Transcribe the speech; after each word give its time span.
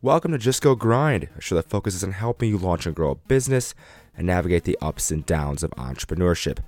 Welcome 0.00 0.30
to 0.30 0.38
Just 0.38 0.62
Go 0.62 0.76
Grind, 0.76 1.28
a 1.36 1.40
show 1.40 1.56
that 1.56 1.68
focuses 1.68 2.04
on 2.04 2.12
helping 2.12 2.50
you 2.50 2.56
launch 2.56 2.86
and 2.86 2.94
grow 2.94 3.10
a 3.10 3.14
business 3.16 3.74
and 4.16 4.28
navigate 4.28 4.62
the 4.62 4.78
ups 4.80 5.10
and 5.10 5.26
downs 5.26 5.64
of 5.64 5.72
entrepreneurship. 5.72 6.58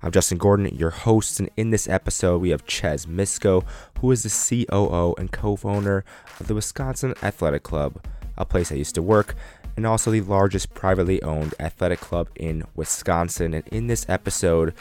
I'm 0.00 0.10
Justin 0.10 0.38
Gordon, 0.38 0.74
your 0.74 0.88
host, 0.88 1.38
and 1.38 1.50
in 1.54 1.68
this 1.68 1.86
episode, 1.86 2.40
we 2.40 2.48
have 2.48 2.64
Ches 2.64 3.04
Misko, 3.04 3.62
who 4.00 4.10
is 4.10 4.22
the 4.22 4.66
COO 4.66 5.14
and 5.18 5.30
co 5.30 5.58
owner 5.64 6.02
of 6.40 6.46
the 6.46 6.54
Wisconsin 6.54 7.12
Athletic 7.22 7.62
Club, 7.62 8.02
a 8.38 8.46
place 8.46 8.72
I 8.72 8.76
used 8.76 8.94
to 8.94 9.02
work, 9.02 9.34
and 9.76 9.84
also 9.84 10.10
the 10.10 10.22
largest 10.22 10.72
privately 10.72 11.22
owned 11.22 11.54
athletic 11.60 12.00
club 12.00 12.30
in 12.36 12.64
Wisconsin. 12.74 13.52
And 13.52 13.68
in 13.68 13.88
this 13.88 14.06
episode, 14.08 14.72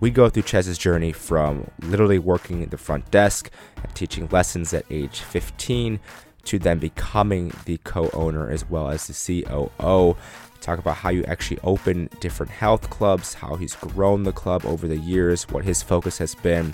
we 0.00 0.10
go 0.10 0.30
through 0.30 0.44
Ches's 0.44 0.78
journey 0.78 1.12
from 1.12 1.70
literally 1.80 2.18
working 2.18 2.62
at 2.62 2.70
the 2.70 2.78
front 2.78 3.10
desk 3.10 3.50
and 3.82 3.94
teaching 3.94 4.30
lessons 4.32 4.72
at 4.72 4.86
age 4.88 5.20
15 5.20 6.00
to 6.44 6.58
then 6.58 6.78
becoming 6.78 7.52
the 7.64 7.78
co 7.78 8.10
owner 8.12 8.50
as 8.50 8.68
well 8.68 8.88
as 8.88 9.06
the 9.06 9.44
COO 9.44 10.16
talk 10.60 10.78
about 10.78 10.96
how 10.96 11.08
you 11.10 11.24
actually 11.24 11.58
open 11.64 12.08
different 12.20 12.52
health 12.52 12.90
clubs, 12.90 13.34
how 13.34 13.56
he's 13.56 13.74
grown 13.76 14.22
the 14.24 14.32
club 14.32 14.64
over 14.64 14.86
the 14.86 14.96
years, 14.96 15.48
what 15.48 15.64
his 15.64 15.82
focus 15.82 16.18
has 16.18 16.34
been, 16.34 16.72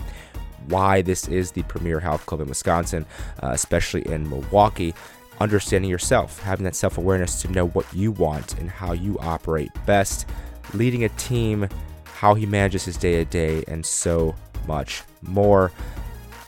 why 0.67 1.03
this 1.03 1.29
is 1.29 1.53
the 1.53 1.63
premier 1.65 2.01
health 2.01 2.27
club 2.27 2.41
in 2.41 2.49
Wisconsin, 2.49 3.07
uh, 3.43 3.51
especially 3.53 4.07
in 4.07 4.29
Milwaukee. 4.29 4.95
Understanding 5.39 5.91
yourself, 5.91 6.41
having 6.41 6.65
that 6.65 6.75
self 6.75 6.97
awareness 6.97 7.43
to 7.43 7.49
know 7.53 7.69
what 7.69 7.87
you 7.93 8.11
want 8.13 8.59
and 8.59 8.71
how 8.71 8.93
you 8.93 9.19
operate 9.19 9.71
best, 9.85 10.27
leading 10.73 11.05
a 11.05 11.11
team, 11.11 11.69
how 12.05 12.35
he 12.35 12.47
manages 12.47 12.87
his 12.87 12.97
day 12.97 13.17
to 13.17 13.25
day, 13.27 13.63
and 13.69 13.85
so 13.85 14.35
much 14.67 15.03
more 15.21 15.73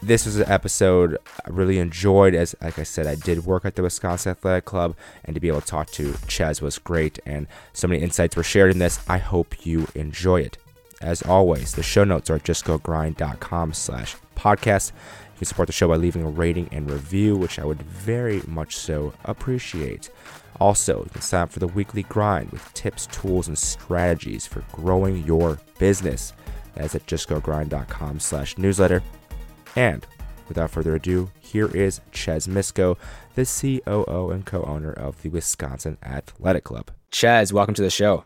this 0.03 0.27
was 0.27 0.37
an 0.37 0.49
episode 0.49 1.19
I 1.45 1.51
really 1.51 1.79
enjoyed. 1.79 2.35
As 2.35 2.55
like 2.63 2.79
I 2.79 2.83
said, 2.83 3.07
I 3.07 3.15
did 3.15 3.45
work 3.45 3.65
at 3.65 3.75
the 3.75 3.83
Wisconsin 3.83 4.31
Athletic 4.31 4.65
Club, 4.65 4.97
and 5.25 5.35
to 5.35 5.41
be 5.41 5.49
able 5.49 5.61
to 5.61 5.67
talk 5.67 5.91
to 5.93 6.15
Ches 6.27 6.63
was 6.63 6.79
great. 6.79 7.19
And 7.27 7.47
so 7.73 7.89
many 7.89 8.03
insights 8.03 8.37
were 8.37 8.43
shared 8.43 8.71
in 8.71 8.79
this. 8.79 9.01
I 9.09 9.19
hope 9.19 9.67
you 9.67 9.89
enjoy 9.95 10.41
it. 10.43 10.59
As 11.01 11.23
always, 11.23 11.73
the 11.73 11.83
show 11.83 12.05
notes 12.05 12.29
are 12.31 12.37
at 12.37 12.45
justgogrind.com 12.45 13.73
slash 13.73 14.17
podcast. 14.37 14.93
You 14.93 15.39
can 15.39 15.47
support 15.47 15.69
the 15.69 15.73
show 15.73 15.89
by 15.89 15.97
leaving 15.97 16.25
a 16.25 16.29
rating 16.29 16.69
and 16.73 16.91
review, 16.91 17.37
which 17.37 17.59
I 17.59 17.65
would 17.65 17.83
very 17.83 18.43
much 18.47 18.77
so 18.77 19.15
appreciate. 19.25 20.11
Also, 20.61 21.05
you 21.05 21.11
can 21.11 21.23
sign 21.23 21.43
up 21.43 21.53
for 21.53 21.61
the 21.61 21.69
weekly 21.69 22.03
grind 22.03 22.51
with 22.51 22.73
tips, 22.75 23.07
tools, 23.07 23.47
and 23.47 23.57
strategies 23.57 24.47
for 24.47 24.65
growing 24.73 25.25
your 25.25 25.61
business. 25.79 26.33
That's 26.75 26.97
at 26.97 27.07
justgogrind.com 27.07 28.19
slash 28.19 28.59
newsletter. 28.59 29.03
And 29.77 30.07
without 30.49 30.71
further 30.71 30.95
ado, 30.95 31.31
here 31.41 31.75
is 31.75 32.01
Ches 32.13 32.47
Misko, 32.47 32.97
the 33.35 33.45
COO 33.45 34.31
and 34.31 34.45
co 34.45 34.63
owner 34.63 34.93
of 34.93 35.23
the 35.23 35.29
Wisconsin 35.29 35.99
Athletic 36.03 36.65
Club. 36.65 36.91
Ches, 37.11 37.53
welcome 37.53 37.75
to 37.75 37.83
the 37.83 37.91
show. 37.91 38.25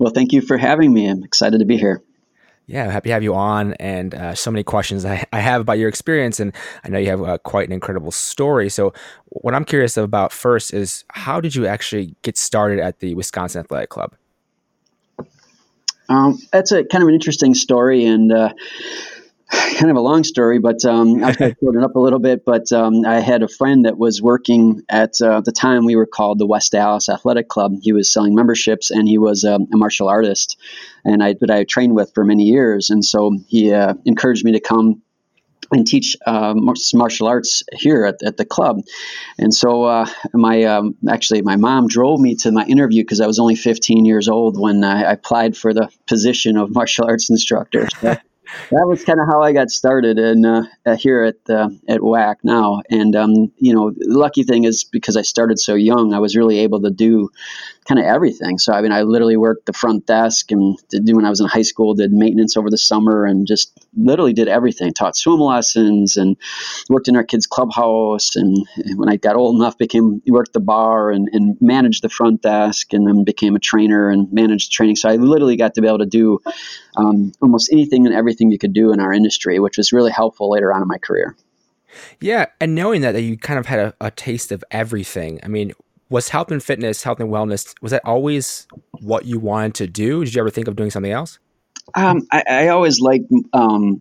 Well, 0.00 0.12
thank 0.12 0.32
you 0.32 0.40
for 0.40 0.58
having 0.58 0.92
me. 0.92 1.08
I'm 1.08 1.22
excited 1.22 1.58
to 1.58 1.64
be 1.64 1.76
here. 1.76 2.02
Yeah, 2.68 2.90
happy 2.90 3.10
to 3.10 3.12
have 3.12 3.22
you 3.22 3.32
on, 3.32 3.74
and 3.74 4.12
uh, 4.12 4.34
so 4.34 4.50
many 4.50 4.64
questions 4.64 5.04
I, 5.04 5.24
I, 5.32 5.38
have 5.38 5.60
about 5.60 5.78
your 5.78 5.88
experience, 5.88 6.40
and 6.40 6.52
I 6.82 6.88
know 6.88 6.98
you 6.98 7.10
have 7.10 7.22
uh, 7.22 7.38
quite 7.38 7.68
an 7.68 7.72
incredible 7.72 8.10
story. 8.10 8.68
So, 8.70 8.92
what 9.26 9.54
I'm 9.54 9.64
curious 9.64 9.96
about 9.96 10.32
first 10.32 10.74
is 10.74 11.04
how 11.10 11.40
did 11.40 11.54
you 11.54 11.68
actually 11.68 12.16
get 12.22 12.36
started 12.36 12.80
at 12.80 12.98
the 12.98 13.14
Wisconsin 13.14 13.60
Athletic 13.60 13.90
Club? 13.90 14.16
Um, 16.08 16.38
that's 16.52 16.72
a 16.72 16.82
kind 16.82 17.02
of 17.02 17.08
an 17.08 17.14
interesting 17.14 17.54
story, 17.54 18.04
and 18.04 18.32
uh, 18.32 18.52
kind 19.50 19.90
of 19.90 19.96
a 19.96 20.00
long 20.00 20.24
story, 20.24 20.58
but 20.58 20.84
um, 20.84 21.20
to 21.32 21.54
it 21.60 21.82
up 21.84 21.96
a 21.96 22.00
little 22.00 22.18
bit. 22.18 22.44
But 22.44 22.72
um, 22.72 23.04
I 23.06 23.20
had 23.20 23.42
a 23.42 23.48
friend 23.48 23.84
that 23.84 23.98
was 23.98 24.20
working 24.20 24.82
at 24.88 25.20
uh, 25.20 25.40
the 25.40 25.52
time 25.52 25.84
we 25.84 25.96
were 25.96 26.06
called 26.06 26.38
the 26.38 26.46
West 26.46 26.74
Allis 26.74 27.08
Athletic 27.08 27.48
Club. 27.48 27.74
He 27.82 27.92
was 27.92 28.12
selling 28.12 28.34
memberships, 28.34 28.90
and 28.90 29.08
he 29.08 29.18
was 29.18 29.44
um, 29.44 29.66
a 29.72 29.76
martial 29.76 30.08
artist, 30.08 30.58
and 31.04 31.22
I 31.22 31.34
that 31.40 31.50
I 31.50 31.64
trained 31.64 31.94
with 31.94 32.12
for 32.14 32.24
many 32.24 32.44
years. 32.44 32.90
And 32.90 33.04
so 33.04 33.36
he 33.48 33.72
uh, 33.72 33.94
encouraged 34.04 34.44
me 34.44 34.52
to 34.52 34.60
come 34.60 35.02
and 35.72 35.86
teach 35.86 36.16
uh, 36.26 36.54
martial 36.94 37.26
arts 37.26 37.62
here 37.72 38.04
at, 38.04 38.22
at 38.24 38.36
the 38.36 38.44
club. 38.44 38.82
And 39.38 39.52
so 39.52 39.84
uh, 39.84 40.06
my 40.32 40.62
um, 40.64 40.94
actually 41.08 41.42
my 41.42 41.56
mom 41.56 41.88
drove 41.88 42.20
me 42.20 42.36
to 42.36 42.52
my 42.52 42.64
interview 42.66 43.02
because 43.02 43.20
I 43.20 43.26
was 43.26 43.38
only 43.38 43.56
15 43.56 44.04
years 44.04 44.28
old 44.28 44.60
when 44.60 44.84
I 44.84 45.02
applied 45.10 45.56
for 45.56 45.74
the 45.74 45.88
position 46.06 46.56
of 46.56 46.72
martial 46.72 47.06
arts 47.06 47.30
instructor. 47.30 47.88
So 48.00 48.16
that 48.70 48.86
was 48.86 49.04
kind 49.04 49.20
of 49.20 49.26
how 49.26 49.42
I 49.42 49.52
got 49.52 49.70
started 49.70 50.18
in 50.18 50.44
uh, 50.44 50.96
here 50.96 51.22
at 51.22 51.50
uh, 51.50 51.68
at 51.88 52.00
WAC 52.00 52.36
now. 52.42 52.82
And 52.90 53.14
um, 53.16 53.52
you 53.58 53.74
know, 53.74 53.90
the 53.90 54.18
lucky 54.18 54.42
thing 54.42 54.64
is 54.64 54.84
because 54.84 55.16
I 55.16 55.22
started 55.22 55.58
so 55.58 55.74
young, 55.74 56.12
I 56.12 56.18
was 56.18 56.36
really 56.36 56.58
able 56.58 56.80
to 56.82 56.90
do 56.90 57.30
kind 57.86 57.98
of 58.00 58.06
everything. 58.06 58.58
So 58.58 58.72
I 58.72 58.80
mean, 58.80 58.92
I 58.92 59.02
literally 59.02 59.36
worked 59.36 59.66
the 59.66 59.72
front 59.72 60.06
desk 60.06 60.50
and 60.50 60.76
did 60.90 61.08
when 61.14 61.24
I 61.24 61.30
was 61.30 61.40
in 61.40 61.46
high 61.46 61.62
school, 61.62 61.94
did 61.94 62.12
maintenance 62.12 62.56
over 62.56 62.70
the 62.70 62.78
summer, 62.78 63.24
and 63.24 63.46
just 63.46 63.72
literally 63.96 64.32
did 64.32 64.48
everything. 64.48 64.92
Taught 64.92 65.16
swim 65.16 65.40
lessons 65.40 66.16
and 66.16 66.36
worked 66.88 67.08
in 67.08 67.16
our 67.16 67.24
kids' 67.24 67.46
clubhouse. 67.46 68.36
And 68.36 68.66
when 68.96 69.08
I 69.08 69.16
got 69.16 69.36
old 69.36 69.56
enough, 69.56 69.78
became 69.78 70.20
worked 70.26 70.52
the 70.52 70.60
bar 70.60 71.10
and, 71.10 71.28
and 71.32 71.56
managed 71.60 72.02
the 72.02 72.08
front 72.08 72.42
desk, 72.42 72.92
and 72.92 73.06
then 73.06 73.24
became 73.24 73.56
a 73.56 73.60
trainer 73.60 74.10
and 74.10 74.32
managed 74.32 74.72
training. 74.72 74.96
So 74.96 75.08
I 75.08 75.16
literally 75.16 75.56
got 75.56 75.74
to 75.74 75.80
be 75.80 75.88
able 75.88 75.98
to 75.98 76.06
do 76.06 76.40
um, 76.96 77.32
almost 77.40 77.72
anything 77.72 78.06
and 78.06 78.14
everything 78.14 78.50
you 78.50 78.58
could 78.58 78.72
do 78.72 78.92
in 78.92 79.00
our 79.00 79.12
industry, 79.12 79.58
which 79.58 79.76
was 79.76 79.92
really 79.92 80.10
helpful 80.10 80.50
later 80.50 80.72
on 80.72 80.82
in 80.82 80.88
my 80.88 80.98
career. 80.98 81.36
Yeah, 82.20 82.46
and 82.60 82.74
knowing 82.74 83.00
that, 83.02 83.12
that 83.12 83.22
you 83.22 83.38
kind 83.38 83.58
of 83.58 83.66
had 83.66 83.78
a, 83.78 83.94
a 84.00 84.10
taste 84.10 84.52
of 84.52 84.62
everything. 84.70 85.40
I 85.42 85.48
mean, 85.48 85.72
was 86.08 86.28
health 86.28 86.50
and 86.50 86.62
fitness, 86.62 87.02
health 87.02 87.20
and 87.20 87.30
wellness, 87.30 87.74
was 87.82 87.90
that 87.92 88.02
always 88.04 88.66
what 89.00 89.24
you 89.24 89.38
wanted 89.38 89.74
to 89.74 89.86
do? 89.86 90.24
Did 90.24 90.34
you 90.34 90.40
ever 90.40 90.50
think 90.50 90.68
of 90.68 90.76
doing 90.76 90.90
something 90.90 91.12
else? 91.12 91.38
Um, 91.94 92.26
I, 92.32 92.42
I, 92.48 92.68
always 92.68 93.00
liked 93.00 93.26
um, 93.52 94.00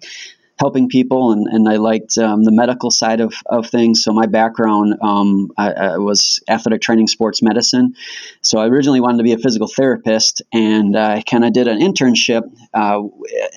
helping 0.58 0.88
people, 0.88 1.32
and, 1.34 1.48
and 1.48 1.68
I 1.68 1.76
liked 1.76 2.18
um, 2.18 2.44
the 2.44 2.52
medical 2.52 2.90
side 2.90 3.20
of, 3.20 3.34
of 3.46 3.68
things. 3.68 4.04
So 4.04 4.14
my 4.14 4.26
background, 4.26 4.96
um, 5.02 5.52
I, 5.58 5.72
I, 5.72 5.98
was 5.98 6.40
athletic 6.48 6.82
training, 6.82 7.08
sports 7.08 7.42
medicine. 7.42 7.96
So 8.42 8.60
I 8.60 8.68
originally 8.68 9.02
wanted 9.02 9.18
to 9.18 9.24
be 9.24 9.34
a 9.34 9.38
physical 9.38 9.68
therapist, 9.68 10.42
and 10.54 10.98
I 10.98 11.24
kind 11.24 11.44
of 11.44 11.52
did 11.52 11.68
an 11.68 11.80
internship 11.80 12.44
uh, 12.74 13.02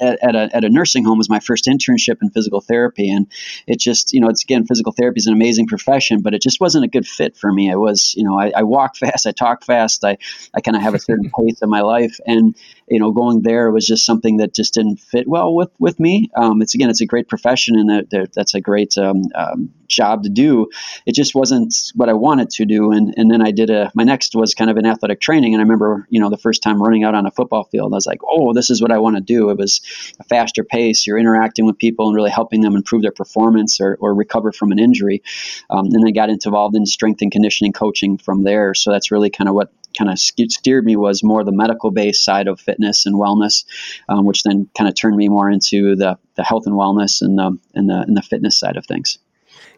at, 0.00 0.18
at, 0.24 0.34
a, 0.34 0.56
at 0.56 0.64
a 0.64 0.68
nursing 0.68 1.04
home. 1.04 1.18
Was 1.18 1.30
my 1.30 1.40
first 1.40 1.66
internship 1.66 2.16
in 2.20 2.30
physical 2.30 2.60
therapy, 2.60 3.10
and 3.10 3.26
it 3.66 3.78
just 3.78 4.12
you 4.12 4.20
know 4.20 4.28
it's 4.28 4.42
again 4.42 4.66
physical 4.66 4.92
therapy 4.92 5.18
is 5.18 5.26
an 5.26 5.34
amazing 5.34 5.68
profession, 5.68 6.22
but 6.22 6.34
it 6.34 6.42
just 6.42 6.60
wasn't 6.60 6.84
a 6.84 6.88
good 6.88 7.06
fit 7.06 7.36
for 7.36 7.52
me. 7.52 7.70
I 7.70 7.76
was 7.76 8.14
you 8.16 8.24
know 8.24 8.38
I, 8.38 8.52
I 8.56 8.62
walk 8.64 8.96
fast, 9.02 9.26
I 9.26 9.32
talk 9.32 9.64
fast, 9.64 10.04
I 10.04 10.18
I 10.52 10.60
kind 10.60 10.76
of 10.76 10.82
have 10.82 10.94
a 10.94 10.98
certain 10.98 11.30
pace 11.38 11.62
in 11.62 11.70
my 11.70 11.82
life, 11.82 12.18
and 12.26 12.56
you 12.90 13.00
know 13.00 13.12
going 13.12 13.42
there 13.42 13.70
was 13.70 13.86
just 13.86 14.04
something 14.04 14.38
that 14.38 14.54
just 14.54 14.74
didn't 14.74 14.98
fit 14.98 15.28
well 15.28 15.54
with 15.54 15.70
with 15.78 15.98
me. 16.00 16.30
Um, 16.36 16.62
it's 16.62 16.74
again 16.74 16.90
it's 16.90 17.00
a 17.00 17.06
great 17.06 17.28
profession 17.28 17.76
and 17.78 18.08
that's 18.34 18.54
a 18.54 18.60
great 18.60 18.96
um, 18.98 19.22
um, 19.34 19.70
job 19.88 20.22
to 20.22 20.28
do. 20.28 20.68
It 21.06 21.14
just 21.14 21.34
wasn't 21.34 21.74
what 21.94 22.08
I 22.08 22.12
wanted 22.12 22.50
to 22.50 22.64
do. 22.64 22.92
And, 22.92 23.14
and 23.16 23.30
then 23.30 23.42
I 23.42 23.50
did 23.50 23.70
a, 23.70 23.90
my 23.94 24.04
next 24.04 24.34
was 24.34 24.54
kind 24.54 24.70
of 24.70 24.76
an 24.76 24.86
athletic 24.86 25.20
training. 25.20 25.54
And 25.54 25.60
I 25.60 25.64
remember, 25.64 26.06
you 26.10 26.20
know, 26.20 26.30
the 26.30 26.36
first 26.36 26.62
time 26.62 26.80
running 26.80 27.04
out 27.04 27.14
on 27.14 27.26
a 27.26 27.30
football 27.30 27.64
field, 27.64 27.92
I 27.92 27.96
was 27.96 28.06
like, 28.06 28.20
oh, 28.22 28.52
this 28.52 28.70
is 28.70 28.80
what 28.80 28.92
I 28.92 28.98
want 28.98 29.16
to 29.16 29.22
do. 29.22 29.50
It 29.50 29.58
was 29.58 29.80
a 30.20 30.24
faster 30.24 30.62
pace. 30.62 31.06
You're 31.06 31.18
interacting 31.18 31.66
with 31.66 31.78
people 31.78 32.06
and 32.06 32.14
really 32.14 32.30
helping 32.30 32.60
them 32.60 32.76
improve 32.76 33.02
their 33.02 33.12
performance 33.12 33.80
or, 33.80 33.96
or 34.00 34.14
recover 34.14 34.52
from 34.52 34.70
an 34.72 34.78
injury. 34.78 35.22
Um, 35.70 35.86
and 35.86 36.06
I 36.06 36.12
got 36.12 36.28
involved 36.28 36.76
in 36.76 36.86
strength 36.86 37.22
and 37.22 37.32
conditioning 37.32 37.72
coaching 37.72 38.18
from 38.18 38.44
there. 38.44 38.74
So 38.74 38.92
that's 38.92 39.10
really 39.10 39.30
kind 39.30 39.48
of 39.48 39.54
what 39.54 39.72
kind 39.96 40.10
of 40.10 40.18
steered 40.18 40.84
me 40.84 40.96
was 40.96 41.22
more 41.22 41.44
the 41.44 41.52
medical 41.52 41.90
based 41.90 42.24
side 42.24 42.48
of 42.48 42.60
fitness 42.60 43.06
and 43.06 43.16
wellness, 43.16 43.64
um, 44.08 44.24
which 44.24 44.42
then 44.42 44.68
kind 44.76 44.88
of 44.88 44.94
turned 44.94 45.16
me 45.16 45.28
more 45.28 45.50
into 45.50 45.96
the, 45.96 46.18
the 46.36 46.44
health 46.44 46.66
and 46.66 46.74
wellness 46.74 47.22
and 47.22 47.38
the, 47.38 47.58
and 47.74 47.88
the, 47.88 48.00
and 48.00 48.16
the 48.16 48.22
fitness 48.22 48.58
side 48.58 48.76
of 48.76 48.86
things. 48.86 49.18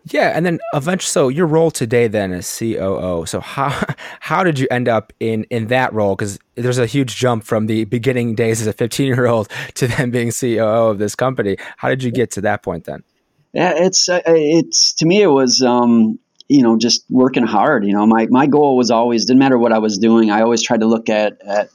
Yeah, 0.06 0.32
and 0.34 0.46
then 0.46 0.60
eventually, 0.72 1.10
so 1.10 1.28
your 1.28 1.46
role 1.46 1.70
today 1.70 2.08
then 2.08 2.32
is 2.32 2.58
COO. 2.58 3.26
So 3.26 3.40
how 3.40 3.78
how 4.20 4.42
did 4.42 4.58
you 4.58 4.66
end 4.70 4.88
up 4.88 5.12
in 5.20 5.44
in 5.44 5.66
that 5.66 5.92
role? 5.92 6.16
Because 6.16 6.38
there's 6.54 6.78
a 6.78 6.86
huge 6.86 7.16
jump 7.16 7.44
from 7.44 7.66
the 7.66 7.84
beginning 7.84 8.34
days 8.34 8.60
as 8.60 8.66
a 8.66 8.72
15 8.72 9.06
year 9.06 9.26
old 9.26 9.48
to 9.74 9.86
then 9.86 10.10
being 10.10 10.32
COO 10.32 10.88
of 10.88 10.98
this 10.98 11.14
company. 11.14 11.56
How 11.76 11.88
did 11.88 12.02
you 12.02 12.10
get 12.10 12.30
to 12.32 12.40
that 12.42 12.62
point 12.62 12.84
then? 12.84 13.02
Yeah, 13.52 13.74
it's 13.76 14.08
uh, 14.08 14.22
it's 14.26 14.94
to 14.94 15.06
me 15.06 15.22
it 15.22 15.26
was 15.26 15.60
um, 15.60 16.18
you 16.50 16.62
know 16.62 16.76
just 16.76 17.04
working 17.08 17.44
hard. 17.44 17.86
You 17.86 17.92
know, 17.92 18.06
my 18.06 18.26
my 18.26 18.46
goal 18.46 18.76
was 18.76 18.90
always 18.90 19.24
didn't 19.24 19.38
matter 19.38 19.56
what 19.56 19.72
I 19.72 19.78
was 19.78 19.98
doing. 19.98 20.30
I 20.30 20.42
always 20.42 20.62
tried 20.62 20.80
to 20.80 20.86
look 20.86 21.08
at 21.08 21.40
at 21.42 21.70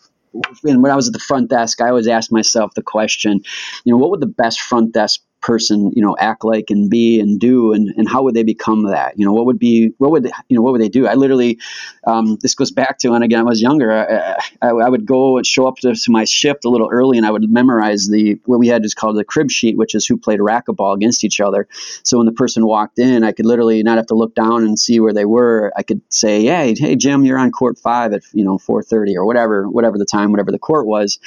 and 0.66 0.84
when 0.84 0.92
I 0.92 0.96
was 0.96 1.08
at 1.08 1.14
the 1.14 1.20
front 1.20 1.50
desk, 1.50 1.82
I 1.82 1.88
always 1.88 2.08
asked 2.08 2.32
myself 2.32 2.74
the 2.74 2.84
question, 2.84 3.42
you 3.86 3.94
know, 3.94 3.98
what 3.98 4.12
would 4.12 4.20
the 4.20 4.26
best 4.26 4.60
front 4.60 4.94
desk 4.94 5.22
person 5.46 5.92
you 5.96 6.02
know 6.02 6.16
act 6.20 6.44
like 6.44 6.72
and 6.72 6.90
be 6.90 7.20
and 7.20 7.40
do 7.40 7.72
and, 7.74 7.94
and 7.98 8.10
how 8.10 8.24
would 8.24 8.36
they 8.36 8.44
become 8.44 8.84
that? 8.90 9.18
You 9.18 9.26
know 9.26 9.34
what 9.34 9.46
would 9.46 9.60
be 9.60 9.94
what 10.00 10.12
would 10.12 10.32
you 10.50 10.56
know 10.56 10.64
what 10.64 10.72
would 10.74 10.82
they 10.82 10.90
do? 10.90 11.08
I 11.08 11.14
literally 11.14 11.60
um, 12.06 12.38
this 12.42 12.56
goes 12.56 12.72
back 12.72 12.98
to 13.00 13.10
when 13.10 13.24
again 13.24 13.40
i 13.40 13.44
was 13.44 13.62
younger 13.62 13.92
i, 13.92 14.68
I, 14.68 14.70
I 14.70 14.90
would 14.90 15.06
go 15.06 15.38
and 15.38 15.46
show 15.46 15.68
up 15.68 15.78
to, 15.78 15.94
to, 15.94 16.12
my 16.12 16.24
shift 16.24 16.66
a 16.66 16.70
little 16.70 16.90
early 16.92 17.18
and 17.18 17.26
i 17.26 17.32
would 17.32 17.50
memorize 17.50 18.08
the 18.08 18.40
what 18.46 18.60
we 18.60 18.68
had 18.68 18.86
is 18.86 18.94
called 18.94 19.18
the 19.18 19.24
crib 19.24 19.52
sheet 19.52 19.78
which 19.78 19.96
is 19.96 20.06
who 20.06 20.18
played 20.18 20.40
racquetball 20.40 20.96
against 20.96 21.24
each 21.24 21.40
other. 21.40 21.68
So 22.04 22.18
when 22.18 22.26
the 22.26 22.32
person 22.32 22.66
walked 22.66 23.00
in 23.00 23.24
i 23.24 23.32
could 23.32 23.46
literally 23.46 23.84
not 23.84 23.98
have 23.98 24.08
to 24.08 24.16
look 24.16 24.36
down 24.36 24.64
and 24.64 24.78
see 24.78 25.00
where 25.00 25.14
they 25.14 25.26
were. 25.26 25.72
I 25.76 25.84
could 25.84 26.02
say 26.10 26.44
hey 26.44 26.76
hey 26.78 26.96
jim 26.96 27.26
you're 27.26 27.40
on 27.40 27.52
court 27.52 27.78
five 27.78 28.14
at 28.14 28.24
you 28.34 28.44
know 28.44 28.58
4.30 28.58 29.16
or 29.16 29.26
whatever 29.26 29.70
whatever 29.70 29.98
the 29.98 30.06
time 30.06 30.32
whatever 30.32 30.52
the 30.52 30.60
court 30.60 30.86
was. 30.86 31.20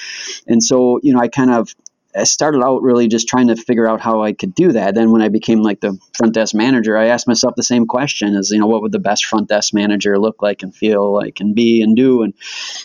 And 0.46 0.62
so 0.62 1.00
you 1.02 1.12
know 1.12 1.20
i 1.20 1.28
kind 1.28 1.50
of 1.50 1.74
I 2.14 2.24
started 2.24 2.62
out 2.64 2.82
really 2.82 3.06
just 3.06 3.28
trying 3.28 3.48
to 3.48 3.56
figure 3.56 3.86
out 3.86 4.00
how 4.00 4.22
I 4.22 4.32
could 4.32 4.54
do 4.54 4.72
that. 4.72 4.94
Then 4.94 5.10
when 5.10 5.22
I 5.22 5.28
became 5.28 5.60
like 5.60 5.80
the 5.80 5.98
front 6.16 6.34
desk 6.34 6.54
manager, 6.54 6.96
I 6.96 7.06
asked 7.06 7.28
myself 7.28 7.54
the 7.54 7.62
same 7.62 7.86
question 7.86 8.34
as, 8.34 8.50
you 8.50 8.58
know, 8.58 8.66
what 8.66 8.82
would 8.82 8.92
the 8.92 8.98
best 8.98 9.26
front 9.26 9.48
desk 9.48 9.74
manager 9.74 10.18
look 10.18 10.42
like 10.42 10.62
and 10.62 10.74
feel 10.74 11.12
like 11.12 11.40
and 11.40 11.54
be 11.54 11.82
and 11.82 11.94
do? 11.94 12.22
And, 12.22 12.34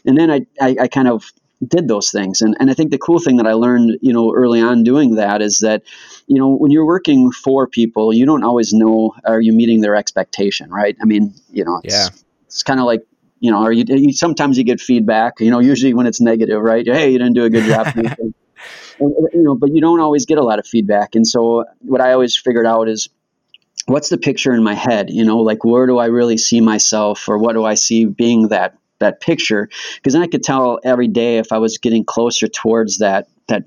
and 0.06 0.18
then 0.18 0.30
I, 0.30 0.46
I, 0.60 0.76
I 0.82 0.88
kind 0.88 1.08
of 1.08 1.32
did 1.66 1.88
those 1.88 2.12
things. 2.12 2.42
And, 2.42 2.56
and 2.60 2.70
I 2.70 2.74
think 2.74 2.92
the 2.92 2.98
cool 2.98 3.20
thing 3.20 3.38
that 3.38 3.48
I 3.48 3.54
learned, 3.54 4.00
you 4.02 4.12
know, 4.12 4.34
early 4.34 4.60
on 4.60 4.84
doing 4.84 5.16
that 5.16 5.42
is 5.42 5.60
that, 5.60 5.84
you 6.28 6.38
know, 6.38 6.56
when 6.56 6.72
you're 6.72 6.86
working 6.86 7.32
for 7.32 7.68
people, 7.68 8.14
you 8.14 8.26
don't 8.26 8.44
always 8.44 8.74
know, 8.74 9.14
are 9.26 9.40
you 9.40 9.54
meeting 9.54 9.80
their 9.80 9.96
expectation, 9.96 10.70
right? 10.70 10.98
I 11.02 11.06
mean, 11.06 11.34
you 11.50 11.64
know, 11.64 11.80
it's, 11.84 11.94
yeah. 11.94 12.10
it's 12.46 12.64
kind 12.64 12.80
of 12.80 12.86
like 12.86 13.06
you 13.40 13.52
know, 13.52 13.62
are 13.62 13.74
you, 13.74 13.84
you, 13.90 14.14
sometimes 14.14 14.58
you 14.58 14.64
get 14.64 14.80
feedback, 14.80 15.42
you 15.42 15.52
know, 15.52 15.60
usually 15.60 15.94
when 15.94 16.08
it's 16.08 16.22
negative, 16.22 16.62
right? 16.62 16.88
Hey, 16.88 17.12
you 17.12 17.18
didn't 17.18 17.34
do 17.34 17.44
a 17.44 17.50
good 17.50 17.66
job. 17.66 17.88
and, 19.00 19.12
uh, 19.12 19.28
you 19.34 19.44
know, 19.44 19.56
but 19.56 19.74
you 19.74 19.82
don't 19.82 20.00
always 20.00 20.26
get 20.26 20.38
a 20.38 20.44
lot 20.44 20.60
of 20.60 20.68
feedback. 20.68 21.16
And 21.16 21.28
so 21.28 21.62
uh, 21.62 21.64
what 21.82 22.02
I 22.02 22.14
always 22.14 22.36
figured 22.38 22.66
out 22.66 22.88
is 22.88 23.10
what's 23.86 24.10
the 24.10 24.18
picture 24.18 24.54
in 24.54 24.64
my 24.64 24.74
head? 24.74 25.10
You 25.10 25.26
know, 25.26 25.40
like 25.40 25.64
where 25.64 25.88
do 25.88 25.98
I 25.98 26.06
really 26.06 26.38
see 26.38 26.62
myself, 26.62 27.28
or 27.28 27.38
what 27.38 27.54
do 27.54 27.66
I 27.66 27.76
see 27.76 28.06
being 28.06 28.50
that 28.50 28.78
that 29.00 29.20
picture? 29.22 29.70
Because 29.96 30.14
then 30.14 30.22
I 30.22 30.28
could 30.28 30.44
tell 30.44 30.80
every 30.84 31.08
day 31.08 31.38
if 31.38 31.52
I 31.52 31.58
was 31.58 31.78
getting 31.78 32.06
closer 32.06 32.48
towards 32.48 33.00
that 33.00 33.28
that 33.48 33.64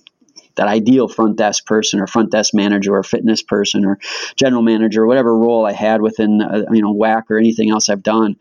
that 0.57 0.69
ideal 0.69 1.09
front 1.09 1.37
desk 1.37 1.67
person 1.67 2.01
or 2.01 2.07
front 2.07 2.31
desk 2.31 2.53
manager 2.55 2.97
or 2.97 3.03
fitness 3.03 3.43
person 3.43 3.85
or 3.85 3.99
general 4.37 4.63
manager 4.63 5.03
or 5.03 5.07
whatever 5.07 5.37
role 5.37 5.67
I 5.67 5.73
had 5.73 6.03
within 6.03 6.43
uh, 6.43 6.65
you 6.73 6.83
know 6.83 6.95
WAC 6.95 7.25
or 7.31 7.39
anything 7.39 7.71
else 7.71 7.89
I've 7.89 8.03
done, 8.03 8.37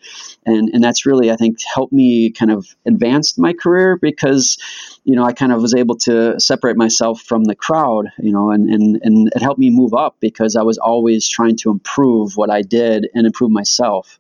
and 0.46 0.70
and 0.74 0.84
that's 0.84 1.06
really 1.06 1.32
I 1.32 1.36
think 1.36 1.58
helped 1.74 1.94
me 1.94 2.32
kind 2.32 2.52
of 2.52 2.68
advance 2.86 3.38
my 3.38 3.54
career 3.54 3.98
because 3.98 4.58
you 5.04 5.16
know 5.16 5.24
I 5.24 5.34
kind 5.34 5.52
of 5.52 5.62
was 5.62 5.76
able 5.76 5.98
to 6.00 6.40
separate 6.40 6.78
myself 6.78 7.22
from 7.22 7.44
the 7.44 7.56
crowd, 7.56 8.12
you 8.18 8.32
know, 8.32 8.52
and 8.52 8.70
and 8.70 9.00
and 9.04 9.30
it 9.36 9.42
helped 9.42 9.60
me 9.60 9.70
move 9.70 9.94
up 9.94 10.18
because 10.20 10.56
I 10.56 10.64
was 10.64 10.78
always 10.78 11.30
trying 11.30 11.58
to 11.58 11.72
improve 11.72 12.36
what 12.36 12.50
I 12.50 12.62
did 12.62 13.08
and 13.14 13.26
improve 13.26 13.52
myself. 13.52 14.20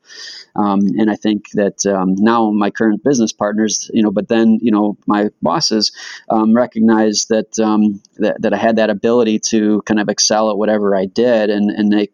Um, 0.56 0.82
and 0.98 1.12
I 1.12 1.16
think 1.16 1.50
that 1.54 1.86
um, 1.86 2.16
now 2.16 2.50
my 2.52 2.70
current 2.70 3.04
business 3.04 3.34
partners, 3.34 3.92
you 3.94 4.02
know, 4.02 4.12
but 4.12 4.30
then 4.30 4.60
you 4.62 4.72
know 4.72 4.98
my 5.06 5.30
bosses 5.42 5.92
um, 6.30 6.54
recognize 6.54 7.26
that, 7.26 7.60
um, 7.60 7.85
that 8.18 8.42
that 8.42 8.54
I 8.54 8.58
had 8.58 8.76
that 8.78 8.90
ability 8.90 9.40
to 9.52 9.82
kind 9.84 10.00
of 10.00 10.10
excel 10.10 10.50
at 10.50 10.58
whatever 10.58 10.96
I 10.96 11.06
did, 11.06 11.50
and 11.50 11.70
and 11.70 11.92
they 11.92 12.10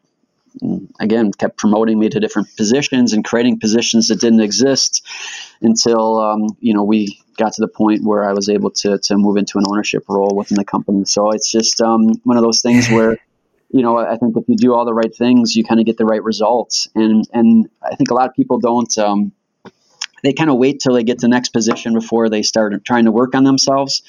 again 0.99 1.31
kept 1.31 1.57
promoting 1.57 1.97
me 1.97 2.09
to 2.09 2.19
different 2.19 2.47
positions 2.57 3.13
and 3.13 3.23
creating 3.23 3.59
positions 3.59 4.09
that 4.09 4.19
didn't 4.19 4.41
exist 4.41 5.05
until 5.61 6.19
um, 6.19 6.47
you 6.59 6.73
know 6.73 6.83
we 6.83 7.19
got 7.37 7.53
to 7.53 7.61
the 7.61 7.67
point 7.67 8.03
where 8.03 8.23
I 8.23 8.33
was 8.33 8.49
able 8.49 8.71
to 8.71 8.97
to 8.97 9.17
move 9.17 9.37
into 9.37 9.57
an 9.57 9.65
ownership 9.67 10.03
role 10.09 10.35
within 10.35 10.57
the 10.57 10.65
company. 10.65 11.05
So 11.05 11.31
it's 11.31 11.51
just 11.51 11.81
um, 11.81 12.13
one 12.23 12.37
of 12.37 12.43
those 12.43 12.61
things 12.61 12.89
where 12.95 13.17
you 13.73 13.81
know, 13.81 13.97
I 13.97 14.17
think 14.17 14.35
if 14.35 14.43
you 14.47 14.57
do 14.57 14.73
all 14.73 14.85
the 14.85 14.93
right 14.93 15.15
things, 15.15 15.55
you 15.55 15.63
kind 15.63 15.79
of 15.79 15.85
get 15.85 15.97
the 15.97 16.05
right 16.05 16.23
results. 16.23 16.87
And 16.93 17.25
and 17.33 17.69
I 17.81 17.95
think 17.95 18.11
a 18.11 18.13
lot 18.13 18.27
of 18.27 18.35
people 18.35 18.59
don't. 18.59 18.97
They 20.23 20.33
kind 20.33 20.49
of 20.49 20.57
wait 20.57 20.79
till 20.79 20.93
they 20.93 21.03
get 21.03 21.19
to 21.19 21.25
the 21.25 21.29
next 21.29 21.49
position 21.49 21.93
before 21.93 22.29
they 22.29 22.41
start 22.41 22.73
trying 22.85 23.05
to 23.05 23.11
work 23.11 23.35
on 23.35 23.43
themselves. 23.43 24.03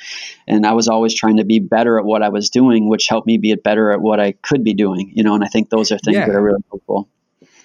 And 0.47 0.67
I 0.67 0.73
was 0.73 0.89
always 0.89 1.15
trying 1.15 1.39
to 1.39 1.45
be 1.45 1.59
better 1.59 1.99
at 1.99 2.05
what 2.05 2.23
I 2.23 2.29
was 2.29 2.51
doing, 2.51 2.89
which 2.89 3.09
helped 3.09 3.27
me 3.27 3.39
be 3.39 3.55
better 3.55 3.91
at 3.93 4.01
what 4.01 4.21
I 4.21 4.33
could 4.33 4.65
be 4.65 4.75
doing. 4.75 5.13
You 5.15 5.23
know, 5.23 5.35
and 5.35 5.45
I 5.45 5.49
think 5.49 5.71
those 5.71 5.91
are 5.93 5.99
things 5.99 6.17
yeah. 6.17 6.27
that 6.27 6.35
are 6.35 6.43
really 6.43 6.63
helpful. 6.71 7.09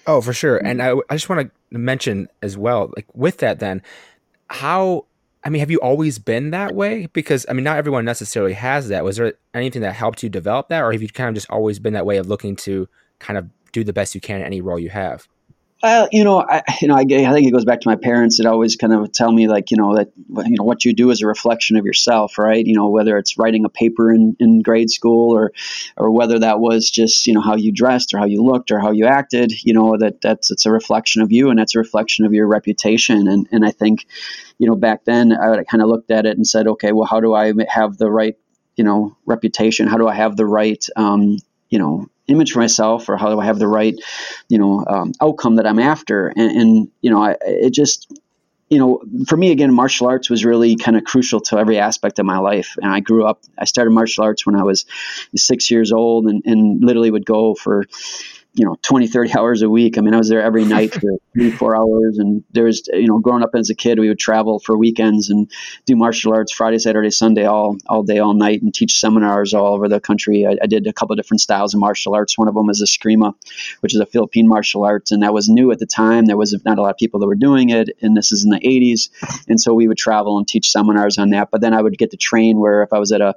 Oh, 0.06 0.20
for 0.20 0.32
sure. 0.32 0.56
And 0.56 0.80
mm-hmm. 0.80 1.00
I, 1.00 1.14
I 1.14 1.16
just 1.16 1.28
want 1.28 1.50
to 1.72 1.78
mention 1.78 2.28
as 2.42 2.56
well, 2.56 2.90
like 2.96 3.06
with 3.14 3.38
that, 3.38 3.58
then 3.58 3.82
how 4.48 5.04
I 5.44 5.50
mean, 5.50 5.60
have 5.60 5.70
you 5.70 5.78
always 5.78 6.18
been 6.18 6.50
that 6.50 6.74
way? 6.74 7.06
Because 7.12 7.46
I 7.48 7.52
mean, 7.52 7.64
not 7.64 7.78
everyone 7.78 8.04
necessarily 8.04 8.54
has 8.54 8.88
that. 8.88 9.04
Was 9.04 9.16
there 9.16 9.34
anything 9.54 9.82
that 9.82 9.94
helped 9.94 10.22
you 10.22 10.28
develop 10.28 10.68
that, 10.68 10.82
or 10.82 10.92
have 10.92 11.02
you 11.02 11.08
kind 11.08 11.28
of 11.28 11.34
just 11.34 11.48
always 11.50 11.78
been 11.78 11.92
that 11.92 12.06
way 12.06 12.16
of 12.16 12.26
looking 12.26 12.56
to 12.56 12.88
kind 13.18 13.38
of 13.38 13.48
do 13.72 13.84
the 13.84 13.92
best 13.92 14.14
you 14.14 14.20
can 14.20 14.40
in 14.40 14.46
any 14.46 14.60
role 14.60 14.78
you 14.78 14.90
have? 14.90 15.28
Well, 15.80 16.08
you 16.10 16.24
know, 16.24 16.40
I, 16.42 16.62
you 16.82 16.88
know, 16.88 16.96
I, 16.96 17.02
I, 17.02 17.32
think 17.32 17.46
it 17.46 17.52
goes 17.52 17.64
back 17.64 17.80
to 17.82 17.88
my 17.88 17.94
parents 17.94 18.38
that 18.38 18.46
always 18.46 18.74
kind 18.74 18.92
of 18.92 19.12
tell 19.12 19.30
me 19.30 19.46
like, 19.46 19.70
you 19.70 19.76
know, 19.76 19.94
that 19.94 20.10
you 20.16 20.56
know 20.56 20.64
what 20.64 20.84
you 20.84 20.92
do 20.92 21.10
is 21.10 21.22
a 21.22 21.26
reflection 21.26 21.76
of 21.76 21.84
yourself, 21.84 22.36
right? 22.36 22.66
You 22.66 22.74
know, 22.74 22.88
whether 22.88 23.16
it's 23.16 23.38
writing 23.38 23.64
a 23.64 23.68
paper 23.68 24.12
in, 24.12 24.36
in 24.40 24.60
grade 24.60 24.90
school 24.90 25.32
or 25.32 25.52
or 25.96 26.10
whether 26.10 26.40
that 26.40 26.58
was 26.58 26.90
just 26.90 27.28
you 27.28 27.32
know 27.32 27.40
how 27.40 27.54
you 27.54 27.70
dressed 27.70 28.12
or 28.12 28.18
how 28.18 28.24
you 28.24 28.42
looked 28.42 28.72
or 28.72 28.80
how 28.80 28.90
you 28.90 29.06
acted, 29.06 29.52
you 29.64 29.72
know, 29.72 29.96
that 29.96 30.20
that's 30.20 30.50
it's 30.50 30.66
a 30.66 30.72
reflection 30.72 31.22
of 31.22 31.30
you 31.30 31.48
and 31.48 31.60
that's 31.60 31.76
a 31.76 31.78
reflection 31.78 32.24
of 32.26 32.34
your 32.34 32.48
reputation. 32.48 33.28
And 33.28 33.46
and 33.52 33.64
I 33.64 33.70
think, 33.70 34.06
you 34.58 34.66
know, 34.66 34.74
back 34.74 35.04
then 35.04 35.32
I 35.32 35.62
kind 35.62 35.82
of 35.82 35.88
looked 35.88 36.10
at 36.10 36.26
it 36.26 36.36
and 36.36 36.46
said, 36.46 36.66
okay, 36.66 36.90
well, 36.90 37.06
how 37.06 37.20
do 37.20 37.34
I 37.34 37.52
have 37.68 37.98
the 37.98 38.10
right 38.10 38.36
you 38.74 38.82
know 38.82 39.16
reputation? 39.26 39.86
How 39.86 39.96
do 39.96 40.08
I 40.08 40.14
have 40.14 40.36
the 40.36 40.46
right 40.46 40.84
um, 40.96 41.36
you 41.70 41.78
know 41.78 42.08
image 42.28 42.52
for 42.52 42.60
myself 42.60 43.08
or 43.08 43.16
how 43.16 43.30
do 43.30 43.40
I 43.40 43.44
have 43.44 43.58
the 43.58 43.68
right, 43.68 43.94
you 44.48 44.58
know, 44.58 44.84
um, 44.86 45.12
outcome 45.20 45.56
that 45.56 45.66
I'm 45.66 45.78
after? 45.78 46.28
And, 46.28 46.50
and 46.50 46.88
you 47.00 47.10
know, 47.10 47.22
I, 47.22 47.36
it 47.42 47.72
just, 47.72 48.12
you 48.70 48.78
know, 48.78 49.02
for 49.26 49.36
me 49.36 49.50
again, 49.50 49.72
martial 49.72 50.06
arts 50.06 50.28
was 50.28 50.44
really 50.44 50.76
kind 50.76 50.96
of 50.96 51.04
crucial 51.04 51.40
to 51.40 51.58
every 51.58 51.78
aspect 51.78 52.18
of 52.18 52.26
my 52.26 52.38
life. 52.38 52.76
And 52.82 52.92
I 52.92 53.00
grew 53.00 53.24
up, 53.24 53.40
I 53.58 53.64
started 53.64 53.90
martial 53.92 54.24
arts 54.24 54.44
when 54.44 54.54
I 54.54 54.62
was 54.62 54.84
six 55.34 55.70
years 55.70 55.90
old 55.90 56.26
and, 56.26 56.42
and 56.44 56.84
literally 56.84 57.10
would 57.10 57.26
go 57.26 57.54
for, 57.54 57.86
you 58.54 58.64
know 58.64 58.76
20 58.82 59.06
30 59.06 59.34
hours 59.38 59.62
a 59.62 59.70
week. 59.70 59.98
I 59.98 60.00
mean 60.00 60.14
i 60.14 60.18
was 60.18 60.28
there 60.28 60.42
every 60.42 60.64
night 60.76 60.92
for 60.92 61.00
three 61.32 61.50
four 61.50 61.76
hours 61.76 62.18
and 62.18 62.44
there 62.52 62.64
was 62.64 62.88
you 62.92 63.06
know 63.06 63.18
growing 63.18 63.42
up 63.42 63.50
as 63.54 63.70
a 63.70 63.74
kid 63.74 63.98
we 63.98 64.08
would 64.08 64.18
travel 64.18 64.58
for 64.58 64.76
weekends 64.76 65.30
and 65.30 65.50
do 65.86 65.96
martial 65.96 66.32
arts 66.32 66.52
friday 66.52 66.78
saturday 66.78 67.10
sunday 67.10 67.44
all 67.44 67.76
all 67.86 68.02
day 68.02 68.18
all 68.18 68.34
night 68.34 68.62
and 68.62 68.74
teach 68.74 68.98
seminars 68.98 69.54
all 69.54 69.74
over 69.74 69.88
the 69.88 70.00
country. 70.00 70.46
I, 70.46 70.56
I 70.62 70.66
did 70.66 70.86
a 70.86 70.92
couple 70.92 71.14
of 71.14 71.18
different 71.18 71.40
styles 71.40 71.74
of 71.74 71.80
martial 71.80 72.14
arts. 72.14 72.36
One 72.36 72.48
of 72.48 72.54
them 72.54 72.68
is 72.70 72.82
eskrima 72.82 73.34
which 73.80 73.94
is 73.94 74.00
a 74.00 74.06
philippine 74.06 74.48
martial 74.48 74.84
arts 74.84 75.12
and 75.12 75.22
that 75.22 75.32
was 75.32 75.48
new 75.48 75.70
at 75.70 75.78
the 75.78 75.86
time. 75.86 76.26
There 76.26 76.36
was 76.36 76.56
not 76.64 76.78
a 76.78 76.82
lot 76.82 76.90
of 76.90 76.96
people 76.96 77.20
that 77.20 77.26
were 77.26 77.34
doing 77.34 77.70
it 77.70 77.90
and 78.02 78.16
this 78.16 78.32
is 78.32 78.44
in 78.44 78.50
the 78.50 78.60
80s 78.60 79.10
and 79.48 79.60
so 79.60 79.74
we 79.74 79.88
would 79.88 79.98
travel 79.98 80.38
and 80.38 80.46
teach 80.46 80.70
seminars 80.70 81.18
on 81.18 81.30
that. 81.30 81.50
But 81.50 81.60
then 81.60 81.74
i 81.74 81.80
would 81.80 81.96
get 81.98 82.10
to 82.10 82.16
train 82.16 82.58
where 82.58 82.82
if 82.82 82.92
i 82.92 82.98
was 82.98 83.12
at 83.12 83.20
a 83.20 83.34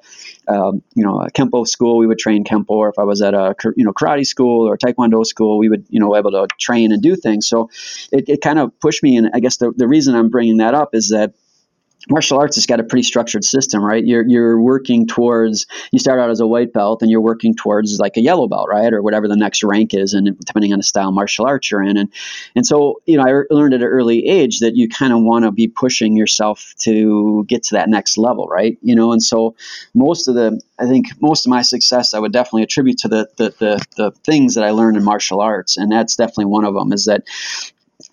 um, 0.47 0.81
you 0.95 1.03
know 1.03 1.21
a 1.21 1.31
kempo 1.31 1.67
school 1.67 1.97
we 1.97 2.07
would 2.07 2.19
train 2.19 2.43
kempo 2.43 2.69
or 2.69 2.89
if 2.89 2.99
i 2.99 3.03
was 3.03 3.21
at 3.21 3.33
a 3.33 3.55
you 3.75 3.85
know 3.85 3.93
karate 3.93 4.25
school 4.25 4.67
or 4.67 4.77
taekwondo 4.77 5.10
taekwondo 5.11 5.25
school, 5.25 5.57
we 5.57 5.69
would, 5.69 5.85
you 5.89 5.99
know, 5.99 6.15
able 6.15 6.31
to 6.31 6.47
train 6.59 6.91
and 6.91 7.01
do 7.01 7.15
things. 7.15 7.47
So 7.47 7.69
it, 8.11 8.25
it 8.27 8.41
kind 8.41 8.59
of 8.59 8.77
pushed 8.79 9.03
me. 9.03 9.17
And 9.17 9.29
I 9.33 9.39
guess 9.39 9.57
the, 9.57 9.71
the 9.75 9.87
reason 9.87 10.15
I'm 10.15 10.29
bringing 10.29 10.57
that 10.57 10.73
up 10.73 10.93
is 10.93 11.09
that 11.09 11.33
martial 12.09 12.39
arts 12.39 12.55
has 12.55 12.65
got 12.65 12.79
a 12.79 12.83
pretty 12.83 13.03
structured 13.03 13.43
system, 13.43 13.83
right? 13.83 14.05
You're 14.05 14.27
you're 14.27 14.59
working 14.59 15.07
towards 15.07 15.65
you 15.91 15.99
start 15.99 16.19
out 16.19 16.29
as 16.29 16.39
a 16.39 16.47
white 16.47 16.73
belt 16.73 17.01
and 17.01 17.11
you're 17.11 17.21
working 17.21 17.55
towards 17.55 17.99
like 17.99 18.17
a 18.17 18.21
yellow 18.21 18.47
belt, 18.47 18.67
right, 18.69 18.93
or 18.93 19.01
whatever 19.01 19.27
the 19.27 19.35
next 19.35 19.63
rank 19.63 19.93
is, 19.93 20.13
and 20.13 20.37
depending 20.45 20.73
on 20.73 20.79
the 20.79 20.83
style 20.83 21.11
martial 21.11 21.45
arts 21.45 21.69
you're 21.69 21.83
in, 21.83 21.97
and 21.97 22.11
and 22.55 22.65
so 22.65 23.01
you 23.05 23.17
know 23.17 23.23
I 23.23 23.31
er, 23.31 23.47
learned 23.49 23.73
at 23.73 23.81
an 23.81 23.87
early 23.87 24.27
age 24.27 24.59
that 24.59 24.75
you 24.75 24.89
kind 24.89 25.13
of 25.13 25.21
want 25.21 25.45
to 25.45 25.51
be 25.51 25.67
pushing 25.67 26.15
yourself 26.15 26.73
to 26.79 27.45
get 27.47 27.63
to 27.63 27.75
that 27.75 27.89
next 27.89 28.17
level, 28.17 28.47
right? 28.47 28.77
You 28.81 28.95
know, 28.95 29.11
and 29.11 29.21
so 29.21 29.55
most 29.93 30.27
of 30.27 30.35
the 30.35 30.59
I 30.79 30.87
think 30.87 31.07
most 31.21 31.45
of 31.45 31.49
my 31.49 31.61
success 31.61 32.13
I 32.13 32.19
would 32.19 32.33
definitely 32.33 32.63
attribute 32.63 32.97
to 32.99 33.07
the 33.07 33.29
the 33.37 33.53
the, 33.59 33.85
the 33.97 34.11
things 34.23 34.55
that 34.55 34.63
I 34.63 34.71
learned 34.71 34.97
in 34.97 35.03
martial 35.03 35.41
arts, 35.41 35.77
and 35.77 35.91
that's 35.91 36.15
definitely 36.15 36.45
one 36.45 36.65
of 36.65 36.73
them. 36.73 36.91
Is 36.93 37.05
that 37.05 37.23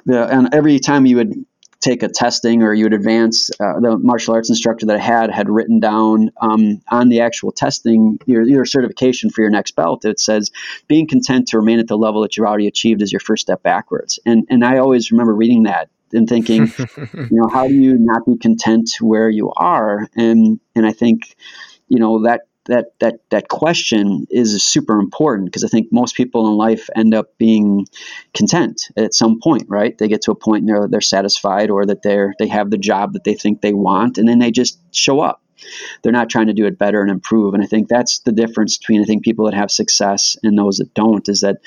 the, 0.05 0.27
and 0.27 0.53
every 0.53 0.79
time 0.79 1.07
you 1.07 1.17
would 1.17 1.45
take 1.81 2.03
a 2.03 2.09
testing 2.09 2.63
or 2.63 2.75
you 2.75 2.85
would 2.85 2.93
advance, 2.93 3.51
uh, 3.61 3.79
the 3.81 3.99
martial 3.99 4.35
arts 4.35 4.51
instructor 4.51 4.87
that 4.87 4.97
I 4.97 5.01
had 5.01 5.31
had 5.31 5.49
written 5.49 5.79
down 5.79 6.31
um, 6.41 6.81
on 6.91 7.09
the 7.09 7.21
actual 7.21 7.53
testing, 7.53 8.19
your, 8.27 8.43
your 8.43 8.65
certification 8.65 9.31
for 9.31 9.43
your 9.43 9.51
next 9.51 9.77
belt, 9.77 10.05
it 10.05 10.19
says 10.19 10.51
being 10.89 11.07
content 11.07 11.49
to 11.49 11.59
remain 11.59 11.79
at 11.79 11.87
the 11.87 11.97
level 11.97 12.23
that 12.23 12.37
you've 12.37 12.47
already 12.47 12.67
achieved 12.67 13.03
is 13.03 13.13
your 13.13 13.21
first 13.21 13.43
step 13.43 13.63
backwards. 13.63 14.19
And, 14.27 14.47
and 14.51 14.65
I 14.65 14.79
always 14.79 15.13
remember 15.13 15.35
reading 15.35 15.65
that 15.65 15.89
and 16.13 16.29
thinking, 16.29 16.73
you 16.97 17.29
know, 17.31 17.49
how 17.49 17.69
do 17.69 17.75
you 17.75 17.97
not 17.99 18.27
be 18.27 18.37
content 18.37 18.91
where 19.01 19.31
you 19.31 19.53
are? 19.57 20.09
And, 20.17 20.59
and 20.75 20.85
I 20.85 20.93
think, 20.93 21.37
you 21.89 22.01
know, 22.01 22.25
that 22.25 22.43
that 22.69 22.93
that 23.01 23.21
that 23.31 23.49
question 23.49 24.27
is 24.31 24.65
super 24.65 24.99
important 25.01 25.47
because 25.47 25.65
I 25.65 25.69
think 25.69 25.89
most 25.91 26.15
people 26.15 26.47
in 26.49 26.55
life 26.55 26.89
end 26.95 27.15
up 27.15 27.37
being 27.39 27.87
content 28.35 28.89
at 28.97 29.15
some 29.15 29.41
point, 29.41 29.65
right? 29.69 29.97
They 29.99 30.09
get 30.09 30.23
to 30.23 30.31
a 30.31 30.37
point 30.37 30.61
and 30.61 30.69
they're 30.69 30.89
they're 30.89 31.01
satisfied 31.01 31.71
or 31.71 31.85
that 31.87 32.03
they're 32.03 32.35
they 32.39 32.49
have 32.49 32.71
the 32.71 32.79
job 32.79 33.13
that 33.15 33.25
they 33.25 33.35
think 33.35 33.61
they 33.61 33.73
want, 33.75 34.19
and 34.19 34.29
then 34.29 34.39
they 34.39 34.51
just 34.51 34.79
show 34.95 35.21
up. 35.21 35.43
they're 36.03 36.13
not 36.13 36.31
trying 36.31 36.47
to 36.47 36.53
do 36.53 36.67
it 36.67 36.79
better 36.79 37.01
and 37.01 37.11
improve. 37.11 37.55
And 37.55 37.63
I 37.63 37.67
think 37.67 37.89
that's 37.89 38.21
the 38.21 38.33
difference 38.33 38.79
between 38.79 39.03
I 39.03 39.05
think 39.05 39.25
people 39.25 39.47
that 39.47 39.55
have 39.55 39.71
success 39.71 40.37
and 40.43 40.59
those 40.59 40.79
that 40.79 40.95
don't 40.95 41.29
is 41.29 41.41
that 41.41 41.59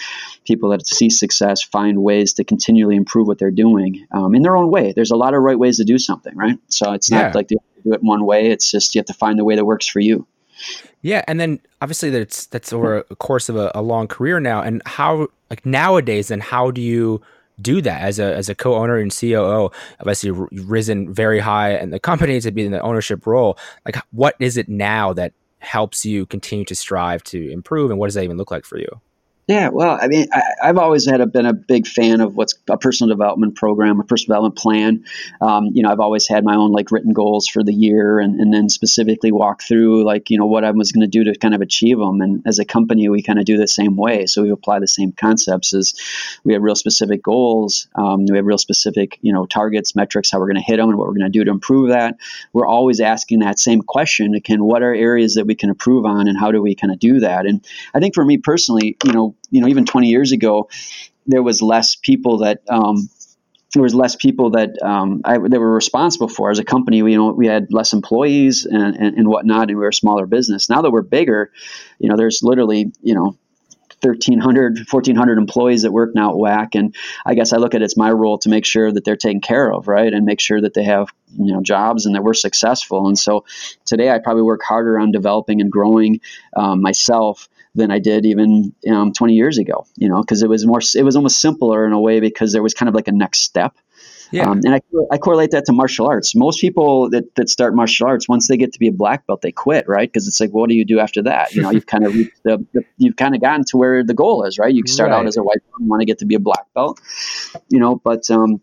people 0.45 0.69
that 0.69 0.87
see 0.87 1.09
success 1.09 1.63
find 1.63 2.01
ways 2.03 2.33
to 2.33 2.43
continually 2.43 2.95
improve 2.95 3.27
what 3.27 3.39
they're 3.39 3.51
doing 3.51 4.05
um, 4.11 4.35
in 4.35 4.41
their 4.41 4.55
own 4.55 4.69
way. 4.71 4.93
There's 4.93 5.11
a 5.11 5.15
lot 5.17 5.33
of 5.33 5.41
right 5.41 5.59
ways 5.59 5.77
to 5.77 5.83
do 5.83 5.97
something, 5.97 6.35
right? 6.35 6.57
So 6.67 6.93
it's 6.93 7.11
not 7.11 7.17
yeah. 7.19 7.31
like 7.33 7.47
they 7.47 7.57
do 7.83 7.93
it 7.93 8.03
one 8.03 8.25
way. 8.25 8.51
It's 8.51 8.71
just 8.71 8.95
you 8.95 8.99
have 8.99 9.07
to 9.07 9.13
find 9.13 9.37
the 9.37 9.45
way 9.45 9.55
that 9.55 9.65
works 9.65 9.87
for 9.87 9.99
you. 9.99 10.27
Yeah, 11.01 11.23
and 11.27 11.39
then 11.39 11.59
obviously 11.81 12.09
that's 12.09 12.45
that's 12.47 12.71
over 12.71 13.03
a 13.09 13.15
course 13.15 13.49
of 13.49 13.55
a, 13.55 13.71
a 13.73 13.81
long 13.81 14.07
career 14.07 14.39
now. 14.39 14.61
And 14.61 14.81
how 14.85 15.27
like 15.49 15.65
nowadays, 15.65 16.27
then 16.27 16.39
how 16.39 16.71
do 16.71 16.81
you 16.81 17.21
do 17.61 17.81
that 17.81 18.01
as 18.01 18.19
a 18.19 18.35
as 18.35 18.49
a 18.49 18.55
co-owner 18.55 18.97
and 18.97 19.15
COO? 19.15 19.71
Obviously, 19.99 20.31
risen 20.31 21.13
very 21.13 21.39
high 21.39 21.75
in 21.77 21.89
the 21.89 21.99
company 21.99 22.39
to 22.39 22.51
be 22.51 22.65
in 22.65 22.71
the 22.71 22.81
ownership 22.81 23.25
role. 23.25 23.57
Like, 23.85 23.97
what 24.11 24.35
is 24.39 24.57
it 24.57 24.69
now 24.69 25.13
that 25.13 25.33
helps 25.59 26.05
you 26.05 26.25
continue 26.25 26.65
to 26.65 26.75
strive 26.75 27.23
to 27.23 27.51
improve, 27.51 27.89
and 27.89 27.99
what 27.99 28.07
does 28.07 28.15
that 28.15 28.23
even 28.23 28.37
look 28.37 28.51
like 28.51 28.65
for 28.65 28.77
you? 28.77 29.01
Yeah, 29.51 29.67
well, 29.67 29.99
I 30.01 30.07
mean, 30.07 30.27
I, 30.31 30.67
have 30.67 30.77
always 30.77 31.05
had 31.05 31.19
a, 31.19 31.27
been 31.27 31.45
a 31.45 31.51
big 31.51 31.85
fan 31.85 32.21
of 32.21 32.37
what's 32.37 32.55
a 32.69 32.77
personal 32.77 33.13
development 33.13 33.55
program 33.55 33.99
a 33.99 34.03
personal 34.05 34.37
development 34.37 34.57
plan. 34.57 35.03
Um, 35.41 35.71
you 35.73 35.83
know, 35.83 35.91
I've 35.91 35.99
always 35.99 36.25
had 36.25 36.45
my 36.45 36.55
own 36.55 36.71
like 36.71 36.89
written 36.89 37.11
goals 37.11 37.49
for 37.49 37.61
the 37.61 37.73
year, 37.73 38.21
and, 38.21 38.39
and 38.39 38.53
then 38.53 38.69
specifically 38.69 39.33
walk 39.33 39.61
through 39.61 40.05
like 40.05 40.29
you 40.29 40.37
know 40.37 40.45
what 40.45 40.63
I 40.63 40.71
was 40.71 40.93
going 40.93 41.01
to 41.01 41.07
do 41.07 41.25
to 41.25 41.37
kind 41.37 41.53
of 41.53 41.59
achieve 41.59 41.97
them. 41.97 42.21
And 42.21 42.41
as 42.47 42.59
a 42.59 42.65
company, 42.65 43.09
we 43.09 43.21
kind 43.21 43.39
of 43.39 43.43
do 43.43 43.57
the 43.57 43.67
same 43.67 43.97
way. 43.97 44.25
So 44.25 44.41
we 44.41 44.51
apply 44.51 44.79
the 44.79 44.87
same 44.87 45.11
concepts. 45.11 45.73
As 45.73 45.95
we 46.45 46.53
have 46.53 46.61
real 46.61 46.75
specific 46.75 47.21
goals, 47.21 47.89
um, 47.95 48.27
we 48.29 48.37
have 48.37 48.45
real 48.45 48.57
specific 48.57 49.19
you 49.21 49.33
know 49.33 49.45
targets, 49.47 49.97
metrics, 49.97 50.31
how 50.31 50.39
we're 50.39 50.47
going 50.47 50.63
to 50.63 50.71
hit 50.71 50.77
them, 50.77 50.87
and 50.87 50.97
what 50.97 51.07
we're 51.09 51.17
going 51.17 51.29
to 51.29 51.37
do 51.37 51.43
to 51.43 51.51
improve 51.51 51.89
that. 51.89 52.15
We're 52.53 52.67
always 52.67 53.01
asking 53.01 53.39
that 53.39 53.59
same 53.59 53.81
question: 53.81 54.33
Can 54.39 54.63
what 54.63 54.81
are 54.81 54.95
areas 54.95 55.35
that 55.35 55.45
we 55.45 55.55
can 55.55 55.69
improve 55.69 56.05
on, 56.05 56.29
and 56.29 56.39
how 56.39 56.53
do 56.53 56.61
we 56.61 56.73
kind 56.73 56.93
of 56.93 56.99
do 56.99 57.19
that? 57.19 57.45
And 57.45 57.65
I 57.93 57.99
think 57.99 58.15
for 58.15 58.23
me 58.23 58.37
personally, 58.37 58.95
you 59.03 59.11
know 59.11 59.35
you 59.51 59.61
know 59.61 59.67
even 59.67 59.85
20 59.85 60.07
years 60.07 60.31
ago 60.31 60.69
there 61.27 61.43
was 61.43 61.61
less 61.61 61.95
people 61.95 62.39
that 62.39 62.61
um, 62.69 63.09
there 63.73 63.83
was 63.83 63.95
less 63.95 64.15
people 64.15 64.51
that 64.51 64.81
um, 64.81 65.21
I, 65.23 65.37
that 65.37 65.59
were 65.59 65.73
responsible 65.73 66.27
for 66.27 66.51
as 66.51 66.59
a 66.59 66.63
company. 66.63 67.01
We 67.01 67.11
you 67.13 67.17
know 67.17 67.31
we 67.31 67.47
had 67.47 67.67
less 67.71 67.93
employees 67.93 68.65
and, 68.65 68.95
and, 68.95 69.17
and 69.17 69.27
whatnot, 69.27 69.69
and 69.69 69.77
we 69.77 69.83
were 69.83 69.89
a 69.89 69.93
smaller 69.93 70.25
business. 70.25 70.69
Now 70.69 70.81
that 70.81 70.91
we're 70.91 71.03
bigger, 71.03 71.51
you 71.99 72.09
know, 72.09 72.17
there's 72.17 72.41
literally 72.43 72.91
you 73.01 73.15
know 73.15 73.37
1,300, 74.01 74.79
1,400 74.89 75.37
employees 75.37 75.83
that 75.83 75.91
work 75.91 76.11
now 76.15 76.31
at 76.31 76.35
WAC. 76.35 76.75
And 76.75 76.95
I 77.25 77.35
guess 77.35 77.53
I 77.53 77.57
look 77.57 77.73
at 77.73 77.81
it, 77.81 77.85
it's 77.85 77.97
my 77.97 78.11
role 78.11 78.37
to 78.39 78.49
make 78.49 78.65
sure 78.65 78.91
that 78.91 79.05
they're 79.05 79.15
taken 79.15 79.41
care 79.41 79.71
of, 79.71 79.87
right? 79.87 80.13
And 80.13 80.25
make 80.25 80.39
sure 80.39 80.61
that 80.61 80.73
they 80.73 80.83
have, 80.83 81.09
you 81.37 81.53
know, 81.53 81.61
jobs 81.61 82.05
and 82.05 82.15
that 82.15 82.23
we're 82.23 82.33
successful. 82.33 83.07
And 83.07 83.17
so 83.17 83.45
today 83.85 84.09
I 84.09 84.19
probably 84.19 84.43
work 84.43 84.61
harder 84.63 84.99
on 84.99 85.11
developing 85.11 85.61
and 85.61 85.71
growing 85.71 86.21
um, 86.55 86.81
myself 86.81 87.47
than 87.73 87.91
I 87.91 87.99
did 87.99 88.25
even 88.25 88.73
um, 88.91 89.13
20 89.13 89.33
years 89.33 89.57
ago, 89.57 89.85
you 89.95 90.09
know, 90.09 90.21
because 90.21 90.43
it 90.43 90.49
was 90.49 90.65
more, 90.65 90.81
it 90.95 91.03
was 91.03 91.15
almost 91.15 91.39
simpler 91.39 91.85
in 91.85 91.93
a 91.93 92.01
way 92.01 92.19
because 92.19 92.51
there 92.51 92.63
was 92.63 92.73
kind 92.73 92.89
of 92.89 92.95
like 92.95 93.07
a 93.07 93.13
next 93.13 93.39
step. 93.39 93.75
Yeah. 94.31 94.49
Um, 94.49 94.61
and 94.63 94.75
I, 94.75 94.81
I 95.11 95.17
correlate 95.17 95.51
that 95.51 95.65
to 95.65 95.73
martial 95.73 96.07
arts. 96.07 96.35
Most 96.35 96.61
people 96.61 97.09
that, 97.09 97.35
that 97.35 97.49
start 97.49 97.75
martial 97.75 98.07
arts, 98.07 98.29
once 98.29 98.47
they 98.47 98.57
get 98.57 98.73
to 98.73 98.79
be 98.79 98.87
a 98.87 98.91
black 98.91 99.27
belt, 99.27 99.41
they 99.41 99.51
quit, 99.51 99.87
right? 99.87 100.07
Because 100.07 100.27
it's 100.27 100.39
like, 100.39 100.51
what 100.51 100.69
do 100.69 100.75
you 100.75 100.85
do 100.85 100.99
after 100.99 101.23
that? 101.23 101.53
You 101.53 101.61
know, 101.61 101.71
you've 101.71 101.85
kind 101.85 102.05
of 102.05 102.13
the, 102.43 102.65
the, 102.73 102.83
you've 102.97 103.15
kind 103.15 103.35
of 103.35 103.41
gotten 103.41 103.65
to 103.65 103.77
where 103.77 104.03
the 104.03 104.13
goal 104.13 104.45
is, 104.45 104.57
right? 104.57 104.73
You 104.73 104.83
start 104.87 105.11
right. 105.11 105.17
out 105.17 105.27
as 105.27 105.37
a 105.37 105.43
white 105.43 105.61
belt, 105.63 105.89
want 105.89 106.01
to 106.01 106.05
get 106.05 106.19
to 106.19 106.25
be 106.25 106.35
a 106.35 106.39
black 106.39 106.65
belt, 106.73 106.99
you 107.69 107.79
know. 107.79 107.95
But 107.95 108.29
um, 108.31 108.61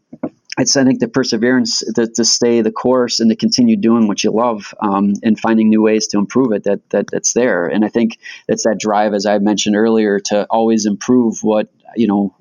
it's 0.58 0.76
I 0.76 0.84
think 0.84 1.00
the 1.00 1.08
perseverance 1.08 1.80
to, 1.94 2.06
to, 2.06 2.24
stay 2.24 2.62
the 2.62 2.72
course 2.72 3.20
and 3.20 3.30
to 3.30 3.36
continue 3.36 3.76
doing 3.76 4.08
what 4.08 4.24
you 4.24 4.32
love 4.32 4.74
um, 4.80 5.14
and 5.22 5.38
finding 5.38 5.68
new 5.68 5.82
ways 5.82 6.08
to 6.08 6.18
improve 6.18 6.52
it 6.52 6.64
that, 6.64 6.88
that 6.90 7.06
that's 7.12 7.32
there. 7.32 7.66
And 7.66 7.84
I 7.84 7.88
think 7.88 8.18
it's 8.48 8.64
that 8.64 8.78
drive, 8.80 9.14
as 9.14 9.24
I 9.24 9.38
mentioned 9.38 9.76
earlier, 9.76 10.18
to 10.26 10.46
always 10.50 10.84
improve 10.84 11.38
what 11.42 11.68
you 11.96 12.06
know 12.06 12.34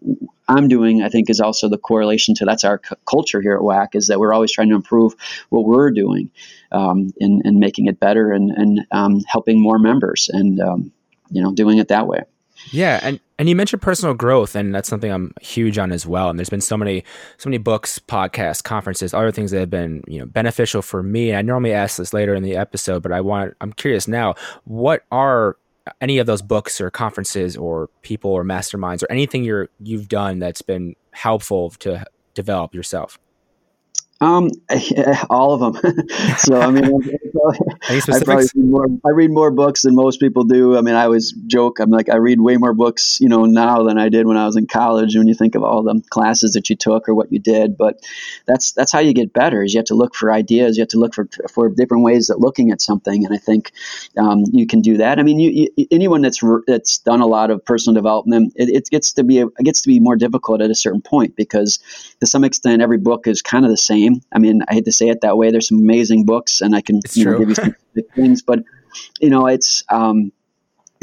I'm 0.47 0.67
doing. 0.67 1.01
I 1.01 1.09
think 1.09 1.29
is 1.29 1.39
also 1.39 1.67
the 1.67 1.77
correlation 1.77 2.33
to 2.35 2.45
that's 2.45 2.63
our 2.63 2.81
c- 2.87 2.95
culture 3.09 3.41
here 3.41 3.53
at 3.55 3.61
WAC 3.61 3.89
is 3.93 4.07
that 4.07 4.19
we're 4.19 4.33
always 4.33 4.51
trying 4.51 4.69
to 4.69 4.75
improve 4.75 5.15
what 5.49 5.65
we're 5.65 5.91
doing 5.91 6.29
um, 6.71 7.13
and, 7.19 7.41
and 7.45 7.59
making 7.59 7.87
it 7.87 7.99
better 7.99 8.31
and 8.31 8.51
and 8.51 8.85
um, 8.91 9.21
helping 9.27 9.59
more 9.59 9.79
members 9.79 10.29
and 10.31 10.59
um, 10.59 10.91
you 11.31 11.41
know 11.41 11.53
doing 11.53 11.77
it 11.77 11.89
that 11.89 12.07
way. 12.07 12.23
Yeah, 12.71 12.99
and 13.03 13.19
and 13.37 13.47
you 13.47 13.55
mentioned 13.55 13.81
personal 13.81 14.13
growth, 14.13 14.55
and 14.55 14.73
that's 14.73 14.89
something 14.89 15.11
I'm 15.11 15.33
huge 15.41 15.77
on 15.77 15.91
as 15.91 16.07
well. 16.07 16.29
And 16.29 16.39
there's 16.39 16.49
been 16.49 16.61
so 16.61 16.77
many 16.77 17.03
so 17.37 17.49
many 17.49 17.57
books, 17.57 17.99
podcasts, 17.99 18.63
conferences, 18.63 19.13
other 19.13 19.31
things 19.31 19.51
that 19.51 19.59
have 19.59 19.69
been 19.69 20.03
you 20.07 20.19
know 20.19 20.25
beneficial 20.25 20.81
for 20.81 21.03
me. 21.03 21.29
And 21.29 21.37
I 21.37 21.41
normally 21.41 21.73
ask 21.73 21.97
this 21.97 22.13
later 22.13 22.33
in 22.33 22.43
the 22.43 22.55
episode, 22.55 23.03
but 23.03 23.11
I 23.11 23.21
want 23.21 23.55
I'm 23.61 23.73
curious 23.73 24.07
now. 24.07 24.35
What 24.63 25.03
are 25.11 25.57
any 26.01 26.17
of 26.17 26.27
those 26.27 26.41
books 26.41 26.79
or 26.81 26.89
conferences 26.89 27.55
or 27.57 27.89
people 28.01 28.31
or 28.31 28.43
masterminds 28.43 29.03
or 29.03 29.11
anything 29.11 29.43
you're 29.43 29.69
you've 29.79 30.07
done 30.07 30.39
that's 30.39 30.61
been 30.61 30.95
helpful 31.11 31.71
to 31.71 32.05
develop 32.33 32.73
yourself? 32.73 33.19
Um, 34.19 34.49
all 35.29 35.53
of 35.53 35.81
them. 35.81 36.07
so 36.37 36.59
I 36.59 36.71
mean, 36.71 36.85
I, 37.89 37.99
probably 38.23 38.45
read 38.55 38.69
more, 38.69 38.87
I 39.05 39.09
read 39.09 39.31
more 39.31 39.51
books 39.51 39.83
than 39.83 39.95
most 39.95 40.19
people 40.19 40.43
do. 40.43 40.77
I 40.77 40.81
mean, 40.81 40.95
I 40.95 41.03
always 41.03 41.33
joke. 41.45 41.79
I'm 41.79 41.91
like, 41.91 42.09
I 42.09 42.15
read 42.15 42.41
way 42.41 42.57
more 42.57 42.73
books, 42.73 43.19
you 43.21 43.29
know, 43.29 43.45
now 43.45 43.83
than 43.83 43.99
I 43.99 44.09
did 44.09 44.25
when 44.25 44.37
I 44.37 44.45
was 44.45 44.57
in 44.57 44.65
college. 44.65 45.15
When 45.15 45.27
you 45.27 45.35
think 45.35 45.55
of 45.55 45.63
all 45.63 45.83
the 45.83 46.01
classes 46.09 46.53
that 46.53 46.69
you 46.69 46.75
took 46.75 47.07
or 47.07 47.13
what 47.13 47.31
you 47.31 47.39
did, 47.39 47.77
but 47.77 47.99
that's 48.45 48.71
that's 48.71 48.91
how 48.91 48.99
you 48.99 49.13
get 49.13 49.33
better. 49.33 49.63
Is 49.63 49.73
you 49.73 49.79
have 49.79 49.85
to 49.85 49.95
look 49.95 50.15
for 50.15 50.31
ideas. 50.31 50.77
You 50.77 50.81
have 50.81 50.89
to 50.89 50.99
look 50.99 51.13
for 51.13 51.27
for 51.49 51.69
different 51.69 52.03
ways 52.03 52.29
of 52.29 52.39
looking 52.39 52.71
at 52.71 52.81
something. 52.81 53.25
And 53.25 53.33
I 53.35 53.37
think 53.37 53.71
um, 54.17 54.45
you 54.51 54.65
can 54.65 54.81
do 54.81 54.97
that. 54.97 55.19
I 55.19 55.23
mean, 55.23 55.39
you, 55.39 55.69
you, 55.75 55.87
anyone 55.91 56.21
that's 56.21 56.41
that's 56.65 56.97
done 56.99 57.21
a 57.21 57.27
lot 57.27 57.51
of 57.51 57.63
personal 57.63 57.93
development, 57.93 58.53
it, 58.55 58.69
it 58.69 58.89
gets 58.89 59.13
to 59.13 59.23
be 59.23 59.39
it 59.39 59.63
gets 59.63 59.81
to 59.83 59.89
be 59.89 59.99
more 59.99 60.15
difficult 60.15 60.61
at 60.61 60.71
a 60.71 60.75
certain 60.75 61.01
point 61.01 61.35
because 61.35 61.79
to 62.19 62.25
some 62.25 62.43
extent, 62.43 62.81
every 62.81 62.97
book 62.97 63.27
is 63.27 63.43
kind 63.43 63.63
of 63.63 63.69
the 63.69 63.77
same 63.77 64.06
I 64.33 64.39
mean, 64.39 64.61
I 64.67 64.73
hate 64.73 64.85
to 64.85 64.91
say 64.91 65.09
it 65.09 65.21
that 65.21 65.37
way. 65.37 65.51
There's 65.51 65.67
some 65.67 65.79
amazing 65.79 66.25
books, 66.25 66.61
and 66.61 66.75
I 66.75 66.81
can 66.81 66.99
you 67.13 67.25
know, 67.25 67.39
give 67.39 67.49
you 67.49 67.55
some 67.55 67.75
things, 68.15 68.41
but 68.41 68.59
you 69.19 69.29
know, 69.29 69.47
it's 69.47 69.83
um, 69.89 70.31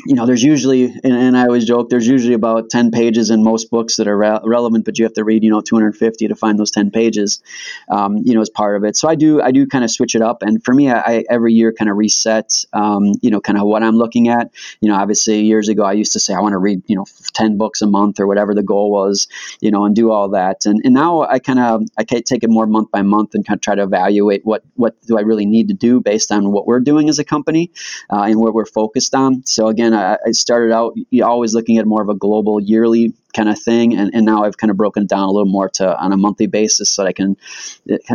you 0.07 0.15
know, 0.15 0.27
there's 0.27 0.43
usually, 0.43 0.85
and, 0.85 1.13
and, 1.13 1.37
I 1.37 1.45
always 1.45 1.65
joke, 1.65 1.89
there's 1.89 2.07
usually 2.07 2.35
about 2.35 2.71
10 2.71 2.91
pages 2.91 3.31
in 3.31 3.43
most 3.43 3.71
books 3.71 3.97
that 3.97 4.07
are 4.07 4.17
re- 4.17 4.41
relevant, 4.45 4.85
but 4.85 4.99
you 4.99 5.05
have 5.05 5.15
to 5.15 5.25
read, 5.25 5.43
you 5.43 5.51
know, 5.51 5.61
250 5.61 6.29
to 6.29 6.35
find 6.35 6.59
those 6.59 6.71
10 6.71 6.91
pages, 6.91 7.43
um, 7.89 8.19
you 8.19 8.35
know, 8.35 8.41
as 8.41 8.51
part 8.51 8.77
of 8.77 8.85
it. 8.85 8.97
So 8.97 9.09
I 9.09 9.15
do, 9.15 9.41
I 9.41 9.51
do 9.51 9.67
kind 9.67 9.85
of 9.85 9.91
switch 9.91 10.15
it 10.15 10.23
up. 10.23 10.43
And 10.43 10.63
for 10.65 10.75
me, 10.75 10.91
I, 10.91 11.01
I 11.01 11.25
every 11.31 11.55
year 11.55 11.73
kind 11.73 11.91
of 11.91 11.97
reset, 11.97 12.65
um, 12.73 13.13
you 13.23 13.31
know, 13.31 13.41
kind 13.41 13.59
of 13.59 13.67
what 13.67 13.83
I'm 13.83 13.97
looking 13.97 14.29
at. 14.29 14.53
You 14.81 14.91
know, 14.91 14.97
obviously 14.97 15.41
years 15.41 15.69
ago, 15.69 15.85
I 15.85 15.93
used 15.93 16.13
to 16.13 16.21
say, 16.21 16.35
I 16.35 16.41
want 16.41 16.53
to 16.53 16.59
read, 16.59 16.83
you 16.87 16.97
know, 16.97 17.07
10 17.35 17.57
books 17.57 17.81
a 17.81 17.87
month 17.87 18.21
or 18.21 18.27
whatever 18.27 18.55
the 18.55 18.63
goal 18.63 18.91
was, 18.91 19.27
you 19.61 19.71
know, 19.71 19.85
and 19.85 19.97
do 19.97 20.11
all 20.11 20.31
that. 20.31 20.67
And, 20.67 20.81
and 20.85 20.93
now 20.93 21.23
I 21.23 21.39
kind 21.39 21.59
of, 21.59 21.83
I 21.97 22.05
take 22.05 22.43
it 22.43 22.51
more 22.51 22.67
month 22.67 22.91
by 22.91 23.03
month 23.03 23.35
and 23.35 23.47
kind 23.47 23.57
of 23.57 23.63
try 23.63 23.75
to 23.75 23.83
evaluate 23.83 24.45
what, 24.45 24.63
what 24.75 25.01
do 25.07 25.19
I 25.19 25.23
really 25.23 25.47
need 25.47 25.69
to 25.69 25.75
do 25.75 26.01
based 26.01 26.31
on 26.31 26.53
what 26.53 26.67
we're 26.67 26.81
doing 26.81 27.09
as 27.09 27.19
a 27.19 27.25
company 27.25 27.71
uh, 28.11 28.23
and 28.23 28.39
what 28.39 28.55
we're 28.55 28.67
focused 28.67 29.15
on. 29.15 29.45
So 29.47 29.69
again, 29.69 29.94
again, 29.94 29.94
I, 29.95 30.31
started 30.33 30.73
out 30.73 30.95
always 31.23 31.55
looking 31.55 31.79
at 31.79 31.87
more 31.87 32.03
of 32.03 32.09
a 32.09 32.15
global 32.15 32.61
yearly 32.61 33.15
kind 33.35 33.49
of 33.49 33.61
thing. 33.61 33.97
And, 33.97 34.11
and 34.15 34.25
now 34.25 34.45
I've 34.45 34.57
kind 34.57 34.71
of 34.71 34.77
broken 34.77 35.05
it 35.05 35.09
down 35.09 35.25
a 35.25 35.31
little 35.31 35.51
more 35.51 35.69
to 35.71 35.99
on 35.99 36.13
a 36.13 36.17
monthly 36.17 36.47
basis 36.47 36.91
so 36.91 37.03
that 37.03 37.09
I 37.09 37.13
can 37.13 37.37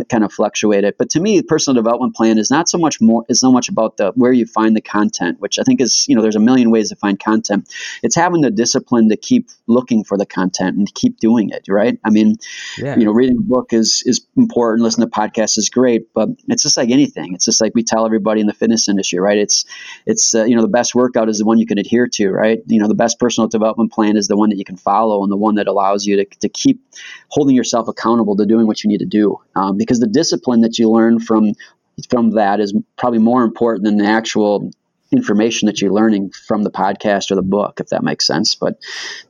kind 0.08 0.24
of 0.24 0.32
fluctuate 0.32 0.84
it. 0.84 0.96
But 0.98 1.10
to 1.10 1.20
me, 1.20 1.42
personal 1.42 1.80
development 1.80 2.14
plan 2.14 2.38
is 2.38 2.50
not 2.50 2.68
so 2.68 2.78
much 2.78 3.00
more 3.00 3.24
is 3.28 3.40
so 3.40 3.52
much 3.52 3.68
about 3.68 3.96
the 3.96 4.12
where 4.14 4.32
you 4.32 4.46
find 4.46 4.76
the 4.76 4.80
content, 4.80 5.40
which 5.40 5.58
I 5.58 5.62
think 5.62 5.80
is 5.80 6.06
you 6.08 6.16
know 6.16 6.22
there's 6.22 6.36
a 6.36 6.40
million 6.40 6.70
ways 6.70 6.88
to 6.88 6.96
find 6.96 7.18
content. 7.18 7.72
It's 8.02 8.16
having 8.16 8.40
the 8.40 8.50
discipline 8.50 9.08
to 9.10 9.16
keep 9.16 9.48
looking 9.66 10.04
for 10.04 10.16
the 10.16 10.26
content 10.26 10.76
and 10.76 10.92
keep 10.94 11.18
doing 11.18 11.50
it. 11.50 11.64
Right? 11.68 11.98
I 12.04 12.10
mean, 12.10 12.36
yeah. 12.78 12.96
you 12.96 13.04
know, 13.04 13.12
reading 13.12 13.38
a 13.38 13.42
book 13.42 13.72
is 13.72 14.02
is 14.06 14.26
important. 14.36 14.82
Listening 14.82 15.08
to 15.08 15.16
podcasts 15.16 15.58
is 15.58 15.68
great, 15.70 16.12
but 16.14 16.28
it's 16.48 16.62
just 16.62 16.76
like 16.76 16.90
anything. 16.90 17.34
It's 17.34 17.44
just 17.44 17.60
like 17.60 17.72
we 17.74 17.82
tell 17.82 18.06
everybody 18.06 18.40
in 18.40 18.46
the 18.46 18.54
fitness 18.54 18.88
industry, 18.88 19.18
right? 19.18 19.38
It's 19.38 19.64
it's 20.06 20.34
uh, 20.34 20.44
you 20.44 20.56
know 20.56 20.62
the 20.62 20.68
best 20.68 20.94
workout 20.94 21.28
is 21.28 21.38
the 21.38 21.44
one 21.44 21.58
you 21.58 21.66
can 21.66 21.78
adhere 21.78 22.08
to, 22.14 22.30
right? 22.30 22.60
You 22.66 22.80
know, 22.80 22.88
the 22.88 22.94
best 22.94 23.18
personal 23.18 23.48
development 23.48 23.92
plan 23.92 24.16
is 24.16 24.28
the 24.28 24.36
one 24.36 24.50
that 24.50 24.56
you 24.56 24.64
can 24.64 24.76
follow 24.76 25.09
follow 25.10 25.22
and 25.22 25.32
the 25.32 25.36
one 25.36 25.54
that 25.56 25.66
allows 25.66 26.06
you 26.06 26.16
to, 26.16 26.24
to 26.24 26.48
keep 26.48 26.80
holding 27.28 27.56
yourself 27.56 27.88
accountable 27.88 28.36
to 28.36 28.46
doing 28.46 28.66
what 28.66 28.82
you 28.82 28.88
need 28.88 28.98
to 28.98 29.06
do. 29.06 29.38
Um, 29.56 29.76
because 29.76 30.00
the 30.00 30.06
discipline 30.06 30.60
that 30.62 30.78
you 30.78 30.90
learn 30.90 31.20
from 31.20 31.52
from 32.08 32.30
that 32.30 32.60
is 32.60 32.74
probably 32.96 33.18
more 33.18 33.42
important 33.42 33.84
than 33.84 33.98
the 33.98 34.06
actual 34.06 34.70
information 35.12 35.66
that 35.66 35.82
you're 35.82 35.92
learning 35.92 36.30
from 36.46 36.62
the 36.62 36.70
podcast 36.70 37.30
or 37.30 37.34
the 37.34 37.42
book, 37.42 37.78
if 37.78 37.88
that 37.88 38.02
makes 38.02 38.26
sense. 38.26 38.54
But 38.54 38.80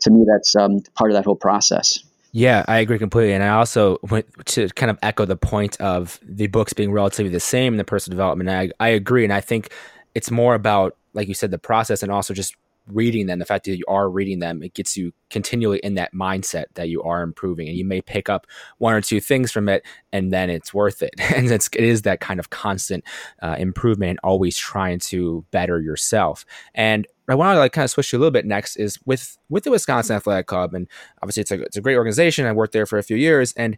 to 0.01 0.11
me, 0.11 0.25
that's 0.31 0.55
um, 0.55 0.81
part 0.95 1.11
of 1.11 1.17
that 1.17 1.25
whole 1.25 1.37
process. 1.37 1.99
Yeah, 2.33 2.65
I 2.69 2.79
agree 2.79 2.99
completely. 2.99 3.33
And 3.33 3.43
I 3.43 3.49
also 3.49 3.99
went 4.03 4.27
to 4.47 4.69
kind 4.69 4.89
of 4.89 4.99
echo 5.03 5.25
the 5.25 5.37
point 5.37 5.81
of 5.81 6.21
the 6.23 6.47
books 6.47 6.73
being 6.73 6.93
relatively 6.93 7.33
the 7.33 7.41
same 7.41 7.75
in 7.75 7.79
the 7.79 7.85
personal 7.85 8.15
development. 8.15 8.51
I, 8.51 8.71
I 8.79 8.91
agree. 8.91 9.25
And 9.25 9.33
I 9.33 9.41
think 9.41 9.73
it's 10.15 10.31
more 10.31 10.55
about, 10.55 10.97
like 11.13 11.27
you 11.27 11.35
said, 11.35 11.51
the 11.51 11.59
process 11.59 12.05
and 12.05 12.13
also 12.13 12.35
just 12.35 12.55
reading 12.93 13.27
them, 13.27 13.39
the 13.39 13.45
fact 13.45 13.65
that 13.65 13.77
you 13.77 13.85
are 13.89 14.11
reading 14.11 14.39
them, 14.39 14.63
it 14.63 14.75
gets 14.75 14.97
you 14.97 15.13
continually 15.31 15.79
in 15.79 15.95
that 15.95 16.13
mindset 16.13 16.67
that 16.75 16.89
you 16.89 17.03
are 17.03 17.23
improving, 17.23 17.69
and 17.69 17.77
you 17.77 17.85
may 17.85 18.01
pick 18.01 18.29
up 18.29 18.47
one 18.79 18.95
or 18.95 19.01
two 19.01 19.21
things 19.21 19.53
from 19.53 19.69
it, 19.69 19.85
and 20.13 20.33
then 20.33 20.51
it's 20.51 20.75
worth 20.75 21.03
it. 21.03 21.15
And 21.41 21.51
it's 21.51 21.69
it 21.75 21.85
is 21.85 22.03
that 22.03 22.21
kind 22.21 22.39
of 22.39 22.51
constant 22.51 23.05
uh, 23.41 23.57
improvement, 23.59 24.19
always 24.23 24.59
trying 24.59 24.99
to 24.99 25.45
better 25.53 25.81
yourself. 25.81 26.45
And 26.75 27.07
I 27.29 27.35
want 27.35 27.57
to 27.57 27.61
like 27.61 27.73
kind 27.73 27.85
of 27.85 27.91
switch 27.91 28.11
to 28.11 28.17
a 28.17 28.19
little 28.19 28.33
bit 28.33 28.45
next 28.45 28.77
is 28.77 28.99
with 29.07 29.39
with 29.49 29.65
the 29.65 29.71
Wisconsin 29.71 30.17
Athletic 30.17 30.47
Club, 30.47 30.75
and 30.75 30.89
obviously 31.23 31.43
it's 31.43 31.53
a 31.53 31.63
it's 31.63 31.77
a 31.77 31.81
great 31.81 31.97
organization. 31.97 32.47
I 32.47 32.53
worked 32.53 32.73
there 32.73 32.87
for 32.87 32.99
a 32.99 33.03
few 33.03 33.17
years, 33.17 33.53
and 33.55 33.77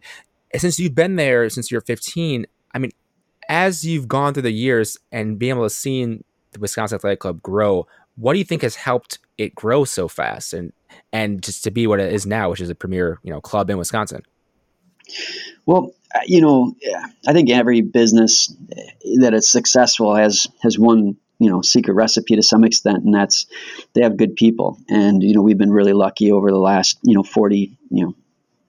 since 0.55 0.79
you've 0.79 0.95
been 0.95 1.15
there 1.15 1.49
since 1.49 1.71
you're 1.71 1.81
15, 1.81 2.45
I 2.73 2.79
mean, 2.79 2.91
as 3.49 3.85
you've 3.85 4.07
gone 4.07 4.33
through 4.33 4.43
the 4.43 4.51
years 4.51 4.97
and 5.11 5.37
being 5.37 5.51
able 5.51 5.63
to 5.63 5.69
see 5.69 6.05
the 6.05 6.59
Wisconsin 6.59 6.95
Athletic 6.95 7.19
Club 7.19 7.41
grow, 7.41 7.87
what 8.15 8.33
do 8.33 8.39
you 8.39 8.45
think 8.45 8.61
has 8.61 8.75
helped 8.75 9.19
it 9.37 9.55
grow 9.55 9.83
so 9.83 10.07
fast 10.07 10.53
and 10.53 10.71
and 11.11 11.41
just 11.41 11.63
to 11.63 11.71
be 11.71 11.87
what 11.87 11.99
it 11.99 12.13
is 12.13 12.25
now, 12.25 12.49
which 12.49 12.61
is 12.61 12.69
a 12.69 12.75
premier 12.75 13.19
you 13.23 13.31
know 13.31 13.41
club 13.41 13.69
in 13.69 13.77
Wisconsin? 13.77 14.23
Well, 15.65 15.93
uh, 16.13 16.19
you 16.25 16.41
know, 16.41 16.75
I 17.27 17.33
think 17.33 17.49
every 17.49 17.81
business 17.81 18.53
that 19.19 19.33
is 19.33 19.51
successful 19.51 20.15
has 20.15 20.47
has 20.61 20.77
one 20.77 21.17
you 21.39 21.49
know 21.49 21.61
secret 21.61 21.93
recipe 21.93 22.35
to 22.35 22.43
some 22.43 22.63
extent, 22.63 23.03
and 23.03 23.13
that's 23.13 23.45
they 23.93 24.01
have 24.03 24.17
good 24.17 24.35
people. 24.35 24.77
And 24.89 25.23
you 25.23 25.33
know, 25.33 25.41
we've 25.41 25.57
been 25.57 25.71
really 25.71 25.93
lucky 25.93 26.31
over 26.31 26.51
the 26.51 26.59
last 26.59 26.97
you 27.03 27.15
know 27.15 27.23
forty 27.23 27.77
you 27.89 28.05
know 28.05 28.15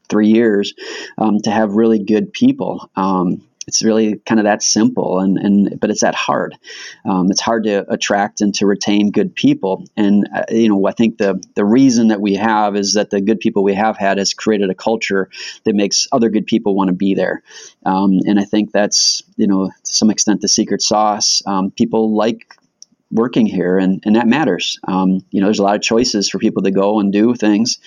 three 0.09 0.29
years 0.29 0.75
um, 1.19 1.41
to 1.41 1.51
have 1.51 1.73
really 1.73 1.99
good 1.99 2.33
people. 2.33 2.91
Um, 2.97 3.43
it's 3.67 3.83
really 3.83 4.17
kind 4.27 4.41
of 4.41 4.45
that 4.45 4.63
simple 4.63 5.21
and, 5.21 5.39
and 5.39 5.81
but 5.81 5.91
it's 5.91 6.01
that 6.01 6.15
hard. 6.15 6.57
Um, 7.05 7.31
it's 7.31 7.41
hard 7.41 7.65
to 7.65 7.91
attract 7.93 8.41
and 8.41 8.55
to 8.57 8.67
retain 8.67 9.11
good 9.11 9.35
people. 9.35 9.87
And 9.97 10.29
uh, 10.35 10.45
you 10.51 10.69
know 10.69 10.87
i 10.87 10.93
think 10.93 11.19
the 11.19 11.43
the 11.55 11.65
reason 11.65 12.09
that 12.09 12.21
we 12.21 12.35
have 12.35 12.77
is 12.77 12.95
that 12.95 13.11
the 13.11 13.21
good 13.21 13.41
people 13.41 13.63
we 13.65 13.75
have 13.75 13.97
had 13.97 14.19
has 14.19 14.35
created 14.35 14.71
a 14.71 14.75
culture 14.75 15.29
that 15.65 15.75
makes 15.75 16.09
other 16.13 16.29
good 16.29 16.47
people 16.47 16.75
want 16.75 16.89
to 16.89 16.95
be 16.95 17.15
there. 17.15 17.43
Um, 17.87 18.21
and 18.27 18.39
i 18.39 18.45
think 18.45 18.73
that's 18.73 19.23
you 19.37 19.47
know 19.47 19.67
to 19.67 19.93
some 19.93 20.11
extent 20.11 20.41
the 20.41 20.49
secret 20.49 20.83
sauce. 20.83 21.43
Um, 21.47 21.71
people 21.71 22.15
like 22.17 22.54
working 23.15 23.47
here, 23.47 23.79
and, 23.79 24.03
and 24.05 24.17
that 24.17 24.27
matters. 24.27 24.79
Um, 24.87 25.25
you 25.31 25.41
know, 25.41 25.47
there's 25.47 25.61
a 25.61 25.63
lot 25.63 25.77
of 25.77 25.83
choices 25.83 26.29
for 26.29 26.39
people 26.39 26.63
to 26.65 26.71
go 26.71 27.01
and 27.01 27.13
do 27.13 27.35
things, 27.35 27.79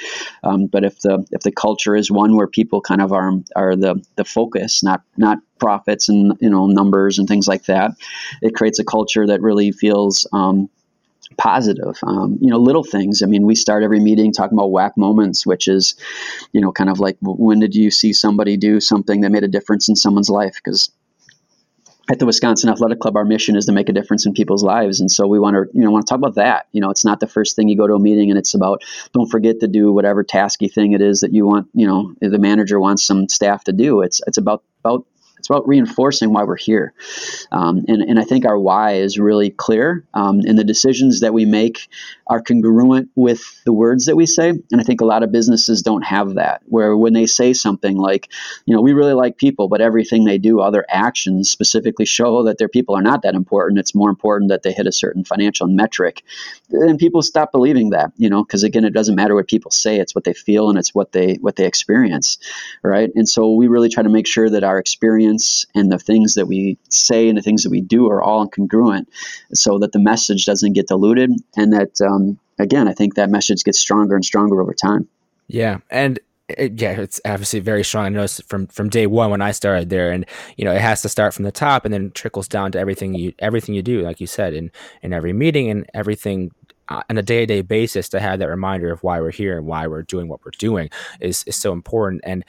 um, 0.44 0.68
but 0.68 0.84
if 0.84 1.00
the 1.02 1.28
if 1.32 1.42
the 1.42 1.52
culture 1.52 1.96
is 1.96 2.10
one 2.10 2.36
where 2.36 2.48
people 2.48 2.82
kind 2.82 3.02
of 3.02 3.12
are 3.12 3.34
are 3.56 3.76
the 3.76 4.04
the 4.16 4.26
focus, 4.26 4.82
not 4.82 5.02
not 5.18 5.40
profits 5.60 6.10
and 6.10 6.38
you 6.40 6.50
know 6.50 6.66
numbers 6.68 7.20
and 7.20 7.28
things 7.28 7.48
like 7.48 7.66
that, 7.66 7.92
it 8.42 8.56
creates 8.56 8.80
a 8.80 8.86
culture 8.86 9.28
that 9.28 9.42
really 9.42 9.72
feels. 9.72 10.26
Um, 10.34 10.70
positive. 11.38 11.98
Um, 12.04 12.38
you 12.42 12.50
know, 12.50 12.58
little 12.58 12.86
things. 12.86 13.22
I 13.22 13.26
mean, 13.26 13.46
we 13.46 13.54
start 13.54 13.84
every 13.84 14.00
meeting 14.00 14.32
talking 14.32 14.58
about 14.58 14.72
WAC 14.72 14.92
moments, 14.96 15.46
which 15.46 15.68
is, 15.68 15.96
you 16.54 16.62
know, 16.62 16.72
kind 16.72 16.90
of 16.90 17.00
like 17.00 17.18
when 17.22 17.60
did 17.60 17.76
you 17.76 17.92
see 17.92 18.14
somebody 18.14 18.56
do 18.56 18.80
something 18.80 19.22
that 19.22 19.32
made 19.32 19.44
a 19.44 19.50
difference 19.50 19.90
in 19.90 19.96
someone's 19.96 20.30
life? 20.30 20.56
Because 20.56 20.90
at 22.10 22.20
the 22.20 22.26
Wisconsin 22.26 22.70
Athletic 22.70 23.00
Club, 23.00 23.18
our 23.18 23.26
mission 23.26 23.56
is 23.56 23.66
to 23.66 23.72
make 23.72 23.90
a 23.90 23.94
difference 23.94 24.26
in 24.26 24.34
people's 24.34 24.64
lives, 24.64 25.00
and 25.00 25.12
so 25.12 25.28
we 25.28 25.40
want 25.40 25.56
to, 25.56 25.66
you 25.78 25.84
know, 25.84 25.92
want 25.92 26.06
to 26.06 26.10
talk 26.10 26.20
about 26.20 26.36
that. 26.36 26.68
You 26.72 26.82
know, 26.82 26.90
it's 26.90 27.04
not 27.04 27.20
the 27.20 27.28
first 27.28 27.56
thing 27.56 27.68
you 27.68 27.78
go 27.78 27.88
to 27.88 27.96
a 27.96 28.00
meeting, 28.00 28.30
and 28.30 28.38
it's 28.38 28.54
about 28.54 28.84
don't 29.14 29.30
forget 29.30 29.60
to 29.60 29.68
do 29.68 29.92
whatever 29.92 30.24
tasky 30.24 30.72
thing 30.72 30.94
it 30.94 31.02
is 31.02 31.20
that 31.22 31.34
you 31.34 31.46
want. 31.46 31.68
You 31.74 31.88
know, 31.88 32.14
the 32.22 32.40
manager 32.40 32.80
wants 32.80 33.06
some 33.06 33.28
staff 33.28 33.66
to 33.66 33.74
do. 33.74 34.02
It's 34.02 34.22
it's 34.26 34.38
about 34.38 34.64
about 34.84 35.06
it's 35.48 35.56
about 35.56 35.68
reinforcing 35.68 36.34
why 36.34 36.44
we're 36.44 36.58
here. 36.58 36.94
Um, 37.54 37.86
and, 37.88 38.02
and 38.02 38.20
I 38.20 38.24
think 38.24 38.46
our 38.46 38.60
why 38.60 38.96
is 38.96 39.18
really 39.18 39.50
clear. 39.50 40.04
Um, 40.14 40.42
and 40.42 40.60
the 40.60 40.64
decisions 40.66 41.22
that 41.22 41.34
we 41.34 41.46
make 41.46 41.88
are 42.28 42.42
congruent 42.42 43.10
with 43.16 43.64
the 43.64 43.72
words 43.72 44.08
that 44.08 44.18
we 44.18 44.26
say. 44.26 44.50
And 44.50 44.82
I 44.82 44.84
think 44.84 45.00
a 45.00 45.06
lot 45.06 45.24
of 45.24 45.32
businesses 45.32 45.82
don't 45.82 46.02
have 46.02 46.34
that, 46.34 46.64
where 46.66 46.98
when 46.98 47.14
they 47.14 47.26
say 47.26 47.54
something 47.54 47.96
like, 47.96 48.30
you 48.66 48.76
know, 48.76 48.82
we 48.82 48.92
really 48.92 49.14
like 49.14 49.38
people, 49.38 49.70
but 49.70 49.80
everything 49.80 50.26
they 50.26 50.38
do, 50.38 50.60
other 50.60 50.86
actions 50.90 51.50
specifically 51.50 52.06
show 52.06 52.44
that 52.44 52.58
their 52.58 52.68
people 52.68 52.98
are 52.98 53.02
not 53.02 53.22
that 53.22 53.34
important. 53.34 53.80
It's 53.80 53.96
more 53.96 54.10
important 54.10 54.50
that 54.50 54.64
they 54.64 54.74
hit 54.74 54.86
a 54.86 54.92
certain 54.92 55.24
financial 55.24 55.68
metric. 55.68 56.24
And 56.72 57.00
people 57.00 57.22
stop 57.22 57.54
believing 57.54 57.92
that, 57.92 58.12
you 58.18 58.30
know, 58.30 58.44
because 58.44 58.64
again, 58.64 58.84
it 58.84 58.94
doesn't 58.94 59.16
matter 59.16 59.34
what 59.34 59.48
people 59.48 59.72
say, 59.72 59.98
it's 59.98 60.14
what 60.14 60.26
they 60.26 60.34
feel 60.34 60.70
and 60.70 60.78
it's 60.78 60.94
what 60.94 61.14
they 61.14 61.36
what 61.36 61.56
they 61.56 61.66
experience. 61.66 62.38
Right. 62.84 63.10
And 63.16 63.30
so 63.30 63.54
we 63.54 63.68
really 63.68 63.88
try 63.88 64.04
to 64.04 64.10
make 64.10 64.28
sure 64.28 64.50
that 64.50 64.66
our 64.66 64.78
experience 64.78 65.37
and 65.76 65.92
the 65.92 66.00
things 66.00 66.36
that 66.36 66.48
we 66.48 66.78
say 66.90 67.28
and 67.28 67.38
the 67.38 67.42
things 67.42 67.64
that 67.64 67.70
we 67.70 67.82
do 67.82 68.10
are 68.10 68.22
all 68.22 68.48
congruent 68.48 69.10
so 69.54 69.80
that 69.80 69.92
the 69.92 70.00
message 70.00 70.46
doesn't 70.46 70.74
get 70.74 70.88
diluted 70.88 71.32
and 71.56 71.74
that 71.74 72.00
um, 72.02 72.40
again 72.60 72.88
i 72.88 72.94
think 72.94 73.16
that 73.16 73.30
message 73.30 73.64
gets 73.64 73.80
stronger 73.80 74.16
and 74.16 74.26
stronger 74.26 74.62
over 74.62 74.74
time 74.74 75.08
yeah 75.48 75.78
and 75.90 76.20
it, 76.50 76.80
yeah, 76.80 76.92
it's 76.92 77.20
obviously 77.26 77.60
very 77.60 77.84
strong. 77.84 78.06
I 78.06 78.10
noticed 78.10 78.48
from 78.48 78.68
from 78.68 78.90
day 78.90 79.06
one 79.06 79.32
when 79.32 79.42
I 79.42 79.52
started 79.52 79.90
there, 79.90 80.12
and 80.12 80.26
you 80.56 80.64
know, 80.64 80.72
it 80.72 80.80
has 80.80 81.02
to 81.02 81.10
start 81.10 81.34
from 81.34 81.44
the 81.44 81.52
top 81.52 81.84
and 81.84 81.94
then 81.94 82.12
trickles 82.12 82.48
down 82.48 82.72
to 82.72 82.80
everything 82.80 83.16
you 83.16 83.34
everything 83.40 83.76
you 83.76 83.82
do, 83.82 84.02
like 84.02 84.22
you 84.22 84.28
said, 84.28 84.54
in 84.54 84.72
in 85.02 85.12
every 85.12 85.34
meeting 85.34 85.70
and 85.70 85.86
everything 85.94 86.52
uh, 86.90 87.02
on 87.10 87.18
a 87.18 87.22
day 87.22 87.42
to 87.42 87.46
day 87.46 87.62
basis 87.62 88.08
to 88.10 88.20
have 88.20 88.40
that 88.40 88.48
reminder 88.48 88.92
of 88.92 89.04
why 89.04 89.20
we're 89.20 89.32
here 89.32 89.58
and 89.58 89.68
why 89.68 89.88
we're 89.88 90.04
doing 90.04 90.28
what 90.28 90.44
we're 90.46 90.52
doing 90.58 90.90
is 91.20 91.44
is 91.44 91.56
so 91.56 91.74
important. 91.74 92.22
And 92.24 92.46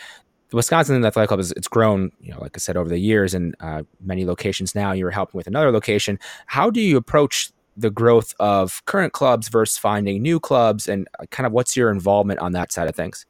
the 0.51 0.57
Wisconsin 0.57 1.05
Athletic 1.05 1.29
Club 1.29 1.41
is 1.41 1.53
it's 1.53 1.69
grown, 1.69 2.11
you 2.21 2.33
know, 2.33 2.41
like 2.41 2.53
I 2.57 2.59
said, 2.59 2.77
over 2.77 2.89
the 2.89 2.99
years 2.99 3.35
in 3.35 3.55
uh, 3.61 3.83
many 4.01 4.25
locations 4.25 4.75
now. 4.75 4.93
You're 4.93 5.11
helping 5.11 5.37
with 5.37 5.47
another 5.47 5.71
location. 5.71 6.19
How 6.47 6.71
do 6.71 6.81
you 6.81 6.97
approach 6.97 7.53
the 7.77 7.91
growth 7.91 8.35
of 8.41 8.85
current 8.87 9.13
clubs 9.13 9.49
versus 9.49 9.79
finding 9.79 10.23
new 10.23 10.41
clubs, 10.41 10.89
and 10.89 11.09
uh, 11.21 11.27
kind 11.31 11.47
of 11.47 11.53
what's 11.53 11.77
your 11.77 11.91
involvement 11.91 12.41
on 12.41 12.53
that 12.53 12.73
side 12.73 12.89
of 12.89 12.97
things? 12.97 13.27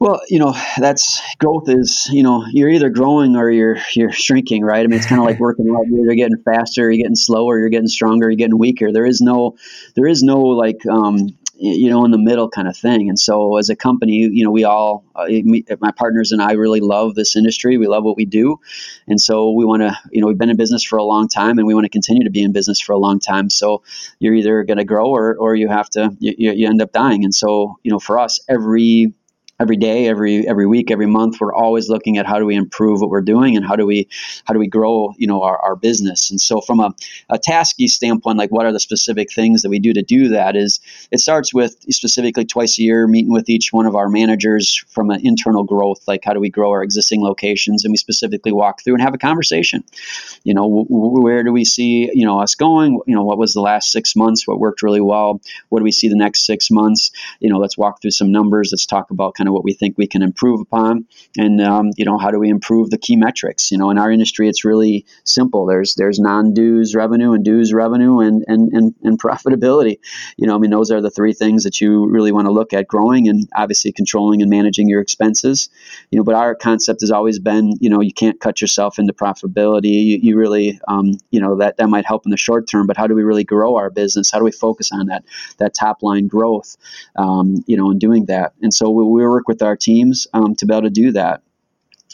Well, 0.00 0.20
you 0.28 0.38
know, 0.38 0.54
that's 0.78 1.20
growth 1.38 1.68
is, 1.68 2.08
you 2.12 2.22
know, 2.22 2.44
you're 2.52 2.68
either 2.68 2.88
growing 2.88 3.36
or 3.36 3.50
you're 3.50 3.78
you're 3.94 4.12
shrinking, 4.12 4.62
right? 4.62 4.80
I 4.80 4.86
mean, 4.86 4.98
it's 4.98 5.06
kind 5.06 5.20
of 5.20 5.26
like 5.26 5.40
working 5.40 5.68
out. 5.70 5.86
You're 5.88 6.14
getting 6.14 6.42
faster, 6.42 6.82
you're 6.82 7.02
getting 7.02 7.16
slower, 7.16 7.58
you're 7.58 7.68
getting 7.68 7.88
stronger, 7.88 8.30
you're 8.30 8.36
getting 8.36 8.58
weaker. 8.58 8.92
There 8.92 9.06
is 9.06 9.20
no, 9.20 9.56
there 9.94 10.06
is 10.06 10.22
no 10.22 10.40
like 10.40 10.86
um, 10.86 11.36
you 11.58 11.90
know 11.90 12.04
in 12.04 12.10
the 12.10 12.18
middle 12.18 12.48
kind 12.48 12.68
of 12.68 12.76
thing. 12.76 13.08
And 13.08 13.18
so 13.18 13.56
as 13.56 13.68
a 13.68 13.76
company 13.76 14.14
you 14.14 14.44
know 14.44 14.50
we 14.50 14.64
all 14.64 15.04
uh, 15.14 15.26
my 15.80 15.90
partners 15.90 16.32
and 16.32 16.40
i 16.40 16.52
really 16.52 16.80
love 16.80 17.14
this 17.14 17.36
industry. 17.36 17.76
We 17.78 17.86
love 17.86 18.04
what 18.04 18.16
we 18.16 18.24
do. 18.24 18.60
And 19.06 19.20
so 19.20 19.50
we 19.50 19.64
want 19.64 19.82
to 19.82 19.98
you 20.10 20.20
know 20.20 20.28
we've 20.28 20.38
been 20.38 20.50
in 20.50 20.56
business 20.56 20.84
for 20.84 20.98
a 20.98 21.04
long 21.04 21.28
time 21.28 21.58
and 21.58 21.66
we 21.66 21.74
want 21.74 21.84
to 21.84 21.90
continue 21.90 22.24
to 22.24 22.30
be 22.30 22.42
in 22.42 22.52
business 22.52 22.80
for 22.80 22.92
a 22.92 22.98
long 22.98 23.20
time. 23.20 23.50
So 23.50 23.82
you're 24.18 24.34
either 24.34 24.64
going 24.64 24.78
to 24.78 24.84
grow 24.84 25.08
or, 25.08 25.36
or 25.36 25.54
you 25.54 25.68
have 25.68 25.90
to 25.90 26.16
you, 26.20 26.52
you 26.52 26.68
end 26.68 26.82
up 26.82 26.92
dying. 26.92 27.24
And 27.24 27.34
so 27.34 27.78
you 27.82 27.90
know 27.90 27.98
for 27.98 28.18
us 28.18 28.40
every 28.48 29.12
every 29.60 29.76
day, 29.76 30.06
every 30.06 30.46
every 30.46 30.66
week, 30.66 30.90
every 30.90 31.06
month, 31.06 31.40
we're 31.40 31.54
always 31.54 31.88
looking 31.88 32.18
at 32.18 32.26
how 32.26 32.38
do 32.38 32.46
we 32.46 32.54
improve 32.54 33.00
what 33.00 33.10
we're 33.10 33.20
doing 33.20 33.56
and 33.56 33.66
how 33.66 33.76
do 33.76 33.86
we 33.86 34.08
how 34.44 34.54
do 34.54 34.60
we 34.60 34.68
grow, 34.68 35.12
you 35.18 35.26
know, 35.26 35.42
our, 35.42 35.58
our 35.58 35.76
business. 35.76 36.30
And 36.30 36.40
so 36.40 36.60
from 36.60 36.80
a, 36.80 36.94
a 37.28 37.38
tasky 37.38 37.88
standpoint, 37.88 38.38
like 38.38 38.50
what 38.50 38.66
are 38.66 38.72
the 38.72 38.80
specific 38.80 39.32
things 39.32 39.62
that 39.62 39.70
we 39.70 39.78
do 39.78 39.92
to 39.92 40.02
do 40.02 40.28
that 40.28 40.56
is 40.56 40.80
it 41.10 41.18
starts 41.20 41.52
with 41.52 41.76
specifically 41.90 42.44
twice 42.44 42.78
a 42.78 42.82
year 42.82 43.06
meeting 43.06 43.32
with 43.32 43.48
each 43.48 43.72
one 43.72 43.86
of 43.86 43.96
our 43.96 44.08
managers 44.08 44.84
from 44.88 45.10
an 45.10 45.26
internal 45.26 45.64
growth, 45.64 46.06
like 46.06 46.22
how 46.24 46.32
do 46.32 46.40
we 46.40 46.50
grow 46.50 46.70
our 46.70 46.82
existing 46.82 47.22
locations 47.22 47.84
and 47.84 47.92
we 47.92 47.96
specifically 47.96 48.52
walk 48.52 48.82
through 48.82 48.94
and 48.94 49.02
have 49.02 49.14
a 49.14 49.18
conversation. 49.18 49.82
You 50.44 50.54
know, 50.54 50.62
w- 50.62 50.86
where 50.88 51.42
do 51.42 51.52
we 51.52 51.64
see, 51.64 52.10
you 52.12 52.26
know, 52.26 52.40
us 52.40 52.54
going? 52.54 53.00
You 53.06 53.14
know, 53.14 53.24
what 53.24 53.38
was 53.38 53.54
the 53.54 53.60
last 53.60 53.90
six 53.90 54.14
months? 54.14 54.46
What 54.46 54.60
worked 54.60 54.82
really 54.82 55.00
well? 55.00 55.40
What 55.68 55.80
do 55.80 55.84
we 55.84 55.92
see 55.92 56.08
the 56.08 56.16
next 56.16 56.46
six 56.46 56.70
months? 56.70 57.10
You 57.40 57.50
know, 57.50 57.58
let's 57.58 57.76
walk 57.76 58.00
through 58.00 58.12
some 58.12 58.30
numbers. 58.30 58.70
Let's 58.72 58.86
talk 58.86 59.10
about 59.10 59.34
kind 59.34 59.47
of 59.48 59.54
what 59.54 59.64
we 59.64 59.72
think 59.72 59.96
we 59.98 60.06
can 60.06 60.22
improve 60.22 60.60
upon, 60.60 61.06
and 61.36 61.60
um, 61.60 61.90
you 61.96 62.04
know 62.04 62.18
how 62.18 62.30
do 62.30 62.38
we 62.38 62.48
improve 62.48 62.90
the 62.90 62.98
key 62.98 63.16
metrics? 63.16 63.70
You 63.70 63.78
know, 63.78 63.90
in 63.90 63.98
our 63.98 64.10
industry, 64.10 64.48
it's 64.48 64.64
really 64.64 65.06
simple. 65.24 65.66
There's 65.66 65.94
there's 65.94 66.18
non-dues 66.18 66.94
revenue 66.94 67.32
and 67.32 67.44
dues 67.44 67.72
revenue 67.72 68.20
and 68.20 68.44
and 68.46 68.72
and, 68.72 68.94
and 69.02 69.20
profitability. 69.22 69.98
You 70.36 70.46
know, 70.46 70.54
I 70.54 70.58
mean 70.58 70.70
those 70.70 70.90
are 70.90 71.00
the 71.00 71.10
three 71.10 71.32
things 71.32 71.64
that 71.64 71.80
you 71.80 72.08
really 72.08 72.32
want 72.32 72.46
to 72.46 72.52
look 72.52 72.72
at 72.72 72.86
growing 72.86 73.28
and 73.28 73.48
obviously 73.56 73.92
controlling 73.92 74.42
and 74.42 74.50
managing 74.50 74.88
your 74.88 75.00
expenses. 75.00 75.70
You 76.10 76.18
know, 76.18 76.24
but 76.24 76.34
our 76.34 76.54
concept 76.54 77.00
has 77.00 77.10
always 77.10 77.38
been 77.38 77.72
you 77.80 77.90
know 77.90 78.00
you 78.00 78.12
can't 78.12 78.40
cut 78.40 78.60
yourself 78.60 78.98
into 78.98 79.12
profitability. 79.12 80.04
You, 80.04 80.18
you 80.22 80.36
really 80.36 80.80
um, 80.88 81.18
you 81.30 81.40
know 81.40 81.56
that 81.56 81.76
that 81.78 81.88
might 81.88 82.06
help 82.06 82.26
in 82.26 82.30
the 82.30 82.36
short 82.36 82.68
term, 82.68 82.86
but 82.86 82.96
how 82.96 83.06
do 83.06 83.14
we 83.14 83.22
really 83.22 83.44
grow 83.44 83.76
our 83.76 83.90
business? 83.90 84.30
How 84.30 84.38
do 84.38 84.44
we 84.44 84.52
focus 84.52 84.90
on 84.92 85.06
that 85.06 85.24
that 85.58 85.74
top 85.74 86.02
line 86.02 86.26
growth? 86.26 86.76
Um, 87.16 87.64
you 87.66 87.76
know, 87.76 87.90
in 87.90 87.98
doing 87.98 88.26
that, 88.26 88.52
and 88.62 88.72
so 88.72 88.90
we, 88.90 89.04
we 89.04 89.24
work 89.38 89.46
with 89.46 89.62
our 89.62 89.76
teams 89.76 90.26
um, 90.34 90.56
to 90.56 90.66
be 90.66 90.74
able 90.74 90.82
to 90.82 90.90
do 90.90 91.12
that. 91.12 91.42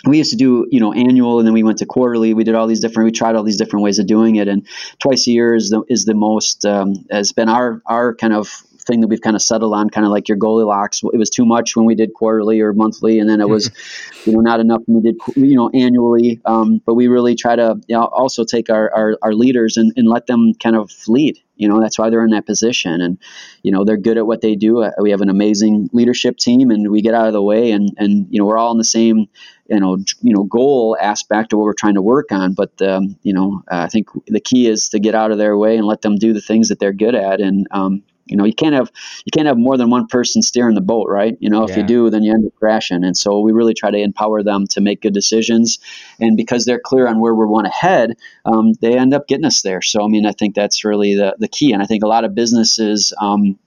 We 0.06 0.18
used 0.18 0.30
to 0.32 0.36
do 0.36 0.66
you 0.70 0.80
know 0.80 0.92
annual 0.92 1.38
and 1.38 1.46
then 1.46 1.54
we 1.54 1.62
went 1.62 1.78
to 1.78 1.86
quarterly. 1.86 2.34
We 2.34 2.44
did 2.44 2.54
all 2.54 2.66
these 2.66 2.80
different 2.80 3.06
we 3.06 3.12
tried 3.12 3.36
all 3.36 3.42
these 3.42 3.56
different 3.56 3.82
ways 3.84 3.98
of 3.98 4.06
doing 4.06 4.36
it 4.36 4.48
and 4.48 4.66
twice 4.98 5.26
a 5.26 5.30
year 5.30 5.54
is 5.54 5.70
the, 5.70 5.82
is 5.88 6.04
the 6.04 6.14
most 6.14 6.66
um, 6.66 7.06
has 7.10 7.32
been 7.32 7.48
our 7.48 7.80
our 7.86 8.14
kind 8.14 8.34
of 8.34 8.48
thing 8.86 9.00
that 9.00 9.06
we've 9.06 9.22
kind 9.22 9.34
of 9.34 9.40
settled 9.40 9.72
on 9.72 9.88
kind 9.88 10.04
of 10.04 10.12
like 10.12 10.28
your 10.28 10.36
Goldilocks. 10.36 11.02
It 11.02 11.16
was 11.16 11.30
too 11.30 11.46
much 11.46 11.74
when 11.74 11.86
we 11.86 11.94
did 11.94 12.12
quarterly 12.12 12.60
or 12.60 12.74
monthly 12.74 13.18
and 13.18 13.30
then 13.30 13.40
it 13.40 13.48
was 13.48 13.70
you 14.26 14.32
know 14.32 14.40
not 14.40 14.60
enough 14.60 14.82
when 14.84 15.02
we 15.02 15.12
did 15.12 15.16
you 15.36 15.56
know 15.56 15.70
annually. 15.70 16.42
Um, 16.44 16.82
but 16.84 16.94
we 16.94 17.08
really 17.08 17.34
try 17.34 17.56
to 17.56 17.80
you 17.86 17.96
know, 17.96 18.04
also 18.04 18.44
take 18.44 18.68
our, 18.68 18.94
our, 18.94 19.16
our 19.22 19.32
leaders 19.32 19.78
and, 19.78 19.90
and 19.96 20.06
let 20.06 20.26
them 20.26 20.52
kind 20.62 20.76
of 20.76 20.90
lead 21.08 21.38
You 21.56 21.68
know, 21.68 21.80
that's 21.80 21.98
why 21.98 22.10
they're 22.10 22.24
in 22.24 22.30
that 22.30 22.46
position. 22.46 23.00
And, 23.00 23.18
you 23.62 23.70
know, 23.70 23.84
they're 23.84 23.96
good 23.96 24.18
at 24.18 24.26
what 24.26 24.40
they 24.40 24.54
do. 24.54 24.82
Uh, 24.82 24.90
we 25.00 25.10
have 25.10 25.20
an 25.20 25.28
amazing 25.28 25.88
leadership 25.92 26.36
team 26.36 26.70
and 26.70 26.90
we 26.90 27.02
get 27.02 27.14
out 27.14 27.26
of 27.26 27.32
the 27.32 27.42
way 27.42 27.70
and, 27.70 27.90
and, 27.96 28.26
you 28.30 28.40
know, 28.40 28.46
we're 28.46 28.58
all 28.58 28.72
in 28.72 28.78
the 28.78 28.84
same, 28.84 29.28
you 29.68 29.80
know, 29.80 29.98
you 30.20 30.34
know, 30.34 30.44
goal 30.44 30.96
aspect 31.00 31.52
of 31.52 31.58
what 31.58 31.64
we're 31.64 31.72
trying 31.74 31.94
to 31.94 32.02
work 32.02 32.32
on. 32.32 32.54
But, 32.54 32.80
um, 32.82 33.16
you 33.22 33.32
know, 33.32 33.62
uh, 33.70 33.82
I 33.82 33.88
think 33.88 34.08
the 34.26 34.40
key 34.40 34.68
is 34.68 34.88
to 34.90 34.98
get 34.98 35.14
out 35.14 35.30
of 35.30 35.38
their 35.38 35.56
way 35.56 35.76
and 35.76 35.86
let 35.86 36.02
them 36.02 36.16
do 36.16 36.32
the 36.32 36.40
things 36.40 36.68
that 36.68 36.78
they're 36.78 36.92
good 36.92 37.14
at. 37.14 37.40
And, 37.40 37.66
um, 37.70 38.02
you 38.26 38.36
know 38.36 38.44
you 38.44 38.54
can't 38.54 38.74
have 38.74 38.90
you 39.24 39.30
can't 39.32 39.46
have 39.46 39.58
more 39.58 39.76
than 39.76 39.90
one 39.90 40.06
person 40.06 40.42
steering 40.42 40.74
the 40.74 40.80
boat 40.80 41.08
right 41.08 41.36
you 41.40 41.50
know 41.50 41.64
if 41.64 41.70
yeah. 41.70 41.78
you 41.78 41.82
do 41.84 42.10
then 42.10 42.22
you 42.22 42.32
end 42.32 42.46
up 42.46 42.54
crashing 42.56 43.04
and 43.04 43.16
so 43.16 43.40
we 43.40 43.52
really 43.52 43.74
try 43.74 43.90
to 43.90 43.98
empower 43.98 44.42
them 44.42 44.66
to 44.66 44.80
make 44.80 45.02
good 45.02 45.14
decisions 45.14 45.78
and 46.20 46.36
because 46.36 46.64
they're 46.64 46.80
clear 46.80 47.06
on 47.06 47.20
where 47.20 47.34
we 47.34 47.46
want 47.46 47.66
to 47.66 47.72
head 47.72 48.16
um, 48.44 48.72
they 48.80 48.96
end 48.96 49.14
up 49.14 49.28
getting 49.28 49.44
us 49.44 49.62
there 49.62 49.82
so 49.82 50.04
i 50.04 50.08
mean 50.08 50.26
i 50.26 50.32
think 50.32 50.54
that's 50.54 50.84
really 50.84 51.14
the, 51.14 51.34
the 51.38 51.48
key 51.48 51.72
and 51.72 51.82
i 51.82 51.86
think 51.86 52.02
a 52.02 52.08
lot 52.08 52.24
of 52.24 52.34
businesses 52.34 53.12
um, 53.20 53.58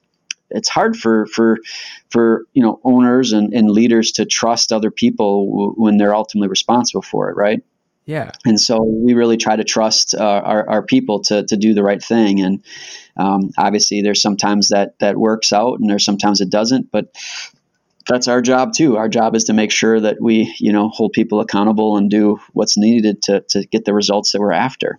it's 0.49 0.69
hard 0.69 0.95
for 0.95 1.25
for 1.27 1.57
for 2.09 2.45
you 2.53 2.63
know 2.63 2.79
owners 2.83 3.33
and, 3.33 3.53
and 3.53 3.69
leaders 3.69 4.13
to 4.13 4.25
trust 4.25 4.71
other 4.71 4.91
people 4.91 5.49
w- 5.49 5.73
when 5.73 5.97
they're 5.97 6.15
ultimately 6.15 6.47
responsible 6.47 7.01
for 7.01 7.29
it 7.29 7.35
right 7.35 7.63
yeah. 8.07 8.31
And 8.45 8.59
so 8.59 8.81
we 8.81 9.13
really 9.13 9.35
try 9.35 9.57
to 9.57 9.65
trust 9.65 10.15
uh, 10.15 10.23
our, 10.23 10.67
our 10.69 10.81
people 10.81 11.19
to, 11.23 11.43
to 11.43 11.57
do 11.57 11.73
the 11.73 11.83
right 11.83 12.01
thing. 12.01 12.39
And 12.39 12.63
um, 13.17 13.51
obviously, 13.57 14.01
there's 14.01 14.21
sometimes 14.21 14.69
that 14.69 14.97
that 14.99 15.17
works 15.17 15.51
out, 15.53 15.79
and 15.79 15.89
there's 15.89 16.05
sometimes 16.05 16.41
it 16.41 16.49
doesn't. 16.49 16.91
But 16.91 17.15
that's 18.07 18.27
our 18.27 18.41
job 18.41 18.73
too. 18.73 18.97
Our 18.97 19.09
job 19.09 19.35
is 19.35 19.45
to 19.45 19.53
make 19.53 19.71
sure 19.71 19.99
that 19.99 20.21
we, 20.21 20.53
you 20.59 20.71
know, 20.71 20.89
hold 20.89 21.13
people 21.13 21.39
accountable 21.39 21.97
and 21.97 22.09
do 22.09 22.39
what's 22.53 22.77
needed 22.77 23.21
to 23.23 23.41
to 23.49 23.65
get 23.65 23.85
the 23.85 23.93
results 23.93 24.31
that 24.31 24.39
we're 24.39 24.51
after 24.51 24.97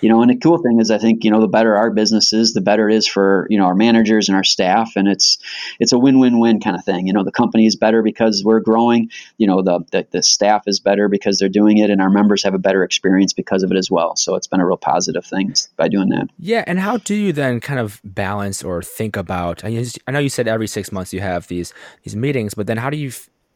you 0.00 0.08
know, 0.08 0.22
and 0.22 0.30
the 0.30 0.36
cool 0.36 0.58
thing 0.58 0.80
is, 0.80 0.90
I 0.90 0.98
think 0.98 1.24
you 1.24 1.30
know, 1.30 1.40
the 1.40 1.48
better 1.48 1.76
our 1.76 1.90
business 1.90 2.32
is, 2.32 2.52
the 2.52 2.60
better 2.60 2.88
it 2.88 2.96
is 2.96 3.06
for 3.06 3.46
you 3.50 3.58
know 3.58 3.64
our 3.64 3.74
managers 3.74 4.28
and 4.28 4.36
our 4.36 4.44
staff, 4.44 4.92
and 4.96 5.08
it's 5.08 5.38
it's 5.78 5.92
a 5.92 5.98
win-win-win 5.98 6.60
kind 6.60 6.76
of 6.76 6.84
thing. 6.84 7.06
You 7.06 7.12
know, 7.12 7.24
the 7.24 7.32
company 7.32 7.66
is 7.66 7.76
better 7.76 8.02
because 8.02 8.42
we're 8.44 8.60
growing. 8.60 9.10
You 9.38 9.46
know, 9.46 9.62
the, 9.62 9.80
the 9.90 10.06
the 10.10 10.22
staff 10.22 10.64
is 10.66 10.80
better 10.80 11.08
because 11.08 11.38
they're 11.38 11.48
doing 11.48 11.78
it, 11.78 11.90
and 11.90 12.00
our 12.00 12.10
members 12.10 12.42
have 12.44 12.54
a 12.54 12.58
better 12.58 12.82
experience 12.82 13.32
because 13.32 13.62
of 13.62 13.70
it 13.70 13.76
as 13.76 13.90
well. 13.90 14.16
So 14.16 14.34
it's 14.34 14.46
been 14.46 14.60
a 14.60 14.66
real 14.66 14.76
positive 14.76 15.24
thing 15.24 15.54
by 15.76 15.88
doing 15.88 16.08
that. 16.10 16.28
Yeah, 16.38 16.64
and 16.66 16.78
how 16.78 16.98
do 16.98 17.14
you 17.14 17.32
then 17.32 17.60
kind 17.60 17.80
of 17.80 18.00
balance 18.04 18.62
or 18.62 18.82
think 18.82 19.16
about? 19.16 19.64
I 19.64 19.70
know 20.08 20.18
you 20.18 20.28
said 20.28 20.48
every 20.48 20.66
six 20.66 20.92
months 20.92 21.12
you 21.12 21.20
have 21.20 21.48
these 21.48 21.72
these 22.04 22.16
meetings, 22.16 22.54
but 22.54 22.66
then 22.66 22.76
how 22.76 22.90
do 22.90 22.96
you 22.96 23.12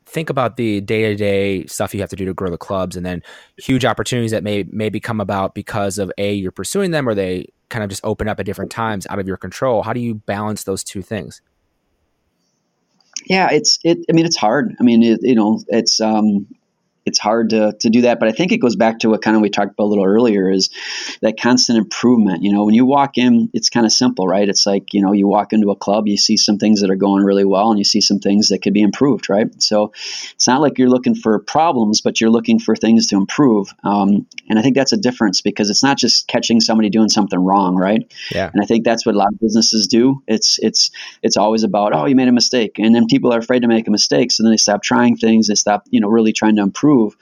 think 0.07 0.31
about 0.31 0.57
the 0.57 0.81
day-to-day 0.81 1.67
stuff 1.67 1.95
you 1.95 2.01
have 2.01 2.11
to 2.11 2.17
do 2.17 2.25
to 2.25 2.35
grow 2.35 2.51
the 2.51 2.59
clubs 2.59 2.97
and 2.97 3.05
then 3.05 3.23
huge 3.57 3.85
opportunities 3.85 4.31
that 4.31 4.43
may 4.43 4.64
maybe 4.71 5.01
come 5.01 5.21
about 5.21 5.55
because 5.55 5.99
of 5.99 6.12
a 6.19 6.33
you're 6.35 6.53
pursuing 6.53 6.90
them 6.90 7.09
or 7.09 7.14
they 7.14 7.49
kind 7.71 7.83
of 7.83 7.90
just 7.90 8.05
open 8.05 8.29
up 8.29 8.38
at 8.38 8.47
different 8.47 8.71
times 8.71 9.07
out 9.09 9.19
of 9.19 9.27
your 9.27 9.37
control. 9.37 9.83
How 9.83 9.93
do 9.93 10.01
you 10.01 10.14
balance 10.14 10.64
those 10.64 10.85
two 10.85 11.03
things? 11.03 11.40
Yeah 13.27 13.49
it's 13.51 13.79
it 13.85 13.99
i 14.11 14.12
mean 14.12 14.27
it's 14.27 14.37
hard. 14.37 14.75
I 14.79 14.83
mean 14.83 15.03
it, 15.03 15.21
you 15.23 15.35
know 15.35 15.62
it's 15.69 16.01
um 16.01 16.47
it's 17.07 17.19
hard 17.19 17.51
to, 17.51 17.75
to 17.81 17.90
do 17.90 18.03
that. 18.03 18.19
But 18.19 18.29
I 18.29 18.33
think 18.33 18.53
it 18.53 18.59
goes 18.59 18.77
back 18.77 19.01
to 19.01 19.11
what 19.11 19.23
kind 19.23 19.37
of 19.37 19.43
we 19.43 19.51
talked 19.51 19.73
about 19.73 19.85
a 19.85 19.87
little 19.87 20.07
earlier 20.07 20.51
is 20.51 20.71
that 21.21 21.38
constant 21.38 21.79
improvement. 21.79 22.43
You 22.43 22.53
know, 22.53 22.64
when 22.64 22.75
you 22.75 22.87
walk 22.87 23.19
in, 23.19 23.51
it's 23.53 23.69
kind 23.69 23.85
of 23.85 23.93
simple, 23.93 24.27
right? 24.27 24.49
It's 24.49 24.64
like, 24.64 24.95
you 24.95 25.03
know, 25.03 25.12
you 25.12 25.27
walk 25.27 25.53
into 25.53 25.71
a 25.71 25.77
club, 25.77 26.09
you 26.09 26.17
see 26.17 26.37
some 26.37 26.59
things 26.59 26.81
that 26.81 26.90
are 26.90 26.97
going 26.97 27.23
really 27.23 27.45
well 27.45 27.71
and 27.71 27.79
you 27.79 27.85
see 27.85 28.01
some 28.01 28.21
things 28.21 28.49
that 28.49 28.62
could 28.62 28.73
be 28.73 28.81
improved, 28.81 29.29
right? 29.29 29.49
So 29.62 29.93
it's 30.35 30.49
not 30.49 30.62
like 30.62 30.79
you're 30.79 30.88
looking 30.88 31.14
for 31.14 31.38
problems, 31.40 32.01
but 32.01 32.21
you're 32.21 32.31
looking 32.31 32.59
for 32.59 32.75
things 32.75 33.09
to 33.09 33.17
improve. 33.17 33.69
Um, 33.83 34.27
and 34.49 34.59
I 34.59 34.62
think 34.62 34.75
that's 34.75 34.93
a 34.93 34.97
difference 34.97 35.43
because 35.43 35.69
it's 35.69 35.83
not 35.83 35.99
just 35.99 36.27
catching 36.27 36.61
somebody 36.61 36.88
doing 36.88 37.11
something 37.11 37.38
wrong, 37.38 37.77
right? 37.77 38.11
Yeah. 38.31 38.51
And 38.53 38.62
I 38.62 38.67
think 38.67 38.85
that's 38.85 39.05
what 39.05 39.14
a 39.14 39.19
lot 39.19 39.33
of 39.33 39.40
businesses 39.40 39.88
do. 39.88 40.23
It's, 40.27 40.59
it's, 40.62 40.90
it's 41.23 41.37
always 41.37 41.64
about, 41.64 41.95
oh, 41.95 42.07
you 42.07 42.17
made 42.17 42.29
a 42.29 42.33
mistake. 42.33 42.79
And 42.79 42.95
then 42.95 43.07
people 43.07 43.33
are 43.33 43.38
afraid 43.38 43.61
to 43.61 43.69
make 43.69 43.88
a 43.88 43.90
mistake. 43.90 44.31
So 44.31 44.43
then 44.43 44.53
they 44.53 44.57
stop 44.57 44.83
trying 44.83 45.17
things. 45.17 45.49
They 45.49 45.55
stop, 45.55 45.85
you 45.90 46.01
know, 46.01 46.09
really 46.09 46.33
trying 46.33 46.57
to 46.57 46.62
improve 46.62 46.93
improve. 46.94 47.16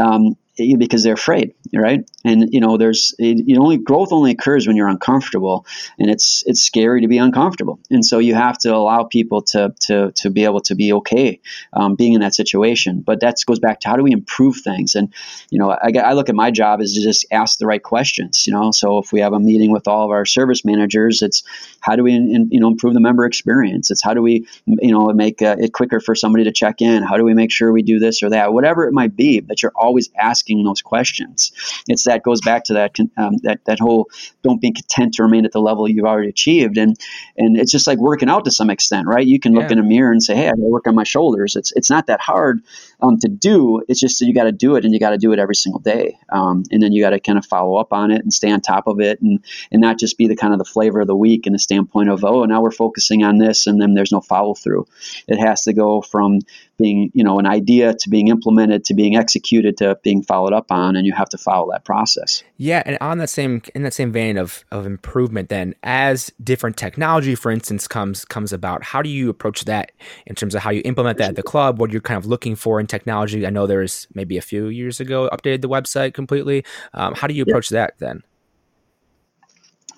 Um, 0.00 0.36
because 0.58 1.02
they're 1.02 1.14
afraid, 1.14 1.54
right? 1.74 2.08
And 2.24 2.52
you 2.52 2.60
know, 2.60 2.76
there's 2.76 3.14
it, 3.18 3.56
only 3.58 3.76
growth 3.76 4.12
only 4.12 4.32
occurs 4.32 4.66
when 4.66 4.76
you're 4.76 4.88
uncomfortable, 4.88 5.66
and 5.98 6.10
it's 6.10 6.42
it's 6.46 6.60
scary 6.60 7.02
to 7.02 7.08
be 7.08 7.18
uncomfortable, 7.18 7.78
and 7.90 8.04
so 8.04 8.18
you 8.18 8.34
have 8.34 8.58
to 8.58 8.74
allow 8.74 9.04
people 9.04 9.42
to 9.42 9.74
to 9.82 10.12
to 10.12 10.30
be 10.30 10.44
able 10.44 10.60
to 10.62 10.74
be 10.74 10.92
okay 10.94 11.40
um, 11.72 11.94
being 11.94 12.14
in 12.14 12.20
that 12.20 12.34
situation. 12.34 13.00
But 13.00 13.20
that 13.20 13.36
goes 13.46 13.60
back 13.60 13.80
to 13.80 13.88
how 13.88 13.96
do 13.96 14.02
we 14.02 14.12
improve 14.12 14.56
things, 14.56 14.94
and 14.94 15.12
you 15.50 15.58
know, 15.58 15.70
I, 15.70 15.92
I 15.98 16.12
look 16.14 16.28
at 16.28 16.34
my 16.34 16.50
job 16.50 16.80
is 16.80 16.94
to 16.94 17.02
just 17.02 17.26
ask 17.30 17.58
the 17.58 17.66
right 17.66 17.82
questions, 17.82 18.46
you 18.46 18.52
know. 18.52 18.72
So 18.72 18.98
if 18.98 19.12
we 19.12 19.20
have 19.20 19.32
a 19.32 19.40
meeting 19.40 19.70
with 19.70 19.86
all 19.86 20.04
of 20.04 20.10
our 20.10 20.24
service 20.24 20.64
managers, 20.64 21.22
it's 21.22 21.42
how 21.80 21.94
do 21.94 22.02
we 22.02 22.14
in, 22.14 22.48
you 22.50 22.60
know 22.60 22.68
improve 22.68 22.94
the 22.94 23.00
member 23.00 23.24
experience? 23.24 23.90
It's 23.90 24.02
how 24.02 24.14
do 24.14 24.22
we 24.22 24.46
you 24.66 24.92
know 24.92 25.06
make 25.12 25.40
uh, 25.40 25.56
it 25.58 25.72
quicker 25.72 26.00
for 26.00 26.14
somebody 26.14 26.44
to 26.44 26.52
check 26.52 26.82
in? 26.82 27.02
How 27.02 27.16
do 27.16 27.24
we 27.24 27.34
make 27.34 27.52
sure 27.52 27.72
we 27.72 27.82
do 27.82 28.00
this 28.00 28.22
or 28.22 28.30
that? 28.30 28.52
Whatever 28.52 28.88
it 28.88 28.92
might 28.92 29.14
be, 29.14 29.40
but 29.40 29.62
you're 29.62 29.72
always 29.76 30.10
asking 30.18 30.47
asking 30.48 30.64
those 30.64 30.82
questions. 30.82 31.52
It's 31.88 32.04
that 32.04 32.22
goes 32.22 32.40
back 32.40 32.64
to 32.64 32.74
that 32.74 32.96
um, 33.16 33.36
that 33.42 33.64
that 33.66 33.78
whole 33.78 34.10
don't 34.42 34.60
be 34.60 34.72
content 34.72 35.14
to 35.14 35.22
remain 35.22 35.44
at 35.44 35.52
the 35.52 35.60
level 35.60 35.88
you've 35.88 36.04
already 36.04 36.28
achieved, 36.28 36.78
and 36.78 36.96
and 37.36 37.56
it's 37.56 37.70
just 37.70 37.86
like 37.86 37.98
working 37.98 38.28
out 38.28 38.44
to 38.44 38.50
some 38.50 38.70
extent, 38.70 39.06
right? 39.06 39.26
You 39.26 39.40
can 39.40 39.52
look 39.52 39.64
yeah. 39.64 39.72
in 39.72 39.78
a 39.78 39.82
mirror 39.82 40.10
and 40.10 40.22
say, 40.22 40.34
hey, 40.34 40.46
I 40.46 40.50
got 40.50 40.56
to 40.56 40.62
work 40.62 40.86
on 40.86 40.94
my 40.94 41.04
shoulders. 41.04 41.56
It's 41.56 41.72
it's 41.72 41.90
not 41.90 42.06
that 42.06 42.20
hard 42.20 42.62
um, 43.00 43.18
to 43.18 43.28
do. 43.28 43.82
It's 43.88 44.00
just 44.00 44.18
that 44.18 44.26
you 44.26 44.34
got 44.34 44.44
to 44.44 44.52
do 44.52 44.76
it, 44.76 44.84
and 44.84 44.92
you 44.92 45.00
got 45.00 45.10
to 45.10 45.18
do 45.18 45.32
it 45.32 45.38
every 45.38 45.54
single 45.54 45.80
day, 45.80 46.18
um, 46.30 46.64
and 46.70 46.82
then 46.82 46.92
you 46.92 47.02
got 47.02 47.10
to 47.10 47.20
kind 47.20 47.38
of 47.38 47.46
follow 47.46 47.76
up 47.76 47.92
on 47.92 48.10
it 48.10 48.22
and 48.22 48.32
stay 48.32 48.50
on 48.50 48.60
top 48.60 48.86
of 48.86 49.00
it, 49.00 49.20
and 49.20 49.44
and 49.70 49.80
not 49.80 49.98
just 49.98 50.18
be 50.18 50.28
the 50.28 50.36
kind 50.36 50.52
of 50.52 50.58
the 50.58 50.64
flavor 50.64 51.00
of 51.00 51.06
the 51.06 51.16
week 51.16 51.46
in 51.46 51.52
the 51.52 51.58
standpoint 51.58 52.08
of 52.08 52.24
oh, 52.24 52.44
now 52.44 52.62
we're 52.62 52.70
focusing 52.70 53.22
on 53.22 53.38
this, 53.38 53.66
and 53.66 53.80
then 53.80 53.94
there's 53.94 54.12
no 54.12 54.20
follow 54.20 54.54
through. 54.54 54.86
It 55.26 55.38
has 55.38 55.64
to 55.64 55.72
go 55.72 56.00
from 56.00 56.40
being 56.78 57.10
you 57.12 57.24
know 57.24 57.38
an 57.38 57.46
idea 57.46 57.92
to 57.92 58.08
being 58.08 58.28
implemented 58.28 58.84
to 58.84 58.94
being 58.94 59.16
executed 59.16 59.76
to 59.78 59.98
being 60.02 60.22
followed 60.22 60.37
up 60.46 60.70
on 60.70 60.96
and 60.96 61.06
you 61.06 61.12
have 61.12 61.28
to 61.30 61.38
follow 61.38 61.70
that 61.72 61.84
process. 61.84 62.42
Yeah 62.56 62.82
and 62.86 62.98
on 63.00 63.18
that 63.18 63.28
same 63.28 63.62
in 63.74 63.82
that 63.82 63.94
same 63.94 64.12
vein 64.12 64.36
of 64.36 64.64
of 64.70 64.86
improvement 64.86 65.48
then 65.48 65.74
as 65.82 66.32
different 66.42 66.76
technology 66.76 67.34
for 67.34 67.50
instance 67.50 67.86
comes 67.88 68.24
comes 68.24 68.52
about 68.52 68.82
how 68.82 69.02
do 69.02 69.08
you 69.08 69.28
approach 69.28 69.64
that 69.64 69.92
in 70.26 70.34
terms 70.34 70.54
of 70.54 70.62
how 70.62 70.70
you 70.70 70.82
implement 70.84 71.18
that 71.18 71.30
at 71.30 71.36
the 71.36 71.42
club? 71.42 71.78
What 71.78 71.90
you're 71.90 72.00
kind 72.00 72.18
of 72.18 72.26
looking 72.26 72.56
for 72.56 72.80
in 72.80 72.86
technology? 72.86 73.46
I 73.46 73.50
know 73.50 73.66
there's 73.66 74.06
maybe 74.14 74.36
a 74.36 74.42
few 74.42 74.66
years 74.66 75.00
ago 75.00 75.28
updated 75.32 75.62
the 75.62 75.68
website 75.68 76.14
completely. 76.14 76.64
Um, 76.94 77.14
how 77.14 77.26
do 77.26 77.34
you 77.34 77.42
approach 77.42 77.70
yeah. 77.70 77.80
that 77.80 77.98
then 77.98 78.22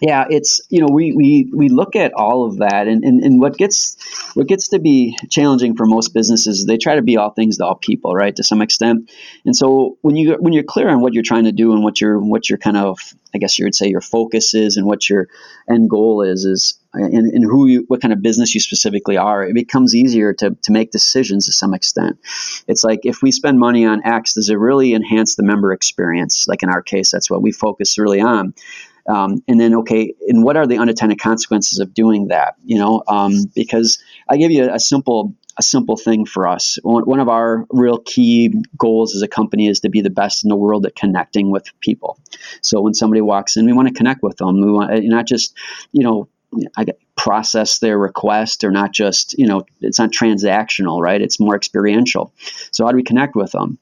yeah, 0.00 0.24
it's 0.30 0.60
you 0.70 0.80
know 0.80 0.88
we 0.90 1.12
we 1.12 1.50
we 1.54 1.68
look 1.68 1.94
at 1.94 2.14
all 2.14 2.46
of 2.46 2.58
that, 2.58 2.88
and, 2.88 3.04
and 3.04 3.22
and 3.22 3.40
what 3.40 3.56
gets 3.56 3.96
what 4.34 4.46
gets 4.46 4.68
to 4.68 4.78
be 4.78 5.16
challenging 5.28 5.76
for 5.76 5.84
most 5.84 6.14
businesses, 6.14 6.64
they 6.64 6.78
try 6.78 6.94
to 6.94 7.02
be 7.02 7.18
all 7.18 7.30
things 7.30 7.58
to 7.58 7.66
all 7.66 7.74
people, 7.74 8.14
right, 8.14 8.34
to 8.36 8.42
some 8.42 8.62
extent. 8.62 9.10
And 9.44 9.54
so 9.54 9.98
when 10.00 10.16
you 10.16 10.36
when 10.40 10.54
you're 10.54 10.62
clear 10.62 10.88
on 10.88 11.02
what 11.02 11.12
you're 11.12 11.22
trying 11.22 11.44
to 11.44 11.52
do 11.52 11.72
and 11.72 11.82
what 11.82 12.00
your 12.00 12.18
what 12.18 12.48
your 12.48 12.58
kind 12.58 12.78
of 12.78 12.98
I 13.34 13.38
guess 13.38 13.58
you 13.58 13.66
would 13.66 13.74
say 13.74 13.88
your 13.88 14.00
focus 14.00 14.54
is 14.54 14.76
and 14.76 14.86
what 14.86 15.08
your 15.08 15.28
end 15.68 15.90
goal 15.90 16.22
is 16.22 16.44
is 16.44 16.78
and, 16.92 17.32
and 17.32 17.44
who 17.44 17.66
you 17.66 17.84
what 17.88 18.00
kind 18.00 18.12
of 18.12 18.22
business 18.22 18.54
you 18.54 18.60
specifically 18.60 19.16
are, 19.16 19.44
it 19.44 19.54
becomes 19.54 19.94
easier 19.94 20.32
to 20.34 20.56
to 20.62 20.72
make 20.72 20.90
decisions 20.90 21.46
to 21.46 21.52
some 21.52 21.74
extent. 21.74 22.18
It's 22.66 22.82
like 22.82 23.00
if 23.04 23.22
we 23.22 23.30
spend 23.30 23.58
money 23.58 23.84
on 23.84 24.04
X, 24.04 24.34
does 24.34 24.48
it 24.48 24.58
really 24.58 24.94
enhance 24.94 25.36
the 25.36 25.42
member 25.42 25.72
experience? 25.72 26.46
Like 26.48 26.62
in 26.62 26.70
our 26.70 26.82
case, 26.82 27.10
that's 27.10 27.30
what 27.30 27.42
we 27.42 27.52
focus 27.52 27.98
really 27.98 28.20
on. 28.20 28.54
Um, 29.08 29.42
and 29.48 29.60
then, 29.60 29.74
okay, 29.76 30.14
and 30.28 30.44
what 30.44 30.56
are 30.56 30.66
the 30.66 30.78
unintended 30.78 31.20
consequences 31.20 31.78
of 31.78 31.94
doing 31.94 32.28
that? 32.28 32.54
You 32.64 32.78
know, 32.78 33.02
um, 33.08 33.50
because 33.54 34.02
I 34.28 34.36
give 34.36 34.50
you 34.50 34.64
a, 34.64 34.74
a, 34.74 34.80
simple 34.80 35.34
a 35.58 35.62
simple 35.62 35.96
thing 35.96 36.26
for 36.26 36.46
us. 36.46 36.78
One, 36.82 37.20
of 37.20 37.28
our 37.28 37.66
real 37.70 37.98
key 37.98 38.54
goals 38.78 39.14
as 39.14 39.22
a 39.22 39.28
company 39.28 39.66
is 39.66 39.80
to 39.80 39.88
be 39.88 40.00
the 40.00 40.10
best 40.10 40.44
in 40.44 40.48
the 40.48 40.56
world 40.56 40.86
at 40.86 40.94
connecting 40.94 41.50
with 41.50 41.66
people. 41.80 42.18
So 42.62 42.80
when 42.80 42.94
somebody 42.94 43.20
walks 43.20 43.56
in, 43.56 43.66
we 43.66 43.72
want 43.72 43.88
to 43.88 43.94
connect 43.94 44.22
with 44.22 44.36
them. 44.36 44.60
We 44.60 44.72
want 44.72 44.90
not 45.04 45.26
just 45.26 45.54
you 45.92 46.02
know 46.02 46.28
I 46.76 46.86
process 47.16 47.78
their 47.78 47.98
request 47.98 48.64
or 48.64 48.70
not 48.70 48.92
just 48.92 49.38
you 49.38 49.46
know 49.46 49.64
it's 49.82 49.98
not 49.98 50.10
transactional 50.10 51.02
right 51.02 51.20
it's 51.20 51.38
more 51.38 51.54
experiential 51.54 52.32
so 52.72 52.84
how 52.84 52.90
do 52.90 52.96
we 52.96 53.02
connect 53.02 53.36
with 53.36 53.52
them 53.52 53.78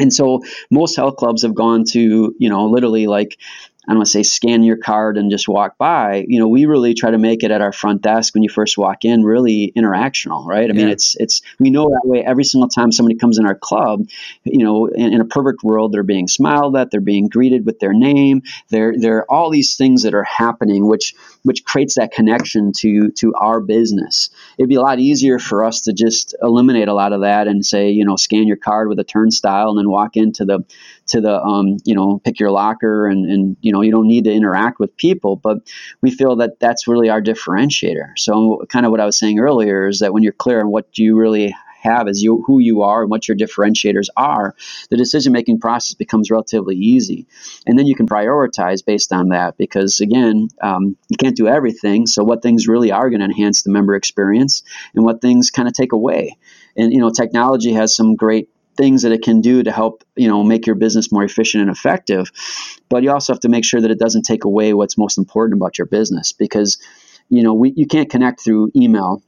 and 0.00 0.12
so 0.12 0.42
most 0.70 0.96
health 0.96 1.14
clubs 1.16 1.42
have 1.42 1.54
gone 1.54 1.84
to 1.84 2.34
you 2.38 2.48
know 2.48 2.66
literally 2.66 3.06
like 3.06 3.38
I 3.86 3.92
don't 3.92 3.98
want 3.98 4.06
to 4.06 4.12
say 4.12 4.22
scan 4.24 4.64
your 4.64 4.76
card 4.76 5.16
and 5.16 5.30
just 5.30 5.48
walk 5.48 5.78
by. 5.78 6.24
You 6.26 6.40
know, 6.40 6.48
we 6.48 6.66
really 6.66 6.94
try 6.94 7.12
to 7.12 7.18
make 7.18 7.44
it 7.44 7.52
at 7.52 7.60
our 7.60 7.72
front 7.72 8.02
desk 8.02 8.34
when 8.34 8.42
you 8.42 8.48
first 8.48 8.76
walk 8.76 9.04
in 9.04 9.22
really 9.22 9.72
interactional, 9.76 10.44
right? 10.44 10.68
I 10.68 10.74
yeah. 10.74 10.80
mean, 10.80 10.88
it's 10.88 11.16
it's 11.20 11.42
we 11.60 11.70
know 11.70 11.88
that 11.88 12.02
way 12.04 12.24
every 12.24 12.42
single 12.42 12.68
time 12.68 12.90
somebody 12.90 13.16
comes 13.16 13.38
in 13.38 13.46
our 13.46 13.54
club. 13.54 14.08
You 14.42 14.64
know, 14.64 14.86
in, 14.86 15.12
in, 15.12 15.20
a 15.20 15.24
perfect 15.24 15.62
world, 15.62 15.92
they're 15.92 16.02
being 16.02 16.26
smiled 16.26 16.76
at, 16.76 16.90
they're 16.90 17.00
being 17.00 17.28
greeted 17.28 17.64
with 17.64 17.78
their 17.78 17.92
name. 17.92 18.42
There 18.70 18.94
there 18.98 19.18
are 19.18 19.30
all 19.30 19.50
these 19.50 19.76
things 19.76 20.02
that 20.02 20.14
are 20.14 20.24
happening, 20.24 20.86
which 20.86 21.14
which 21.44 21.64
creates 21.64 21.94
that 21.94 22.12
connection 22.12 22.72
to 22.78 23.12
to 23.12 23.34
our 23.34 23.60
business. 23.60 24.30
It'd 24.58 24.68
be 24.68 24.74
a 24.74 24.80
lot 24.80 24.98
easier 24.98 25.38
for 25.38 25.64
us 25.64 25.82
to 25.82 25.92
just 25.92 26.34
eliminate 26.42 26.88
a 26.88 26.94
lot 26.94 27.12
of 27.12 27.20
that 27.20 27.46
and 27.46 27.64
say, 27.64 27.90
you 27.90 28.04
know, 28.04 28.16
scan 28.16 28.48
your 28.48 28.56
card 28.56 28.88
with 28.88 28.98
a 28.98 29.04
turnstile 29.04 29.70
and 29.70 29.78
then 29.78 29.88
walk 29.88 30.16
into 30.16 30.44
the 30.44 30.64
to 31.08 31.20
the 31.20 31.40
um, 31.40 31.78
you 31.84 31.94
know 31.94 32.20
pick 32.24 32.40
your 32.40 32.50
locker 32.50 33.06
and 33.06 33.30
and 33.30 33.56
you 33.60 33.72
know 33.72 33.82
you 33.82 33.90
don't 33.90 34.08
need 34.08 34.24
to 34.24 34.32
interact 34.32 34.78
with 34.78 34.96
people, 34.96 35.36
but 35.36 35.58
we 36.02 36.10
feel 36.10 36.36
that 36.36 36.58
that's 36.60 36.88
really 36.88 37.08
our 37.08 37.22
differentiator. 37.22 38.12
So, 38.16 38.64
kind 38.68 38.86
of 38.86 38.90
what 38.90 39.00
I 39.00 39.06
was 39.06 39.18
saying 39.18 39.38
earlier 39.38 39.88
is 39.88 40.00
that 40.00 40.12
when 40.12 40.22
you're 40.22 40.32
clear 40.32 40.60
on 40.60 40.70
what 40.70 40.98
you 40.98 41.16
really 41.16 41.54
have 41.82 42.08
as 42.08 42.22
you 42.22 42.42
who 42.46 42.58
you 42.58 42.82
are 42.82 43.02
and 43.02 43.10
what 43.10 43.28
your 43.28 43.36
differentiators 43.36 44.08
are, 44.16 44.54
the 44.90 44.96
decision 44.96 45.32
making 45.32 45.60
process 45.60 45.94
becomes 45.94 46.30
relatively 46.30 46.76
easy, 46.76 47.26
and 47.66 47.78
then 47.78 47.86
you 47.86 47.94
can 47.94 48.06
prioritize 48.06 48.84
based 48.84 49.12
on 49.12 49.28
that. 49.28 49.56
Because 49.56 50.00
again, 50.00 50.48
um, 50.60 50.96
you 51.08 51.16
can't 51.16 51.36
do 51.36 51.48
everything. 51.48 52.06
So 52.06 52.24
what 52.24 52.42
things 52.42 52.68
really 52.68 52.92
are 52.92 53.10
going 53.10 53.20
to 53.20 53.26
enhance 53.26 53.62
the 53.62 53.70
member 53.70 53.94
experience, 53.94 54.62
and 54.94 55.04
what 55.04 55.20
things 55.20 55.50
kind 55.50 55.68
of 55.68 55.74
take 55.74 55.92
away. 55.92 56.36
And 56.76 56.92
you 56.92 57.00
know, 57.00 57.10
technology 57.10 57.72
has 57.72 57.94
some 57.94 58.16
great 58.16 58.48
things 58.76 59.02
that 59.02 59.12
it 59.12 59.22
can 59.22 59.40
do 59.40 59.62
to 59.62 59.72
help 59.72 60.04
you 60.16 60.28
know 60.28 60.42
make 60.42 60.66
your 60.66 60.76
business 60.76 61.12
more 61.12 61.24
efficient 61.24 61.62
and 61.62 61.70
effective 61.70 62.30
but 62.88 63.02
you 63.02 63.10
also 63.10 63.32
have 63.32 63.40
to 63.40 63.48
make 63.48 63.64
sure 63.64 63.80
that 63.80 63.90
it 63.90 63.98
doesn't 63.98 64.22
take 64.22 64.44
away 64.44 64.74
what's 64.74 64.98
most 64.98 65.18
important 65.18 65.58
about 65.58 65.78
your 65.78 65.86
business 65.86 66.32
because 66.32 66.78
you 67.28 67.42
know 67.42 67.54
we, 67.54 67.72
you 67.76 67.86
can't 67.86 68.10
connect 68.10 68.42
through 68.42 68.70
email 68.76 69.22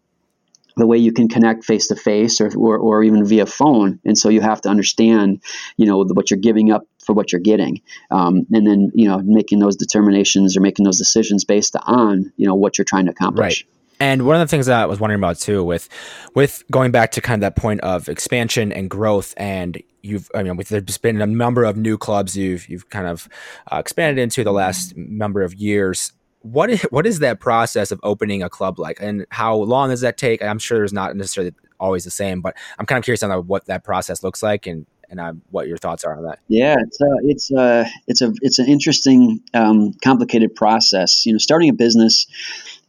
the 0.78 0.86
way 0.86 0.96
you 0.96 1.12
can 1.12 1.28
connect 1.28 1.64
face 1.64 1.88
to 1.88 1.96
face 1.96 2.40
or, 2.40 2.56
or 2.56 3.02
even 3.02 3.24
via 3.24 3.46
phone. 3.46 3.98
And 4.04 4.16
so 4.16 4.28
you 4.28 4.40
have 4.40 4.60
to 4.62 4.68
understand, 4.68 5.42
you 5.76 5.86
know, 5.86 6.04
what 6.04 6.30
you're 6.30 6.38
giving 6.38 6.70
up 6.70 6.86
for 7.04 7.12
what 7.14 7.32
you're 7.32 7.40
getting. 7.40 7.82
Um, 8.10 8.46
and 8.52 8.66
then, 8.66 8.92
you 8.94 9.08
know, 9.08 9.18
making 9.18 9.58
those 9.58 9.76
determinations 9.76 10.56
or 10.56 10.60
making 10.60 10.84
those 10.84 10.98
decisions 10.98 11.44
based 11.44 11.76
on, 11.82 12.32
you 12.36 12.46
know, 12.46 12.54
what 12.54 12.78
you're 12.78 12.84
trying 12.84 13.06
to 13.06 13.10
accomplish. 13.10 13.64
Right. 13.64 13.77
And 14.00 14.26
one 14.26 14.36
of 14.36 14.40
the 14.40 14.46
things 14.46 14.66
that 14.66 14.80
I 14.80 14.86
was 14.86 15.00
wondering 15.00 15.20
about 15.20 15.38
too, 15.38 15.64
with 15.64 15.88
with 16.34 16.62
going 16.70 16.92
back 16.92 17.12
to 17.12 17.20
kind 17.20 17.42
of 17.42 17.54
that 17.54 17.60
point 17.60 17.80
of 17.80 18.08
expansion 18.08 18.72
and 18.72 18.88
growth, 18.88 19.34
and 19.36 19.82
you've, 20.02 20.30
I 20.34 20.42
mean, 20.42 20.56
with 20.56 20.68
there's 20.68 20.98
been 20.98 21.20
a 21.20 21.26
number 21.26 21.64
of 21.64 21.76
new 21.76 21.98
clubs 21.98 22.36
you've 22.36 22.68
you've 22.68 22.88
kind 22.90 23.06
of 23.06 23.28
uh, 23.72 23.78
expanded 23.78 24.22
into 24.22 24.44
the 24.44 24.52
last 24.52 24.96
number 24.96 25.42
of 25.42 25.54
years 25.54 26.12
what 26.42 26.70
is 26.70 26.82
what 26.90 27.06
is 27.06 27.18
that 27.20 27.40
process 27.40 27.90
of 27.90 28.00
opening 28.02 28.42
a 28.42 28.48
club 28.48 28.78
like, 28.78 28.98
and 29.00 29.26
how 29.30 29.56
long 29.56 29.90
does 29.90 30.00
that 30.02 30.16
take? 30.16 30.42
I'm 30.42 30.58
sure 30.58 30.78
there's 30.78 30.92
not 30.92 31.16
necessarily 31.16 31.52
always 31.80 32.04
the 32.04 32.10
same, 32.10 32.40
but 32.40 32.56
I'm 32.78 32.86
kind 32.86 32.98
of 32.98 33.04
curious 33.04 33.22
on 33.22 33.30
what 33.46 33.66
that 33.66 33.84
process 33.84 34.22
looks 34.22 34.42
like 34.42 34.66
and 34.66 34.86
and 35.10 35.20
uh, 35.20 35.32
what 35.50 35.68
your 35.68 35.78
thoughts 35.78 36.04
are 36.04 36.14
on 36.16 36.24
that. 36.24 36.38
Yeah, 36.48 36.76
it's 36.78 37.00
a, 37.00 37.04
uh, 37.04 37.16
it's 37.22 37.50
a, 37.50 37.60
uh, 37.60 37.84
it's 38.06 38.22
a 38.22 38.32
it's 38.42 38.58
an 38.58 38.66
interesting, 38.66 39.40
um, 39.54 39.94
complicated 40.04 40.54
process. 40.54 41.24
You 41.24 41.32
know, 41.32 41.38
starting 41.38 41.70
a 41.70 41.72
business 41.72 42.26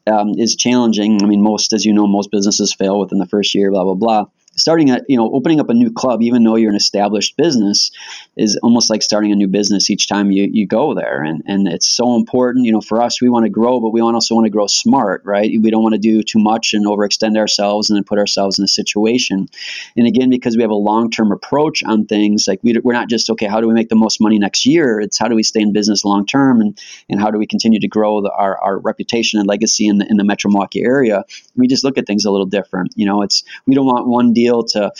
um, 0.10 0.34
is 0.38 0.56
challenging. 0.56 1.24
I 1.24 1.26
mean, 1.26 1.42
most, 1.42 1.74
as 1.74 1.86
you 1.86 1.94
know, 1.94 2.08
most 2.08 2.32
businesses 2.32 2.74
fail 2.74 3.00
within 3.00 3.20
the 3.20 3.28
first 3.28 3.54
year. 3.56 3.72
Blah 3.72 3.84
blah 3.84 3.94
blah 3.94 4.26
starting 4.60 4.92
a 4.92 5.02
you 5.08 5.18
know 5.18 5.32
opening 5.34 5.60
up 5.60 5.70
a 5.70 5.74
new 5.74 5.92
club 5.92 6.22
even 6.22 6.44
though 6.44 6.56
you're 6.56 6.70
an 6.70 6.76
established 6.76 7.38
business 7.38 7.92
is 8.36 8.58
almost 8.58 8.90
like 8.90 9.02
starting 9.02 9.32
a 9.32 9.36
new 9.36 9.48
business 9.48 9.90
each 9.90 10.08
time 10.08 10.32
you, 10.32 10.50
you 10.52 10.68
go 10.68 10.94
there. 10.94 11.24
And 11.24 11.44
and 11.48 11.68
it's 11.68 11.88
so 11.88 12.16
important 12.16 12.66
you 12.66 12.72
know 12.72 12.82
for 12.82 13.02
us 13.02 13.22
we 13.22 13.30
want 13.30 13.46
to 13.46 13.50
grow 13.50 13.80
but 13.80 13.92
we 13.92 14.02
also 14.02 14.36
want 14.36 14.46
to 14.46 14.52
grow 14.52 14.68
smart 14.68 15.22
right? 15.26 15.50
We 15.62 15.72
don't 15.72 15.84
want 15.84 15.94
to 15.94 16.00
do 16.00 16.22
too 16.24 16.40
much 16.40 16.74
and 16.74 16.86
overextend 16.86 17.38
ourselves 17.38 17.90
and 17.90 17.98
then 17.98 18.04
put 18.04 18.20
ourselves 18.20 18.60
in 18.60 18.66
a 18.66 18.68
situation. 18.68 19.48
And 19.96 20.08
again 20.08 20.30
because 20.30 20.56
we 20.56 20.64
have 20.64 20.72
a 20.72 20.76
long-term 20.76 21.32
approach 21.32 21.84
on 21.84 22.06
things 22.06 22.48
like 22.48 22.60
we, 22.64 22.78
we're 22.84 22.94
not 22.94 23.10
just 23.10 23.30
okay 23.30 23.48
how 23.48 23.62
do 23.62 23.68
we 23.68 23.74
make 23.74 23.90
the 23.90 23.96
most 23.96 24.22
money 24.22 24.40
next 24.40 24.66
year? 24.66 25.00
It's 25.00 25.18
how 25.18 25.28
do 25.28 25.36
we 25.36 25.44
stay 25.44 25.62
in 25.62 25.74
business 25.74 26.06
long 26.06 26.26
term 26.26 26.62
and 26.62 26.80
and 27.10 27.20
how 27.20 27.32
do 27.32 27.38
we 27.38 27.48
continue 27.48 27.80
to 27.80 27.88
grow 27.88 28.22
the, 28.22 28.32
our, 28.32 28.58
our 28.60 28.78
reputation 28.78 29.40
and 29.40 29.48
legacy 29.48 29.88
in 29.88 29.98
the, 30.00 30.08
in 30.10 30.18
the 30.18 30.24
metro 30.24 30.52
milwaukee 30.52 30.84
area? 30.84 31.24
We 31.56 31.68
just 31.68 31.84
look 31.84 31.98
at 31.98 32.06
things 32.06 32.26
a 32.26 32.32
little 32.32 32.46
different 32.46 32.94
you 32.96 33.06
know? 33.06 33.22
It's 33.22 33.44
we 33.66 33.76
don't 33.76 33.86
want 33.86 34.08
one 34.08 34.34
deal 34.34 34.49
deal 34.50 34.64
to 34.64 34.92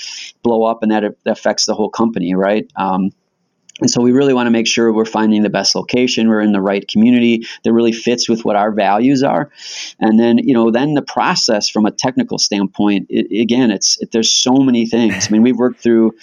blow 0.44 0.64
up 0.64 0.84
and 0.84 0.92
that, 0.92 1.04
affects 1.26 1.66
the 1.66 1.74
whole 1.74 1.90
company, 1.90 2.34
right? 2.36 2.70
Um, 2.76 3.12
and 3.82 3.90
so 3.90 4.02
we 4.02 4.12
really 4.12 4.34
want 4.34 4.48
to 4.48 4.52
make 4.52 4.68
sure 4.68 4.92
we're 4.92 5.06
finding 5.06 5.42
the 5.44 5.50
best 5.50 5.74
location, 5.74 6.28
we're 6.28 6.42
in 6.42 6.52
the 6.52 6.62
right 6.62 6.86
community 6.88 7.46
that 7.64 7.72
really 7.72 7.94
fits 7.94 8.28
with 8.28 8.44
what 8.44 8.56
our 8.56 8.72
values 8.72 9.24
are. 9.24 9.50
And 10.00 10.20
then, 10.20 10.38
you 10.38 10.54
know, 10.54 10.70
then 10.70 10.96
the 10.96 11.02
process 11.02 11.70
from 11.70 11.86
a 11.86 11.92
technical 11.92 12.38
standpoint, 12.38 13.08
it, 13.10 13.42
again, 13.42 13.72
it's 13.72 13.98
it, 14.02 14.12
there's 14.12 14.32
so 14.32 14.54
many 14.54 14.86
things. 14.86 15.28
I 15.28 15.32
mean, 15.32 15.44
we've 15.44 15.58
worked 15.58 15.82
through 15.82 16.14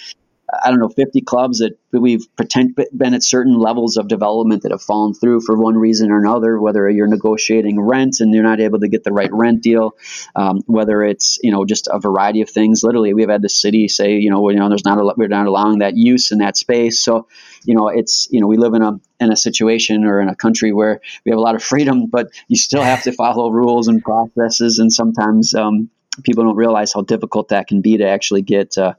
I 0.63 0.69
don't 0.69 0.79
know, 0.79 0.87
50 0.87 1.21
clubs 1.21 1.59
that 1.59 1.77
we've 1.91 2.25
pretend, 2.37 2.79
been 2.95 3.13
at 3.13 3.23
certain 3.23 3.59
levels 3.59 3.97
of 3.97 4.07
development 4.07 4.63
that 4.63 4.71
have 4.71 4.81
fallen 4.81 5.13
through 5.13 5.41
for 5.41 5.57
one 5.57 5.75
reason 5.75 6.09
or 6.09 6.19
another, 6.19 6.59
whether 6.59 6.89
you're 6.89 7.07
negotiating 7.07 7.81
rent 7.81 8.21
and 8.21 8.33
you're 8.33 8.43
not 8.43 8.61
able 8.61 8.79
to 8.79 8.87
get 8.87 9.03
the 9.03 9.11
right 9.11 9.29
rent 9.33 9.61
deal, 9.61 9.95
um, 10.35 10.61
whether 10.65 11.03
it's, 11.03 11.37
you 11.43 11.51
know, 11.51 11.65
just 11.65 11.89
a 11.91 11.99
variety 11.99 12.41
of 12.41 12.49
things. 12.49 12.81
Literally, 12.81 13.13
we've 13.13 13.29
had 13.29 13.41
the 13.41 13.49
city 13.49 13.89
say, 13.89 14.17
you 14.17 14.29
know, 14.29 14.49
you 14.49 14.57
know, 14.57 14.69
there's 14.69 14.85
not, 14.85 14.99
a, 14.99 15.13
we're 15.17 15.27
not 15.27 15.47
allowing 15.47 15.79
that 15.79 15.97
use 15.97 16.31
in 16.31 16.37
that 16.37 16.55
space. 16.55 17.01
So, 17.01 17.27
you 17.65 17.75
know, 17.75 17.89
it's, 17.89 18.29
you 18.31 18.39
know, 18.39 18.47
we 18.47 18.55
live 18.55 18.73
in 18.73 18.81
a, 18.81 18.93
in 19.19 19.31
a 19.31 19.35
situation 19.35 20.05
or 20.05 20.21
in 20.21 20.29
a 20.29 20.35
country 20.35 20.71
where 20.71 21.01
we 21.25 21.31
have 21.31 21.39
a 21.39 21.41
lot 21.41 21.55
of 21.55 21.63
freedom, 21.63 22.05
but 22.05 22.29
you 22.47 22.55
still 22.55 22.83
have 22.83 23.03
to 23.03 23.11
follow 23.11 23.49
rules 23.49 23.89
and 23.89 24.01
processes. 24.01 24.79
And 24.79 24.93
sometimes, 24.93 25.53
um, 25.53 25.89
people 26.23 26.43
don't 26.43 26.55
realize 26.55 26.93
how 26.93 27.01
difficult 27.01 27.49
that 27.49 27.67
can 27.67 27.81
be 27.81 27.97
to 27.97 28.07
actually 28.07 28.41
get 28.41 28.77
uh, 28.77 28.93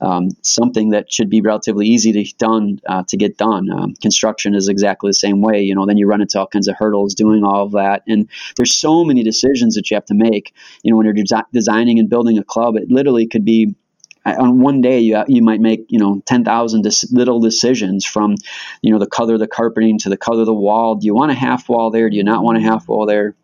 um, 0.00 0.30
something 0.42 0.90
that 0.90 1.12
should 1.12 1.30
be 1.30 1.40
relatively 1.40 1.86
easy 1.86 2.12
to 2.12 2.36
done 2.38 2.80
uh, 2.88 3.02
to 3.08 3.16
get 3.16 3.36
done. 3.36 3.70
Um, 3.70 3.94
construction 3.94 4.54
is 4.54 4.68
exactly 4.68 5.08
the 5.08 5.14
same 5.14 5.40
way. 5.40 5.62
You 5.62 5.74
know, 5.74 5.86
then 5.86 5.96
you 5.96 6.06
run 6.06 6.20
into 6.20 6.38
all 6.38 6.46
kinds 6.46 6.68
of 6.68 6.76
hurdles 6.76 7.14
doing 7.14 7.44
all 7.44 7.64
of 7.64 7.72
that, 7.72 8.02
and 8.06 8.28
there's 8.56 8.76
so 8.76 9.04
many 9.04 9.22
decisions 9.22 9.74
that 9.74 9.90
you 9.90 9.94
have 9.94 10.06
to 10.06 10.14
make. 10.14 10.54
You 10.82 10.92
know, 10.92 10.96
when 10.96 11.06
you're 11.06 11.14
de- 11.14 11.46
designing 11.52 11.98
and 11.98 12.08
building 12.08 12.38
a 12.38 12.44
club, 12.44 12.76
it 12.76 12.90
literally 12.90 13.26
could 13.26 13.44
be 13.44 13.74
uh, 14.26 14.34
on 14.38 14.60
one 14.60 14.80
day 14.80 14.98
you, 15.00 15.22
you 15.28 15.42
might 15.42 15.60
make 15.60 15.86
you 15.88 15.98
know 15.98 16.22
10,000 16.26 16.84
little 17.12 17.40
decisions 17.40 18.04
from 18.04 18.34
you 18.82 18.92
know 18.92 18.98
the 18.98 19.06
color 19.06 19.34
of 19.34 19.40
the 19.40 19.46
carpeting 19.46 19.98
to 19.98 20.08
the 20.08 20.16
color 20.16 20.40
of 20.40 20.46
the 20.46 20.54
wall 20.54 20.96
do 20.96 21.06
you 21.06 21.14
want 21.14 21.30
a 21.30 21.34
half 21.34 21.68
wall 21.68 21.90
there 21.90 22.10
do 22.10 22.16
you 22.16 22.24
not 22.24 22.42
want 22.42 22.58
a 22.58 22.60
half 22.60 22.88
wall 22.88 23.06
there 23.06 23.34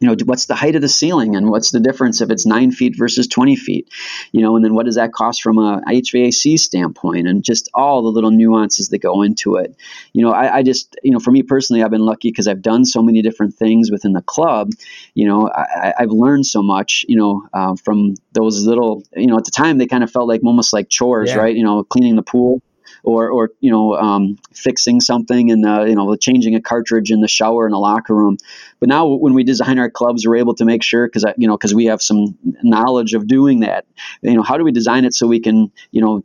you 0.00 0.08
know, 0.08 0.16
what's 0.24 0.46
the 0.46 0.54
height 0.54 0.74
of 0.74 0.82
the 0.82 0.88
ceiling 0.88 1.36
and 1.36 1.50
what's 1.50 1.70
the 1.70 1.80
difference 1.80 2.22
if 2.22 2.30
it's 2.30 2.46
nine 2.46 2.72
feet 2.72 2.94
versus 2.96 3.26
20 3.26 3.54
feet, 3.54 3.88
you 4.32 4.40
know, 4.40 4.56
and 4.56 4.64
then 4.64 4.74
what 4.74 4.86
does 4.86 4.94
that 4.94 5.12
cost 5.12 5.42
from 5.42 5.58
a 5.58 5.82
HVAC 5.86 6.58
standpoint 6.58 7.28
and 7.28 7.44
just 7.44 7.68
all 7.74 8.02
the 8.02 8.08
little 8.08 8.30
nuances 8.30 8.88
that 8.88 8.98
go 8.98 9.22
into 9.22 9.56
it. 9.56 9.76
You 10.14 10.24
know, 10.24 10.32
I, 10.32 10.56
I 10.56 10.62
just, 10.62 10.96
you 11.02 11.10
know, 11.10 11.18
for 11.18 11.30
me 11.30 11.42
personally, 11.42 11.82
I've 11.82 11.90
been 11.90 12.06
lucky 12.06 12.30
because 12.30 12.48
I've 12.48 12.62
done 12.62 12.86
so 12.86 13.02
many 13.02 13.20
different 13.20 13.54
things 13.54 13.90
within 13.90 14.14
the 14.14 14.22
club. 14.22 14.70
You 15.14 15.26
know, 15.26 15.50
I, 15.54 15.92
have 15.98 16.10
learned 16.10 16.46
so 16.46 16.62
much, 16.62 17.04
you 17.06 17.16
know, 17.16 17.46
uh, 17.52 17.76
from 17.76 18.14
those 18.32 18.64
little, 18.64 19.04
you 19.14 19.26
know, 19.26 19.36
at 19.36 19.44
the 19.44 19.50
time 19.50 19.76
they 19.76 19.86
kind 19.86 20.02
of 20.02 20.10
felt 20.10 20.28
like 20.28 20.42
almost 20.42 20.72
like 20.72 20.88
chores, 20.88 21.28
yeah. 21.28 21.36
right? 21.36 21.54
You 21.54 21.62
know, 21.62 21.84
cleaning 21.84 22.16
the 22.16 22.22
pool 22.22 22.62
or 23.02 23.28
or 23.30 23.50
you 23.60 23.70
know 23.70 23.94
um, 23.94 24.38
fixing 24.52 25.00
something 25.00 25.50
and 25.50 25.66
uh, 25.66 25.84
you 25.84 25.94
know 25.94 26.14
changing 26.16 26.54
a 26.54 26.60
cartridge 26.60 27.10
in 27.10 27.20
the 27.20 27.28
shower 27.28 27.66
in 27.66 27.72
the 27.72 27.78
locker 27.78 28.14
room. 28.14 28.36
But 28.78 28.88
now 28.88 29.06
when 29.06 29.34
we 29.34 29.44
design 29.44 29.78
our 29.78 29.90
clubs, 29.90 30.26
we're 30.26 30.36
able 30.36 30.54
to 30.56 30.64
make 30.64 30.82
sure 30.82 31.06
because 31.06 31.24
you 31.36 31.48
know 31.48 31.56
because 31.56 31.74
we 31.74 31.86
have 31.86 32.02
some 32.02 32.38
knowledge 32.62 33.14
of 33.14 33.26
doing 33.26 33.60
that. 33.60 33.86
You 34.22 34.34
know 34.34 34.42
how 34.42 34.56
do 34.56 34.64
we 34.64 34.72
design 34.72 35.04
it 35.04 35.14
so 35.14 35.26
we 35.26 35.40
can 35.40 35.72
you 35.90 36.00
know 36.00 36.24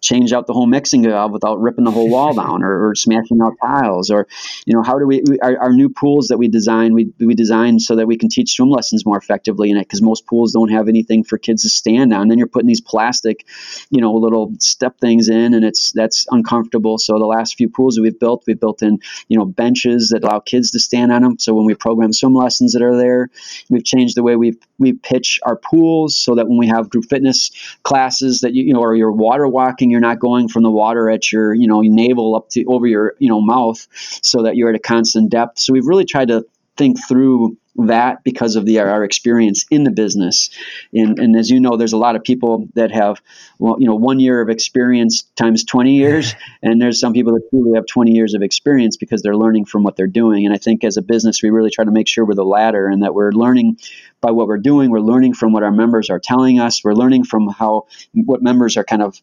change 0.00 0.32
out 0.32 0.46
the 0.46 0.52
whole 0.52 0.66
mixing 0.66 1.04
valve 1.04 1.32
without 1.32 1.60
ripping 1.60 1.84
the 1.84 1.90
whole 1.90 2.08
wall 2.08 2.34
down 2.34 2.62
or, 2.62 2.88
or 2.88 2.94
smashing 2.94 3.40
out 3.42 3.54
tiles 3.60 4.10
or 4.10 4.26
you 4.66 4.74
know 4.74 4.82
how 4.82 4.98
do 4.98 5.06
we, 5.06 5.22
we 5.28 5.38
our, 5.40 5.58
our, 5.58 5.72
new 5.72 5.88
pools 5.88 6.28
that 6.28 6.38
we 6.38 6.48
design 6.48 6.94
we, 6.94 7.12
we 7.18 7.34
design 7.34 7.78
so 7.78 7.96
that 7.96 8.06
we 8.06 8.16
can 8.16 8.28
teach 8.28 8.52
swim 8.52 8.70
lessons 8.70 9.04
more 9.04 9.18
effectively 9.18 9.70
in 9.70 9.76
it 9.76 9.82
because 9.82 10.02
most 10.02 10.26
pools 10.26 10.52
don't 10.52 10.70
have 10.70 10.88
anything 10.88 11.24
for 11.24 11.38
kids 11.38 11.62
to 11.62 11.68
stand 11.68 12.12
on. 12.12 12.28
Then 12.28 12.38
you're 12.38 12.46
putting 12.46 12.68
these 12.68 12.80
plastic 12.80 13.44
you 13.90 14.00
know 14.00 14.14
little 14.14 14.54
step 14.58 14.98
things 15.00 15.28
in 15.28 15.54
and 15.54 15.64
it's 15.64 15.92
that's 15.92 16.26
uncomfortable. 16.30 16.98
So 16.98 17.18
the 17.18 17.26
last 17.26 17.56
few 17.56 17.68
pools 17.68 17.96
that 17.96 18.02
we've 18.02 18.18
built 18.18 18.44
we've 18.46 18.58
built 18.58 18.82
in 18.82 18.98
you 19.28 19.38
know 19.38 19.44
benches 19.44 20.10
that 20.10 20.24
allow 20.24 20.40
kids 20.40 20.70
to 20.72 20.80
stand 20.80 21.12
on 21.12 21.22
them 21.22 21.38
so 21.38 21.54
when 21.54 21.66
we 21.66 21.74
program 21.74 22.12
swim 22.12 22.34
lessons 22.34 22.72
that 22.72 22.82
are 22.82 22.96
there 22.96 23.30
we've 23.70 23.84
changed 23.84 24.16
the 24.16 24.22
way 24.22 24.36
we 24.36 24.58
we 24.78 24.92
pitch 24.92 25.40
our 25.42 25.56
pools 25.56 26.16
so 26.16 26.34
that 26.34 26.48
when 26.48 26.58
we 26.58 26.68
have 26.68 26.90
group 26.90 27.04
fitness 27.08 27.50
classes 27.82 28.40
that 28.40 28.54
you, 28.54 28.64
you 28.64 28.72
know 28.72 28.80
or 28.80 28.94
your 28.94 29.12
water 29.12 29.47
walking, 29.48 29.90
you're 29.90 30.00
not 30.00 30.18
going 30.18 30.48
from 30.48 30.62
the 30.62 30.70
water 30.70 31.10
at 31.10 31.32
your, 31.32 31.54
you 31.54 31.66
know, 31.66 31.80
navel 31.80 32.34
up 32.34 32.48
to 32.50 32.64
over 32.66 32.86
your, 32.86 33.14
you 33.18 33.28
know, 33.28 33.40
mouth 33.40 33.86
so 34.22 34.42
that 34.42 34.56
you're 34.56 34.70
at 34.70 34.76
a 34.76 34.80
constant 34.80 35.30
depth. 35.30 35.58
So 35.58 35.72
we've 35.72 35.86
really 35.86 36.04
tried 36.04 36.28
to 36.28 36.46
think 36.76 36.98
through 37.08 37.56
that 37.86 38.24
because 38.24 38.56
of 38.56 38.66
the 38.66 38.80
our 38.80 39.04
experience 39.04 39.64
in 39.70 39.84
the 39.84 39.90
business. 39.90 40.50
And, 40.92 41.18
and 41.18 41.36
as 41.36 41.48
you 41.48 41.60
know, 41.60 41.76
there's 41.76 41.92
a 41.92 41.98
lot 41.98 42.16
of 42.16 42.24
people 42.24 42.68
that 42.74 42.90
have, 42.90 43.22
well, 43.58 43.76
you 43.78 43.86
know, 43.86 43.94
one 43.94 44.18
year 44.18 44.40
of 44.40 44.48
experience 44.48 45.22
times 45.36 45.64
20 45.64 45.94
years, 45.94 46.34
and 46.62 46.80
there's 46.80 46.98
some 46.98 47.12
people 47.12 47.34
that 47.34 47.48
truly 47.50 47.76
have 47.76 47.86
20 47.86 48.12
years 48.12 48.34
of 48.34 48.42
experience 48.42 48.96
because 48.96 49.22
they're 49.22 49.36
learning 49.36 49.64
from 49.64 49.84
what 49.84 49.96
they're 49.96 50.06
doing. 50.06 50.44
And 50.44 50.54
I 50.54 50.58
think 50.58 50.82
as 50.84 50.96
a 50.96 51.02
business, 51.02 51.42
we 51.42 51.50
really 51.50 51.70
try 51.70 51.84
to 51.84 51.90
make 51.90 52.08
sure 52.08 52.24
we're 52.24 52.34
the 52.34 52.44
latter 52.44 52.88
and 52.88 53.02
that 53.02 53.14
we're 53.14 53.32
learning 53.32 53.78
by 54.20 54.32
what 54.32 54.48
we're 54.48 54.58
doing. 54.58 54.90
We're 54.90 55.00
learning 55.00 55.34
from 55.34 55.52
what 55.52 55.62
our 55.62 55.70
members 55.70 56.10
are 56.10 56.18
telling 56.18 56.58
us. 56.58 56.82
We're 56.82 56.94
learning 56.94 57.24
from 57.24 57.48
how 57.48 57.86
what 58.12 58.42
members 58.42 58.76
are 58.76 58.84
kind 58.84 59.02
of 59.02 59.20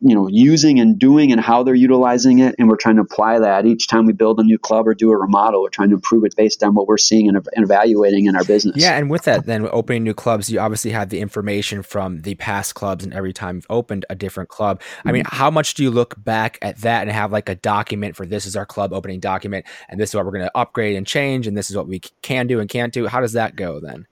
you 0.00 0.14
know 0.14 0.28
using 0.28 0.80
and 0.80 0.98
doing 0.98 1.32
and 1.32 1.40
how 1.40 1.62
they're 1.62 1.74
utilizing 1.74 2.38
it 2.38 2.54
and 2.58 2.68
we're 2.68 2.76
trying 2.76 2.96
to 2.96 3.02
apply 3.02 3.38
that. 3.38 3.66
Each 3.66 3.86
time 3.86 4.06
we 4.06 4.12
build 4.12 4.40
a 4.40 4.42
new 4.42 4.58
club 4.58 4.86
or 4.88 4.94
do 4.94 5.10
a 5.10 5.16
remodel 5.16 5.62
we're 5.62 5.68
trying 5.68 5.90
to 5.90 5.94
improve 5.94 6.24
it 6.24 6.34
based 6.36 6.62
on 6.62 6.74
what 6.74 6.86
we're 6.86 6.98
seeing 6.98 7.28
and, 7.28 7.36
and 7.54 7.64
evaluating 7.64 8.26
in 8.26 8.36
our 8.36 8.44
business. 8.44 8.76
Yeah 8.76 8.96
and 8.96 9.10
with 9.10 9.22
that 9.22 9.46
then 9.46 9.68
opening 9.72 10.04
new 10.04 10.14
clubs 10.14 10.50
you 10.50 10.58
obviously 10.58 10.90
have 10.90 11.08
the 11.08 11.20
information 11.20 11.82
from 11.82 12.20
the 12.22 12.34
past 12.36 12.74
clubs 12.74 13.04
and 13.04 13.12
every 13.12 13.32
time 13.32 13.56
you've 13.56 13.66
opened 13.70 14.04
a 14.10 14.14
different 14.14 14.48
club. 14.48 14.80
I 15.04 15.12
mean 15.12 15.24
mm-hmm. 15.24 15.36
how 15.36 15.50
much 15.50 15.74
do 15.74 15.82
you 15.82 15.90
look 15.90 16.22
back 16.22 16.58
at 16.62 16.78
that 16.78 17.02
and 17.02 17.10
have 17.10 17.32
like 17.32 17.48
a 17.48 17.54
document 17.54 18.16
for 18.16 18.26
this 18.26 18.46
is 18.46 18.56
our 18.56 18.66
club 18.66 18.92
opening 18.92 19.20
document 19.20 19.66
and 19.88 20.00
this 20.00 20.10
is 20.10 20.14
what 20.14 20.24
we're 20.24 20.32
going 20.32 20.44
to 20.44 20.58
upgrade 20.58 20.96
and 20.96 21.06
change 21.06 21.46
and 21.46 21.56
this 21.56 21.70
is 21.70 21.76
what 21.76 21.88
we 21.88 22.00
can 22.22 22.46
do 22.46 22.60
and 22.60 22.68
can't 22.68 22.92
do? 22.92 23.06
How 23.06 23.20
does 23.20 23.32
that 23.32 23.56
go 23.56 23.80
then 23.80 24.06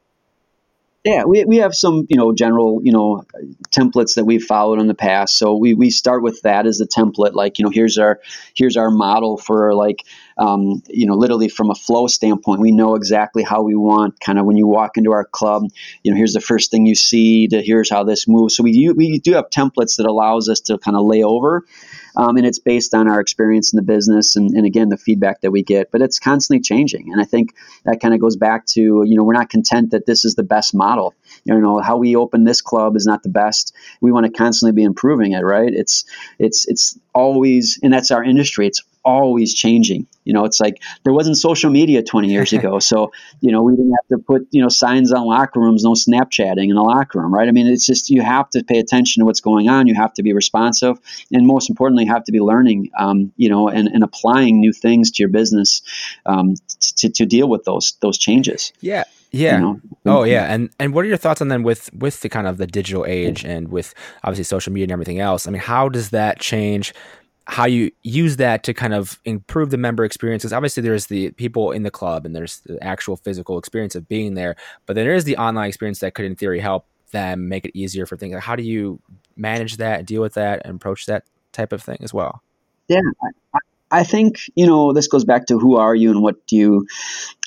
yeah, 1.04 1.24
we, 1.24 1.44
we 1.44 1.56
have 1.56 1.74
some, 1.74 2.06
you 2.08 2.16
know, 2.16 2.32
general, 2.32 2.80
you 2.84 2.92
know, 2.92 3.24
templates 3.70 4.14
that 4.14 4.24
we've 4.24 4.44
followed 4.44 4.80
in 4.80 4.86
the 4.86 4.94
past. 4.94 5.36
So 5.36 5.56
we, 5.56 5.74
we 5.74 5.90
start 5.90 6.22
with 6.22 6.40
that 6.42 6.64
as 6.64 6.80
a 6.80 6.86
template. 6.86 7.34
Like, 7.34 7.58
you 7.58 7.64
know, 7.64 7.72
here's 7.72 7.98
our 7.98 8.20
here's 8.54 8.76
our 8.76 8.88
model 8.88 9.36
for 9.36 9.74
like, 9.74 10.04
um, 10.38 10.80
you 10.86 11.06
know, 11.06 11.14
literally 11.14 11.48
from 11.48 11.70
a 11.70 11.74
flow 11.74 12.06
standpoint, 12.06 12.60
we 12.60 12.70
know 12.70 12.94
exactly 12.94 13.42
how 13.42 13.62
we 13.62 13.74
want. 13.74 14.20
Kind 14.20 14.38
of 14.38 14.46
when 14.46 14.56
you 14.56 14.68
walk 14.68 14.96
into 14.96 15.10
our 15.10 15.24
club, 15.24 15.64
you 16.04 16.12
know, 16.12 16.16
here's 16.16 16.34
the 16.34 16.40
first 16.40 16.70
thing 16.70 16.86
you 16.86 16.94
see. 16.94 17.48
To 17.48 17.60
here's 17.60 17.90
how 17.90 18.04
this 18.04 18.28
moves. 18.28 18.54
So 18.54 18.62
we 18.62 18.92
we 18.96 19.18
do 19.18 19.32
have 19.32 19.50
templates 19.50 19.96
that 19.96 20.06
allows 20.06 20.48
us 20.48 20.60
to 20.60 20.78
kind 20.78 20.96
of 20.96 21.04
lay 21.04 21.24
over 21.24 21.64
um, 22.16 22.36
and 22.36 22.46
it's 22.46 22.58
based 22.58 22.94
on 22.94 23.08
our 23.08 23.20
experience 23.20 23.72
in 23.72 23.76
the 23.76 23.82
business 23.82 24.36
and, 24.36 24.50
and, 24.50 24.66
again 24.66 24.88
the 24.88 24.96
feedback 24.96 25.40
that 25.40 25.50
we 25.50 25.62
get. 25.62 25.90
But 25.90 26.02
it's 26.02 26.18
constantly 26.18 26.62
changing, 26.62 27.12
and 27.12 27.20
I 27.20 27.24
think 27.24 27.54
that 27.84 28.00
kind 28.00 28.14
of 28.14 28.20
goes 28.20 28.36
back 28.36 28.66
to 28.66 28.80
you 28.80 29.16
know 29.16 29.24
we're 29.24 29.32
not 29.34 29.50
content 29.50 29.90
that 29.90 30.06
this 30.06 30.24
is 30.24 30.34
the 30.34 30.42
best 30.42 30.74
model. 30.74 31.14
You 31.44 31.58
know 31.58 31.80
how 31.80 31.96
we 31.96 32.16
open 32.16 32.44
this 32.44 32.60
club 32.60 32.96
is 32.96 33.06
not 33.06 33.22
the 33.22 33.28
best. 33.28 33.74
We 34.00 34.12
want 34.12 34.26
to 34.26 34.32
constantly 34.32 34.74
be 34.74 34.84
improving 34.84 35.32
it. 35.32 35.40
Right? 35.42 35.72
It's 35.72 36.04
it's 36.38 36.66
it's 36.68 36.98
always, 37.14 37.78
and 37.82 37.92
that's 37.92 38.10
our 38.10 38.24
industry. 38.24 38.66
It's 38.66 38.82
always 39.04 39.54
changing. 39.54 40.06
You 40.24 40.32
know, 40.32 40.44
it's 40.44 40.60
like 40.60 40.80
there 41.04 41.12
wasn't 41.12 41.36
social 41.36 41.70
media 41.70 42.02
20 42.02 42.28
years 42.28 42.52
ago. 42.52 42.78
So, 42.78 43.12
you 43.40 43.50
know, 43.50 43.62
we 43.62 43.74
didn't 43.74 43.92
have 43.92 44.18
to 44.18 44.24
put, 44.24 44.46
you 44.50 44.62
know, 44.62 44.68
signs 44.68 45.12
on 45.12 45.26
locker 45.26 45.60
rooms, 45.60 45.84
no 45.84 45.92
Snapchatting 45.92 46.68
in 46.68 46.74
the 46.74 46.82
locker 46.82 47.20
room, 47.20 47.32
right? 47.34 47.48
I 47.48 47.52
mean, 47.52 47.66
it's 47.66 47.86
just, 47.86 48.10
you 48.10 48.22
have 48.22 48.48
to 48.50 48.62
pay 48.62 48.78
attention 48.78 49.20
to 49.20 49.24
what's 49.24 49.40
going 49.40 49.68
on. 49.68 49.86
You 49.86 49.94
have 49.94 50.14
to 50.14 50.22
be 50.22 50.32
responsive. 50.32 50.98
And 51.32 51.46
most 51.46 51.68
importantly, 51.68 52.04
you 52.04 52.12
have 52.12 52.24
to 52.24 52.32
be 52.32 52.40
learning, 52.40 52.90
um, 52.98 53.32
you 53.36 53.48
know, 53.48 53.68
and, 53.68 53.88
and 53.88 54.04
applying 54.04 54.60
new 54.60 54.72
things 54.72 55.10
to 55.12 55.22
your 55.22 55.30
business 55.30 55.82
um, 56.26 56.54
to, 56.96 57.08
to 57.10 57.26
deal 57.26 57.48
with 57.48 57.64
those, 57.64 57.94
those 58.00 58.18
changes. 58.18 58.72
Yeah. 58.80 59.04
Yeah. 59.32 59.56
You 59.56 59.60
know? 59.60 59.80
Oh 60.04 60.22
yeah. 60.24 60.52
And 60.52 60.68
and 60.78 60.92
what 60.92 61.06
are 61.06 61.08
your 61.08 61.16
thoughts 61.16 61.40
on 61.40 61.48
then 61.48 61.62
with 61.62 61.92
with 61.94 62.20
the 62.20 62.28
kind 62.28 62.46
of 62.46 62.58
the 62.58 62.66
digital 62.66 63.06
age 63.06 63.44
and 63.44 63.68
with 63.68 63.94
obviously 64.22 64.44
social 64.44 64.72
media 64.72 64.84
and 64.84 64.92
everything 64.92 65.20
else? 65.20 65.46
I 65.46 65.50
mean, 65.50 65.62
how 65.62 65.88
does 65.88 66.10
that 66.10 66.38
change 66.38 66.92
how 67.46 67.66
you 67.66 67.90
use 68.02 68.36
that 68.36 68.62
to 68.64 68.74
kind 68.74 68.94
of 68.94 69.20
improve 69.24 69.70
the 69.70 69.76
member 69.76 70.04
experiences. 70.04 70.52
Obviously, 70.52 70.82
there's 70.82 71.06
the 71.06 71.30
people 71.32 71.72
in 71.72 71.82
the 71.82 71.90
club 71.90 72.24
and 72.24 72.34
there's 72.34 72.60
the 72.60 72.82
actual 72.82 73.16
physical 73.16 73.58
experience 73.58 73.94
of 73.94 74.08
being 74.08 74.34
there, 74.34 74.56
but 74.86 74.94
then 74.94 75.04
there 75.04 75.14
is 75.14 75.24
the 75.24 75.36
online 75.36 75.68
experience 75.68 75.98
that 76.00 76.14
could, 76.14 76.24
in 76.24 76.36
theory, 76.36 76.60
help 76.60 76.86
them 77.10 77.48
make 77.48 77.64
it 77.64 77.76
easier 77.76 78.06
for 78.06 78.16
things. 78.16 78.34
Like 78.34 78.42
how 78.42 78.56
do 78.56 78.62
you 78.62 79.00
manage 79.36 79.76
that, 79.78 80.06
deal 80.06 80.22
with 80.22 80.34
that, 80.34 80.62
and 80.64 80.76
approach 80.76 81.06
that 81.06 81.24
type 81.52 81.72
of 81.72 81.82
thing 81.82 81.98
as 82.00 82.14
well? 82.14 82.42
Yeah, 82.88 83.00
I, 83.54 83.58
I 83.92 84.04
think 84.04 84.40
you 84.54 84.66
know 84.66 84.92
this 84.92 85.06
goes 85.06 85.24
back 85.24 85.46
to 85.46 85.58
who 85.58 85.76
are 85.76 85.94
you 85.94 86.10
and 86.10 86.22
what 86.22 86.46
do 86.46 86.56
you 86.56 86.86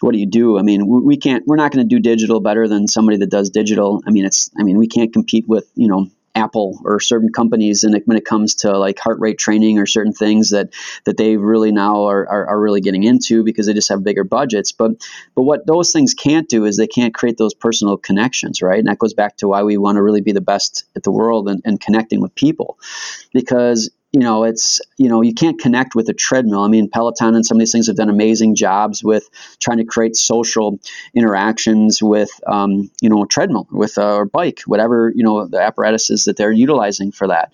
what 0.02 0.12
do 0.12 0.20
you 0.20 0.28
do? 0.28 0.58
I 0.58 0.62
mean, 0.62 0.88
we, 0.88 1.02
we 1.02 1.18
can't 1.18 1.46
we're 1.48 1.56
not 1.56 1.72
going 1.72 1.88
to 1.88 1.96
do 1.96 2.00
digital 2.00 2.40
better 2.40 2.68
than 2.68 2.88
somebody 2.88 3.18
that 3.18 3.30
does 3.30 3.50
digital. 3.50 4.02
I 4.08 4.12
mean, 4.12 4.26
it's 4.26 4.50
I 4.58 4.64
mean 4.64 4.78
we 4.78 4.88
can't 4.88 5.12
compete 5.12 5.48
with 5.48 5.70
you 5.76 5.88
know 5.88 6.08
Apple 6.36 6.80
or 6.84 7.00
certain 7.00 7.32
companies, 7.32 7.84
and 7.84 8.00
when 8.06 8.18
it 8.18 8.26
comes 8.26 8.56
to 8.56 8.78
like 8.78 9.00
heart 9.00 9.20
rate 9.20 9.38
training 9.38 9.80
or 9.80 9.86
certain 9.86 10.14
things 10.14 10.50
that 10.50 10.74
that 11.06 11.18
they 11.18 11.38
really 11.38 11.72
now 11.72 12.04
are, 12.06 12.28
are, 12.28 12.48
are, 12.48 12.60
really 12.60 12.82
getting 12.82 13.04
into 13.04 13.44
because 13.44 13.66
they 13.66 13.74
just 13.74 13.90
have 13.90 14.04
bigger 14.04 14.24
budgets. 14.24 14.72
But 14.72 14.92
but 15.34 15.44
what 15.44 15.66
those 15.66 15.92
things 15.92 16.14
can't 16.14 16.50
do 16.50 16.66
is 16.66 16.78
they 16.78 16.88
can't 16.88 17.14
create 17.14 17.38
those 17.38 17.54
personal 17.54 17.98
connections, 17.98 18.62
right? 18.62 18.80
And 18.80 18.88
that 18.88 19.00
goes 19.00 19.14
back 19.14 19.38
to 19.38 19.48
why 19.48 19.64
we 19.64 19.78
want 19.78 19.96
to 19.96 20.04
really 20.04 20.22
be 20.22 20.34
the 20.34 20.42
best 20.42 20.84
at 20.96 21.04
the 21.04 21.12
world 21.12 21.48
and, 21.48 21.62
and 21.66 21.80
connecting 21.80 22.22
with 22.22 22.36
people, 22.36 22.78
because 23.34 23.90
you 24.16 24.22
know, 24.22 24.46
it's, 24.46 24.80
you 24.96 25.10
know, 25.10 25.22
you 25.22 25.34
can't 25.34 25.60
connect 25.60 25.94
with 25.94 26.08
a 26.08 26.14
treadmill. 26.14 26.62
I 26.62 26.70
mean, 26.70 26.90
Peloton 26.90 27.36
and 27.36 27.46
some 27.46 27.58
of 27.58 27.60
these 27.60 27.74
things 27.74 27.88
have 27.88 27.98
done 27.98 28.10
amazing 28.10 28.56
jobs 28.56 29.04
with 29.04 29.30
trying 29.60 29.80
to 29.80 29.84
create 29.84 30.16
social 30.16 30.80
interactions 31.14 32.02
with, 32.02 32.30
um, 32.48 32.90
you 33.02 33.10
know, 33.10 33.24
a 33.24 33.28
treadmill, 33.28 33.68
with 33.74 33.98
a 33.98 34.26
bike, 34.32 34.62
whatever, 34.68 35.12
you 35.14 35.22
know, 35.22 35.46
the 35.46 35.60
apparatuses 35.60 36.24
that 36.24 36.38
they're 36.38 36.50
utilizing 36.50 37.12
for 37.12 37.28
that. 37.28 37.52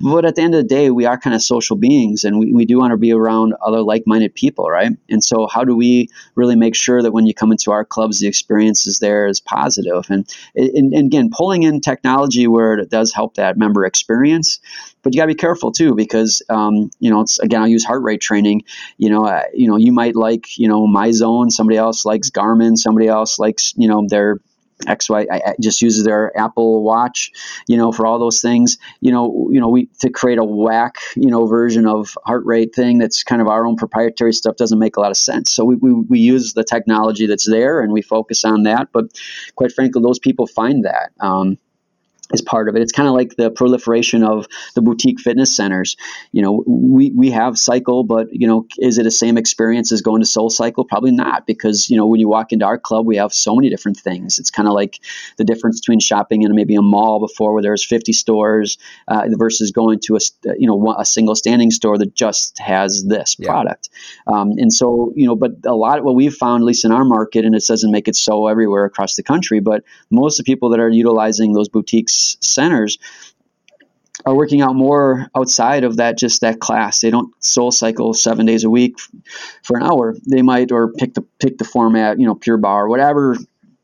But 0.00 0.24
at 0.24 0.36
the 0.36 0.42
end 0.42 0.54
of 0.54 0.62
the 0.62 0.68
day, 0.68 0.90
we 0.90 1.06
are 1.06 1.18
kind 1.18 1.34
of 1.34 1.42
social 1.42 1.76
beings 1.76 2.22
and 2.22 2.38
we, 2.38 2.52
we 2.52 2.64
do 2.64 2.78
want 2.78 2.92
to 2.92 2.96
be 2.96 3.12
around 3.12 3.54
other 3.60 3.82
like 3.82 4.04
minded 4.06 4.32
people, 4.34 4.66
right? 4.70 4.92
And 5.08 5.24
so, 5.24 5.48
how 5.48 5.64
do 5.64 5.74
we 5.74 6.08
really 6.36 6.54
make 6.54 6.76
sure 6.76 7.02
that 7.02 7.12
when 7.12 7.26
you 7.26 7.34
come 7.34 7.50
into 7.50 7.72
our 7.72 7.84
clubs, 7.84 8.20
the 8.20 8.28
experience 8.28 8.86
is 8.86 9.00
there 9.00 9.26
is 9.26 9.40
positive? 9.40 10.04
And, 10.08 10.28
and, 10.54 10.94
and 10.94 11.06
again, 11.06 11.30
pulling 11.32 11.64
in 11.64 11.80
technology 11.80 12.46
where 12.46 12.74
it 12.78 12.90
does 12.90 13.12
help 13.12 13.34
that 13.34 13.56
member 13.58 13.84
experience, 13.84 14.60
but 15.02 15.14
you 15.14 15.18
got 15.18 15.24
to 15.24 15.34
be 15.34 15.34
careful 15.34 15.72
too 15.72 15.94
because 15.94 16.42
um, 16.48 16.90
you 17.00 17.10
know 17.10 17.22
it's 17.22 17.38
again 17.40 17.62
I'll 17.62 17.68
use 17.68 17.84
heart 17.84 18.02
rate 18.02 18.20
training. 18.20 18.62
You 18.98 19.10
know, 19.10 19.42
you 19.52 19.68
know 19.68 19.76
you 19.76 19.90
might 19.90 20.14
like 20.14 20.58
you 20.58 20.68
know 20.68 20.86
MyZone, 20.86 21.50
somebody 21.50 21.76
else 21.76 22.04
likes 22.04 22.30
Garmin, 22.30 22.76
somebody 22.76 23.08
else 23.08 23.38
likes 23.38 23.74
you 23.76 23.88
know 23.88 24.06
their 24.08 24.38
XY 24.86 25.26
I, 25.30 25.54
just 25.60 25.82
uses 25.82 26.04
their 26.04 26.36
Apple 26.38 26.82
Watch, 26.82 27.30
you 27.66 27.76
know, 27.76 27.92
for 27.92 28.06
all 28.06 28.18
those 28.18 28.40
things. 28.40 28.78
You 29.00 29.12
know, 29.12 29.48
you 29.50 29.60
know, 29.60 29.68
we 29.68 29.86
to 30.00 30.10
create 30.10 30.38
a 30.38 30.44
WAC, 30.44 30.92
you 31.16 31.30
know, 31.30 31.46
version 31.46 31.86
of 31.86 32.16
heart 32.24 32.44
rate 32.44 32.74
thing 32.74 32.98
that's 32.98 33.22
kind 33.24 33.42
of 33.42 33.48
our 33.48 33.66
own 33.66 33.76
proprietary 33.76 34.32
stuff 34.32 34.56
doesn't 34.56 34.78
make 34.78 34.96
a 34.96 35.00
lot 35.00 35.10
of 35.10 35.16
sense. 35.16 35.52
So 35.52 35.64
we, 35.64 35.76
we, 35.76 35.92
we 35.92 36.18
use 36.18 36.52
the 36.52 36.64
technology 36.64 37.26
that's 37.26 37.48
there 37.48 37.80
and 37.80 37.92
we 37.92 38.02
focus 38.02 38.44
on 38.44 38.64
that. 38.64 38.88
But 38.92 39.06
quite 39.56 39.72
frankly, 39.72 40.02
those 40.02 40.18
people 40.18 40.46
find 40.46 40.84
that. 40.84 41.10
Um, 41.20 41.58
is 42.32 42.42
part 42.42 42.68
of 42.68 42.76
it. 42.76 42.82
It's 42.82 42.92
kind 42.92 43.08
of 43.08 43.14
like 43.14 43.36
the 43.36 43.50
proliferation 43.50 44.22
of 44.22 44.46
the 44.74 44.82
boutique 44.82 45.20
fitness 45.20 45.56
centers. 45.56 45.96
You 46.32 46.42
know, 46.42 46.64
we, 46.66 47.10
we 47.14 47.30
have 47.30 47.58
Cycle, 47.58 48.04
but 48.04 48.28
you 48.32 48.46
know, 48.46 48.66
is 48.78 48.98
it 48.98 49.04
the 49.04 49.10
same 49.10 49.38
experience 49.38 49.92
as 49.92 50.02
going 50.02 50.22
to 50.22 50.28
SoulCycle? 50.28 50.86
Probably 50.88 51.12
not, 51.12 51.46
because 51.46 51.88
you 51.88 51.96
know, 51.96 52.06
when 52.06 52.20
you 52.20 52.28
walk 52.28 52.52
into 52.52 52.66
our 52.66 52.78
club, 52.78 53.06
we 53.06 53.16
have 53.16 53.32
so 53.32 53.54
many 53.54 53.70
different 53.70 53.96
things. 53.96 54.38
It's 54.38 54.50
kind 54.50 54.68
of 54.68 54.74
like 54.74 55.00
the 55.36 55.44
difference 55.44 55.80
between 55.80 56.00
shopping 56.00 56.42
in 56.42 56.54
maybe 56.54 56.74
a 56.74 56.82
mall 56.82 57.20
before, 57.20 57.52
where 57.52 57.62
there's 57.62 57.84
50 57.84 58.12
stores, 58.12 58.78
uh, 59.08 59.26
versus 59.30 59.70
going 59.70 60.00
to 60.00 60.16
a 60.16 60.20
you 60.58 60.66
know 60.66 60.94
a 60.98 61.04
single 61.04 61.34
standing 61.34 61.70
store 61.70 61.96
that 61.98 62.14
just 62.14 62.58
has 62.58 63.04
this 63.04 63.36
yeah. 63.38 63.48
product. 63.48 63.88
Um, 64.26 64.52
and 64.58 64.72
so 64.72 65.12
you 65.16 65.26
know, 65.26 65.36
but 65.36 65.52
a 65.64 65.74
lot 65.74 65.98
of 65.98 66.04
what 66.04 66.14
we've 66.14 66.34
found, 66.34 66.62
at 66.62 66.66
least 66.66 66.84
in 66.84 66.92
our 66.92 67.04
market, 67.04 67.44
and 67.44 67.54
it 67.54 67.64
doesn't 67.66 67.90
make 67.90 68.08
it 68.08 68.16
so 68.16 68.48
everywhere 68.48 68.84
across 68.84 69.16
the 69.16 69.22
country, 69.22 69.60
but 69.60 69.84
most 70.10 70.38
of 70.38 70.44
the 70.44 70.52
people 70.52 70.70
that 70.70 70.80
are 70.80 70.88
utilizing 70.88 71.52
those 71.52 71.68
boutiques 71.68 72.17
centers 72.40 72.98
are 74.26 74.34
working 74.34 74.60
out 74.60 74.74
more 74.74 75.28
outside 75.36 75.84
of 75.84 75.96
that 75.96 76.18
just 76.18 76.40
that 76.40 76.60
class. 76.60 77.00
They 77.00 77.10
don't 77.10 77.32
soul 77.42 77.70
cycle 77.70 78.14
seven 78.14 78.46
days 78.46 78.64
a 78.64 78.70
week 78.70 78.96
for 79.62 79.76
an 79.76 79.84
hour. 79.84 80.16
They 80.28 80.42
might 80.42 80.72
or 80.72 80.92
pick 80.92 81.14
the 81.14 81.22
pick 81.38 81.58
the 81.58 81.64
format, 81.64 82.18
you 82.18 82.26
know, 82.26 82.34
Pure 82.34 82.58
Barre, 82.58 82.88
whatever 82.88 83.36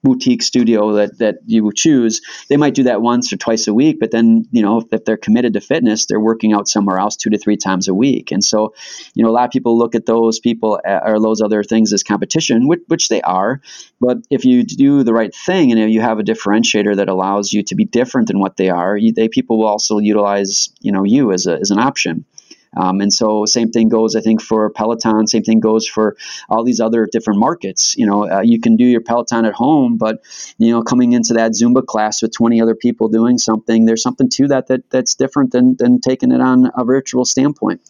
boutique 0.05 0.43
studio 0.43 0.93
that 0.93 1.19
that 1.19 1.37
you 1.47 1.73
choose, 1.75 2.21
they 2.49 2.57
might 2.57 2.75
do 2.75 2.85
that 2.85 3.01
once 3.01 3.33
or 3.33 3.37
twice 3.37 3.67
a 3.67 3.75
week. 3.75 3.99
But 3.99 4.11
then, 4.11 4.47
you 4.53 4.63
know, 4.63 4.87
if 4.93 5.05
they're 5.05 5.17
committed 5.17 5.55
to 5.55 5.61
fitness, 5.61 6.07
they're 6.07 6.21
working 6.21 6.53
out 6.53 6.69
somewhere 6.69 6.99
else 6.99 7.17
two 7.17 7.31
to 7.31 7.39
three 7.39 7.57
times 7.57 7.89
a 7.89 7.95
week. 7.95 8.31
And 8.31 8.45
so, 8.45 8.75
you 9.15 9.25
know, 9.25 9.31
a 9.31 9.33
lot 9.33 9.47
of 9.47 9.51
people 9.51 9.77
look 9.77 9.95
at 9.95 10.07
those 10.07 10.39
people 10.39 10.81
uh, 10.87 11.01
or 11.05 11.21
those 11.21 11.41
other 11.41 11.65
things 11.65 11.93
as 11.93 12.03
competition, 12.03 12.69
which, 12.69 12.83
which 12.89 13.09
they 13.09 13.23
are. 13.23 13.61
But 14.01 14.19
if 14.31 14.45
you 14.45 14.63
do 14.63 15.03
the 15.03 15.15
right 15.15 15.35
thing 15.35 15.73
and 15.73 15.81
if 15.81 15.91
you 15.91 16.03
have 16.03 16.19
a 16.19 16.23
differentiator 16.23 16.97
that 16.97 17.09
allows 17.09 17.53
you 17.53 17.63
to 17.65 17.75
be 17.75 17.87
different 17.87 18.29
than 18.29 18.39
what 18.39 18.57
they 18.59 18.69
are, 18.69 18.97
you, 18.97 19.13
they 19.13 19.29
people 19.29 19.59
will 19.59 19.67
also 19.67 19.99
utilize, 19.99 20.69
you 20.81 20.93
know, 20.93 21.05
you 21.05 21.33
as 21.33 21.47
a 21.47 21.59
as 21.59 21.71
an 21.71 21.79
option. 21.79 22.27
Um, 22.77 23.01
and 23.01 23.13
so, 23.13 23.47
same 23.47 23.71
thing 23.71 23.89
goes, 23.89 24.17
I 24.17 24.21
think, 24.21 24.43
for 24.43 24.71
Peloton. 24.71 25.27
Same 25.27 25.43
thing 25.43 25.61
goes 25.61 25.87
for 25.87 26.17
all 26.49 26.65
these 26.65 26.81
other 26.81 27.09
different 27.11 27.41
markets. 27.41 27.95
You 27.97 28.07
know, 28.07 28.31
uh, 28.31 28.41
you 28.43 28.61
can 28.61 28.77
do 28.77 28.85
your 28.85 29.01
Peloton 29.01 29.45
at 29.45 29.55
home, 29.55 29.97
but 29.97 30.23
you 30.59 30.71
know, 30.71 30.83
coming 30.83 31.13
into 31.13 31.35
that 31.35 31.53
Zumba 31.53 31.85
class 31.85 32.23
with 32.23 32.33
20 32.35 32.61
other 32.61 32.75
people 32.75 33.09
doing 33.09 33.39
something, 33.39 33.85
there's 33.85 34.03
something 34.03 34.29
to 34.31 34.49
that, 34.49 34.69
that 34.69 34.89
that's 34.91 35.15
different 35.15 35.53
than 35.53 35.77
than 35.77 36.01
taking 36.01 36.33
it 36.33 36.41
on 36.41 36.71
a 36.77 36.85
virtual 36.85 37.25
standpoint. 37.25 37.81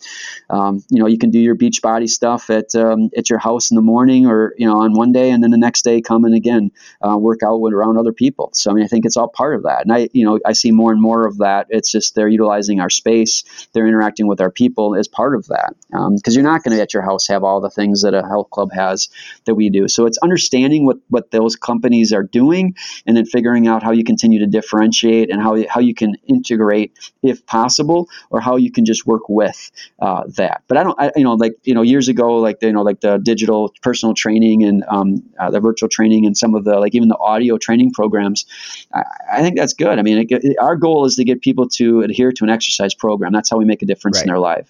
Um, 0.51 0.85
you 0.91 1.01
know, 1.01 1.07
you 1.07 1.19
can 1.19 1.31
do 1.31 1.39
your 1.39 1.57
Beachbody 1.57 2.09
stuff 2.09 2.51
at 2.51 2.75
um, 2.75 3.11
at 3.17 3.31
your 3.31 3.39
house 3.39 3.71
in 3.71 3.77
the 3.77 3.83
morning, 3.83 4.27
or 4.27 4.55
you 4.59 4.67
know, 4.67 4.81
on 4.81 4.93
one 4.95 5.13
day, 5.13 5.31
and 5.31 5.43
then 5.43 5.51
the 5.51 5.59
next 5.59 5.83
day 5.83 6.01
come 6.01 6.25
and 6.25 6.35
again 6.35 6.71
uh, 7.07 7.17
work 7.17 7.43
out 7.43 7.61
with 7.61 7.73
around 7.73 7.99
other 7.99 8.13
people. 8.13 8.51
So 8.55 8.71
I 8.71 8.75
mean, 8.75 8.85
I 8.85 8.89
think 8.89 9.07
it's 9.07 9.17
all 9.17 9.29
part 9.29 9.55
of 9.55 9.63
that, 9.63 9.83
and 9.85 9.93
I 9.93 10.09
you 10.13 10.25
know 10.25 10.39
I 10.45 10.53
see 10.53 10.71
more 10.71 10.93
and 10.93 11.01
more 11.01 11.27
of 11.27 11.39
that. 11.39 11.67
It's 11.71 11.91
just 11.91 12.15
they're 12.15 12.29
utilizing 12.29 12.81
our 12.81 12.91
space, 12.91 13.45
they're 13.73 13.87
interacting 13.87 14.27
with 14.27 14.41
our 14.41 14.51
people 14.51 14.74
people 14.75 14.97
as 14.97 15.07
part 15.07 15.37
of 15.37 15.47
that 15.47 15.75
because 15.89 16.03
um, 16.03 16.19
you're 16.27 16.43
not 16.43 16.65
going 16.65 16.77
to 16.77 16.83
at 16.83 16.93
your 16.93 17.03
house 17.03 17.29
have 17.29 17.45
all 17.45 17.61
the 17.61 17.71
things 17.71 18.03
that 18.03 18.13
a 18.13 18.23
health 18.23 18.51
club 18.51 18.71
has 18.73 19.09
that 19.45 19.55
we 19.55 19.71
do. 19.71 19.87
So 19.87 20.07
it's 20.07 20.19
understanding 20.19 20.85
what 20.85 20.97
what 21.09 21.31
those 21.31 21.55
companies 21.55 22.13
are 22.13 22.25
doing 22.25 22.75
and 23.07 23.17
then 23.17 23.25
figuring 23.25 23.69
out 23.69 23.83
how 23.83 23.93
you 23.93 24.03
continue 24.05 24.41
to 24.41 24.47
differentiate 24.47 25.31
and 25.31 25.41
how 25.41 25.57
how 25.69 25.81
you 25.81 25.95
can 25.95 26.17
integrate 26.27 26.93
if 27.23 27.47
possible 27.47 28.09
or 28.31 28.41
how 28.41 28.57
you 28.57 28.71
can 28.73 28.85
just 28.85 29.07
work 29.07 29.29
with 29.29 29.71
uh, 30.01 30.25
that. 30.37 30.63
But 30.67 30.79
I 30.79 30.83
don't, 30.83 31.01
I, 31.01 31.13
you 31.17 31.25
know, 31.25 31.35
like 31.35 31.55
you 31.63 31.75
know, 31.75 31.83
years 31.83 32.09
ago, 32.09 32.39
like 32.39 32.59
you 32.63 32.73
know, 32.73 32.83
like 32.83 33.01
the 33.01 33.19
digital 33.19 33.73
personal 33.83 34.15
training 34.15 34.65
and 34.65 34.85
um, 34.89 35.23
uh, 35.39 35.51
the 35.51 35.61
virtual 35.61 35.89
training 35.89 36.27
and 36.27 36.37
some 36.37 36.55
of 36.55 36.65
the 36.65 36.79
like 36.81 36.95
even 36.95 37.09
the 37.09 37.19
audio 37.19 37.59
training 37.59 37.93
programs. 37.93 38.45
I, 38.93 39.05
I 39.33 39.43
think 39.43 39.57
that's 39.57 39.73
good. 39.73 39.99
I 39.99 40.03
mean, 40.03 40.19
it, 40.19 40.33
it, 40.33 40.57
our 40.59 40.77
goal 40.77 41.05
is 41.05 41.17
to 41.17 41.25
get 41.25 41.43
people 41.43 41.69
to 41.69 42.01
adhere 42.01 42.33
to 42.33 42.45
an 42.45 42.51
exercise 42.51 42.95
program. 42.95 43.33
That's 43.33 43.51
how 43.51 43.57
we 43.57 43.65
make 43.65 43.83
a 43.83 43.87
difference 43.87 44.19
right. 44.19 44.25
in 44.25 44.29
their 44.29 44.39
life. 44.39 44.64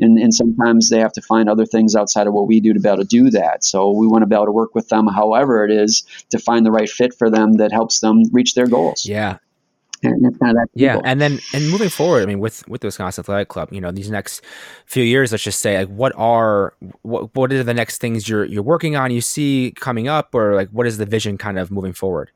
And 0.00 0.18
and 0.18 0.32
sometimes 0.32 0.88
they 0.88 1.00
have 1.00 1.12
to 1.12 1.22
find 1.22 1.48
other 1.48 1.66
things 1.66 1.94
outside 1.94 2.26
of 2.26 2.34
what 2.34 2.46
we 2.46 2.60
do 2.60 2.72
to 2.74 2.80
be 2.80 2.88
able 2.88 2.98
to 2.98 3.04
do 3.04 3.30
that. 3.30 3.64
So 3.64 3.90
we 3.90 4.06
want 4.06 4.22
to 4.22 4.26
be 4.26 4.34
able 4.34 4.46
to 4.46 4.52
work 4.52 4.74
with 4.74 4.88
them, 4.88 5.06
however 5.06 5.64
it 5.64 5.70
is, 5.70 6.04
to 6.30 6.38
find 6.38 6.64
the 6.64 6.70
right 6.70 6.88
fit 6.88 7.14
for 7.14 7.30
them 7.30 7.54
that 7.54 7.72
helps 7.72 8.00
them 8.00 8.24
reach 8.32 8.54
their 8.54 8.66
goals. 8.66 9.06
Yeah, 9.06 9.38
and 10.02 10.38
kind 10.38 10.56
of 10.58 10.68
yeah, 10.74 11.00
and 11.04 11.20
then 11.20 11.40
and 11.52 11.70
moving 11.70 11.88
forward, 11.88 12.22
I 12.22 12.26
mean, 12.26 12.38
with 12.38 12.66
with 12.68 12.80
the 12.82 12.86
Wisconsin 12.86 13.22
Athletic 13.22 13.48
Club, 13.48 13.72
you 13.72 13.80
know, 13.80 13.90
these 13.90 14.10
next 14.10 14.44
few 14.86 15.02
years, 15.02 15.32
let's 15.32 15.44
just 15.44 15.60
say, 15.60 15.78
like, 15.78 15.88
what 15.88 16.12
are 16.16 16.74
what 17.02 17.34
what 17.34 17.52
are 17.52 17.64
the 17.64 17.74
next 17.74 17.98
things 17.98 18.28
you're 18.28 18.44
you're 18.44 18.62
working 18.62 18.96
on? 18.96 19.10
You 19.10 19.20
see 19.20 19.72
coming 19.76 20.08
up, 20.08 20.34
or 20.34 20.54
like, 20.54 20.70
what 20.70 20.86
is 20.86 20.98
the 20.98 21.06
vision 21.06 21.38
kind 21.38 21.58
of 21.58 21.70
moving 21.70 21.92
forward? 21.92 22.30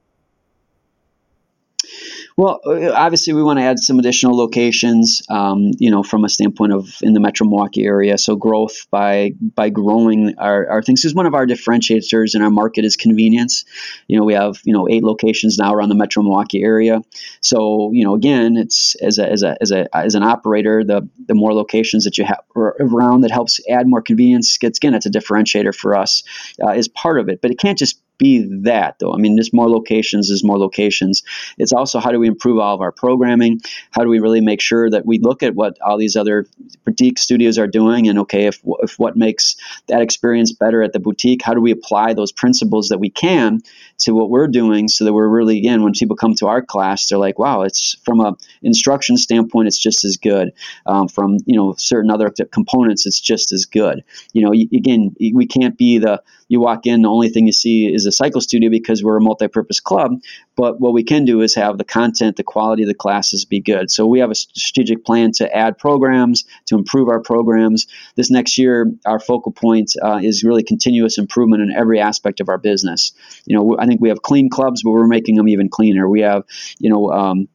Well, 2.36 2.60
uh, 2.64 2.92
obviously, 2.92 3.34
we 3.34 3.42
want 3.42 3.58
to 3.58 3.64
add 3.64 3.78
some 3.78 3.98
additional 3.98 4.36
locations. 4.36 5.22
Um, 5.28 5.72
you 5.78 5.90
know, 5.90 6.02
from 6.02 6.24
a 6.24 6.28
standpoint 6.28 6.72
of 6.72 6.88
in 7.02 7.12
the 7.12 7.20
Metro 7.20 7.46
Milwaukee 7.46 7.84
area, 7.84 8.16
so 8.18 8.36
growth 8.36 8.86
by 8.90 9.32
by 9.40 9.68
growing 9.68 10.34
our, 10.38 10.68
our 10.68 10.82
things 10.82 11.04
is 11.04 11.14
one 11.14 11.26
of 11.26 11.34
our 11.34 11.46
differentiators 11.46 12.34
in 12.34 12.42
our 12.42 12.50
market 12.50 12.84
is 12.84 12.96
convenience. 12.96 13.64
You 14.08 14.18
know, 14.18 14.24
we 14.24 14.34
have 14.34 14.60
you 14.64 14.72
know 14.72 14.88
eight 14.88 15.02
locations 15.02 15.58
now 15.58 15.74
around 15.74 15.90
the 15.90 15.94
Metro 15.94 16.22
Milwaukee 16.22 16.62
area. 16.62 17.02
So 17.40 17.90
you 17.92 18.04
know, 18.04 18.14
again, 18.14 18.56
it's 18.56 18.94
as 18.96 19.18
a 19.18 19.30
as 19.30 19.42
a 19.42 19.56
as 19.60 19.70
a 19.70 19.96
as 19.96 20.14
an 20.14 20.22
operator, 20.22 20.84
the 20.84 21.08
the 21.26 21.34
more 21.34 21.52
locations 21.52 22.04
that 22.04 22.18
you 22.18 22.24
have 22.24 22.42
around 22.56 23.22
that 23.22 23.30
helps 23.30 23.60
add 23.68 23.86
more 23.86 24.02
convenience. 24.02 24.56
Gets 24.58 24.78
again, 24.78 24.94
it's 24.94 25.06
a 25.06 25.10
differentiator 25.10 25.74
for 25.74 25.96
us 25.96 26.22
uh, 26.62 26.70
is 26.70 26.88
part 26.88 27.20
of 27.20 27.28
it, 27.28 27.40
but 27.42 27.50
it 27.50 27.58
can't 27.58 27.78
just 27.78 28.01
be 28.18 28.46
that 28.62 28.96
though. 28.98 29.12
I 29.12 29.16
mean, 29.16 29.36
there's 29.36 29.52
more 29.52 29.68
locations, 29.68 30.28
there's 30.28 30.44
more 30.44 30.58
locations. 30.58 31.22
It's 31.58 31.72
also 31.72 31.98
how 31.98 32.10
do 32.10 32.18
we 32.18 32.28
improve 32.28 32.58
all 32.58 32.74
of 32.74 32.80
our 32.80 32.92
programming? 32.92 33.60
How 33.90 34.02
do 34.02 34.08
we 34.08 34.20
really 34.20 34.40
make 34.40 34.60
sure 34.60 34.88
that 34.90 35.06
we 35.06 35.18
look 35.18 35.42
at 35.42 35.54
what 35.54 35.78
all 35.80 35.98
these 35.98 36.16
other 36.16 36.46
boutique 36.84 37.18
studios 37.18 37.58
are 37.58 37.66
doing 37.66 38.08
and 38.08 38.18
okay, 38.20 38.46
if, 38.46 38.60
if 38.82 38.98
what 38.98 39.16
makes 39.16 39.56
that 39.88 40.02
experience 40.02 40.52
better 40.52 40.82
at 40.82 40.92
the 40.92 41.00
boutique, 41.00 41.42
how 41.42 41.54
do 41.54 41.60
we 41.60 41.70
apply 41.70 42.14
those 42.14 42.32
principles 42.32 42.88
that 42.88 42.98
we 42.98 43.10
can 43.10 43.60
to 43.98 44.14
what 44.14 44.30
we're 44.30 44.48
doing 44.48 44.88
so 44.88 45.04
that 45.04 45.12
we're 45.12 45.28
really 45.28 45.58
again 45.58 45.82
when 45.82 45.92
people 45.92 46.16
come 46.16 46.34
to 46.34 46.46
our 46.46 46.62
class, 46.62 47.08
they're 47.08 47.18
like, 47.18 47.38
wow, 47.38 47.62
it's 47.62 47.96
from 48.04 48.20
a 48.20 48.36
instruction 48.62 49.16
standpoint, 49.16 49.68
it's 49.68 49.78
just 49.78 50.04
as 50.04 50.16
good. 50.16 50.52
Um, 50.86 51.08
from 51.08 51.38
you 51.46 51.56
know 51.56 51.74
certain 51.78 52.10
other 52.10 52.30
components, 52.52 53.06
it's 53.06 53.20
just 53.20 53.52
as 53.52 53.66
good. 53.66 54.04
You 54.32 54.42
know, 54.42 54.52
again, 54.52 55.14
we 55.18 55.46
can't 55.46 55.76
be 55.76 55.98
the 55.98 56.22
you 56.52 56.60
walk 56.60 56.86
in, 56.86 57.00
the 57.00 57.08
only 57.08 57.30
thing 57.30 57.46
you 57.46 57.52
see 57.52 57.86
is 57.86 58.04
a 58.04 58.12
cycle 58.12 58.42
studio 58.42 58.68
because 58.68 59.02
we're 59.02 59.16
a 59.16 59.22
multi-purpose 59.22 59.80
club. 59.80 60.20
But 60.54 60.78
what 60.80 60.92
we 60.92 61.02
can 61.02 61.24
do 61.24 61.40
is 61.40 61.54
have 61.54 61.78
the 61.78 61.84
content, 61.84 62.36
the 62.36 62.44
quality 62.44 62.82
of 62.82 62.88
the 62.88 62.94
classes 62.94 63.46
be 63.46 63.58
good. 63.58 63.90
So 63.90 64.06
we 64.06 64.18
have 64.18 64.30
a 64.30 64.34
strategic 64.34 65.02
plan 65.02 65.32
to 65.32 65.50
add 65.56 65.78
programs, 65.78 66.44
to 66.66 66.76
improve 66.76 67.08
our 67.08 67.20
programs. 67.20 67.86
This 68.16 68.30
next 68.30 68.58
year, 68.58 68.92
our 69.06 69.18
focal 69.18 69.50
point 69.50 69.96
uh, 70.02 70.20
is 70.22 70.44
really 70.44 70.62
continuous 70.62 71.16
improvement 71.16 71.62
in 71.62 71.72
every 71.72 71.98
aspect 71.98 72.38
of 72.40 72.50
our 72.50 72.58
business. 72.58 73.12
You 73.46 73.56
know, 73.56 73.78
I 73.78 73.86
think 73.86 74.02
we 74.02 74.10
have 74.10 74.20
clean 74.20 74.50
clubs, 74.50 74.82
but 74.82 74.90
we're 74.90 75.06
making 75.06 75.36
them 75.36 75.48
even 75.48 75.70
cleaner. 75.70 76.06
We 76.06 76.20
have, 76.20 76.44
you 76.78 76.90
know, 76.90 77.10
um, 77.10 77.48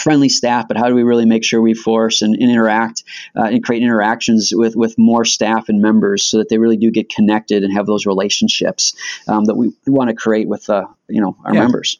friendly 0.00 0.28
staff, 0.28 0.66
but 0.68 0.76
how 0.76 0.88
do 0.88 0.94
we 0.94 1.02
really 1.02 1.26
make 1.26 1.44
sure 1.44 1.60
we 1.60 1.74
force 1.74 2.22
and, 2.22 2.34
and 2.34 2.50
interact 2.50 3.04
uh, 3.36 3.44
and 3.44 3.64
create 3.64 3.82
interactions 3.82 4.52
with, 4.54 4.76
with 4.76 4.96
more 4.98 5.24
staff 5.24 5.68
and 5.68 5.80
members 5.80 6.24
so 6.24 6.38
that 6.38 6.48
they 6.48 6.58
really 6.58 6.76
do 6.76 6.90
get 6.90 7.08
connected 7.08 7.64
and 7.64 7.72
have 7.72 7.86
those 7.86 8.06
relationships 8.06 8.94
um, 9.28 9.44
that 9.44 9.54
we 9.54 9.72
want 9.86 10.10
to 10.10 10.16
create 10.16 10.48
with 10.48 10.68
uh, 10.70 10.86
you 11.08 11.20
know 11.20 11.36
our 11.44 11.54
yeah. 11.54 11.60
members. 11.60 11.98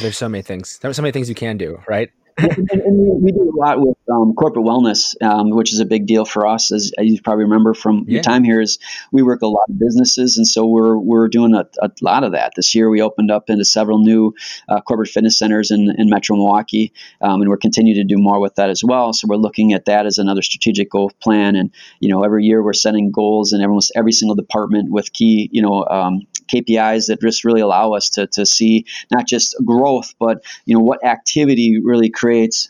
There's 0.00 0.16
so 0.16 0.28
many 0.28 0.42
things. 0.42 0.78
There's 0.78 0.96
so 0.96 1.02
many 1.02 1.12
things 1.12 1.28
you 1.28 1.34
can 1.34 1.56
do, 1.56 1.80
right? 1.88 2.10
And, 2.38 2.70
and 2.70 3.22
we, 3.22 3.32
do 3.32 3.52
a 3.54 3.58
lot 3.58 3.80
with 3.80 3.96
um, 4.10 4.34
corporate 4.34 4.64
wellness, 4.64 5.20
um, 5.22 5.50
which 5.50 5.72
is 5.72 5.80
a 5.80 5.84
big 5.84 6.06
deal 6.06 6.24
for 6.24 6.46
us. 6.46 6.72
As, 6.72 6.92
as 6.98 7.06
you 7.06 7.20
probably 7.20 7.44
remember 7.44 7.74
from 7.74 8.04
yeah. 8.06 8.14
your 8.14 8.22
time 8.22 8.44
here, 8.44 8.60
is 8.60 8.78
we 9.12 9.22
work 9.22 9.42
a 9.42 9.46
lot 9.46 9.64
of 9.68 9.78
businesses, 9.78 10.38
and 10.38 10.46
so 10.46 10.66
we're 10.66 10.96
we're 10.96 11.28
doing 11.28 11.54
a, 11.54 11.66
a 11.82 11.90
lot 12.00 12.24
of 12.24 12.32
that. 12.32 12.52
This 12.54 12.74
year, 12.74 12.88
we 12.88 13.02
opened 13.02 13.30
up 13.30 13.50
into 13.50 13.64
several 13.64 13.98
new 13.98 14.34
uh, 14.68 14.80
corporate 14.80 15.08
fitness 15.08 15.38
centers 15.38 15.70
in, 15.70 15.94
in 15.98 16.08
Metro 16.08 16.36
Milwaukee, 16.36 16.92
um, 17.20 17.40
and 17.40 17.50
we're 17.50 17.56
continuing 17.56 17.96
to 17.96 18.04
do 18.04 18.20
more 18.20 18.40
with 18.40 18.54
that 18.54 18.70
as 18.70 18.82
well. 18.84 19.12
So 19.12 19.26
we're 19.28 19.36
looking 19.36 19.72
at 19.72 19.86
that 19.86 20.06
as 20.06 20.18
another 20.18 20.42
strategic 20.42 20.90
goal 20.90 21.10
plan, 21.20 21.56
and 21.56 21.72
you 22.00 22.08
know, 22.08 22.22
every 22.24 22.44
year 22.44 22.62
we're 22.62 22.72
setting 22.72 23.10
goals 23.10 23.52
in 23.52 23.62
almost 23.62 23.92
every 23.94 24.12
single 24.12 24.36
department 24.36 24.90
with 24.90 25.12
key 25.12 25.48
you 25.52 25.62
know 25.62 25.84
um, 25.88 26.26
KPIs 26.48 27.06
that 27.06 27.20
just 27.20 27.44
really 27.44 27.60
allow 27.60 27.92
us 27.92 28.10
to 28.10 28.26
to 28.28 28.44
see 28.44 28.84
not 29.10 29.26
just 29.26 29.54
growth, 29.64 30.14
but 30.18 30.44
you 30.64 30.74
know 30.76 30.82
what 30.82 31.04
activity 31.04 31.80
really 31.82 32.10
creates 32.10 32.68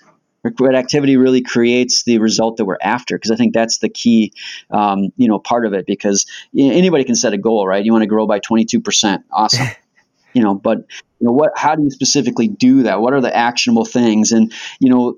what 0.58 0.74
activity 0.74 1.16
really 1.16 1.42
creates 1.42 2.04
the 2.04 2.18
result 2.18 2.56
that 2.56 2.64
we're 2.64 2.78
after 2.80 3.16
because 3.16 3.30
i 3.30 3.36
think 3.36 3.52
that's 3.52 3.78
the 3.78 3.88
key 3.88 4.32
um, 4.70 5.12
you 5.16 5.28
know 5.28 5.38
part 5.38 5.66
of 5.66 5.74
it 5.74 5.84
because 5.84 6.26
anybody 6.56 7.04
can 7.04 7.16
set 7.16 7.32
a 7.32 7.38
goal 7.38 7.66
right? 7.66 7.84
You 7.84 7.92
want 7.92 8.02
to 8.02 8.06
grow 8.06 8.26
by 8.26 8.40
22% 8.40 9.24
awesome 9.32 9.66
you 10.32 10.42
know 10.42 10.54
but 10.54 10.78
you 11.20 11.26
know 11.26 11.32
what 11.32 11.52
how 11.56 11.74
do 11.74 11.82
you 11.82 11.90
specifically 11.90 12.48
do 12.48 12.84
that? 12.84 13.00
What 13.00 13.12
are 13.12 13.20
the 13.20 13.34
actionable 13.34 13.84
things? 13.84 14.32
And 14.32 14.52
you 14.78 14.90
know 14.90 15.16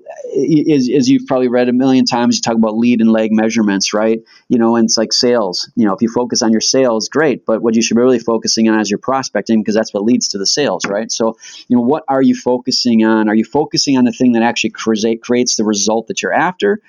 as, 0.73 0.89
as, 0.89 1.07
you've 1.07 1.27
probably 1.27 1.47
read 1.47 1.69
a 1.69 1.73
million 1.73 2.05
times 2.05 2.37
you 2.37 2.41
talk 2.41 2.55
about 2.55 2.77
lead 2.77 3.01
and 3.01 3.11
lag 3.11 3.31
measurements 3.31 3.93
right? 3.93 4.19
You 4.49 4.57
know 4.57 4.75
and 4.75 4.85
it's 4.85 4.97
like 4.97 5.13
sales. 5.13 5.69
You 5.75 5.85
know 5.85 5.93
if 5.93 6.01
you 6.01 6.09
focus 6.09 6.41
on 6.41 6.51
your 6.51 6.61
sales 6.61 7.09
great 7.09 7.45
but 7.45 7.61
what 7.61 7.75
you 7.75 7.81
should 7.81 7.95
be 7.95 8.01
really 8.01 8.19
focusing 8.19 8.67
on 8.67 8.79
is 8.79 8.89
your 8.89 8.99
prospecting 8.99 9.61
because 9.61 9.75
that's 9.75 9.93
what 9.93 10.03
leads 10.03 10.29
to 10.29 10.37
the 10.37 10.47
sales 10.47 10.85
right? 10.87 11.11
So 11.11 11.37
you 11.67 11.77
know 11.77 11.83
what 11.83 12.03
are 12.07 12.21
you 12.21 12.35
focusing 12.35 13.03
on? 13.05 13.29
Are 13.29 13.35
you 13.35 13.45
focusing 13.45 13.97
on 13.97 14.05
the 14.05 14.11
thing 14.11 14.31
that 14.33 14.43
actually 14.43 14.71
creates 14.71 15.55
the 15.55 15.65
result 15.65 16.07
that 16.07 16.21
you're 16.21 16.33
after 16.33 16.81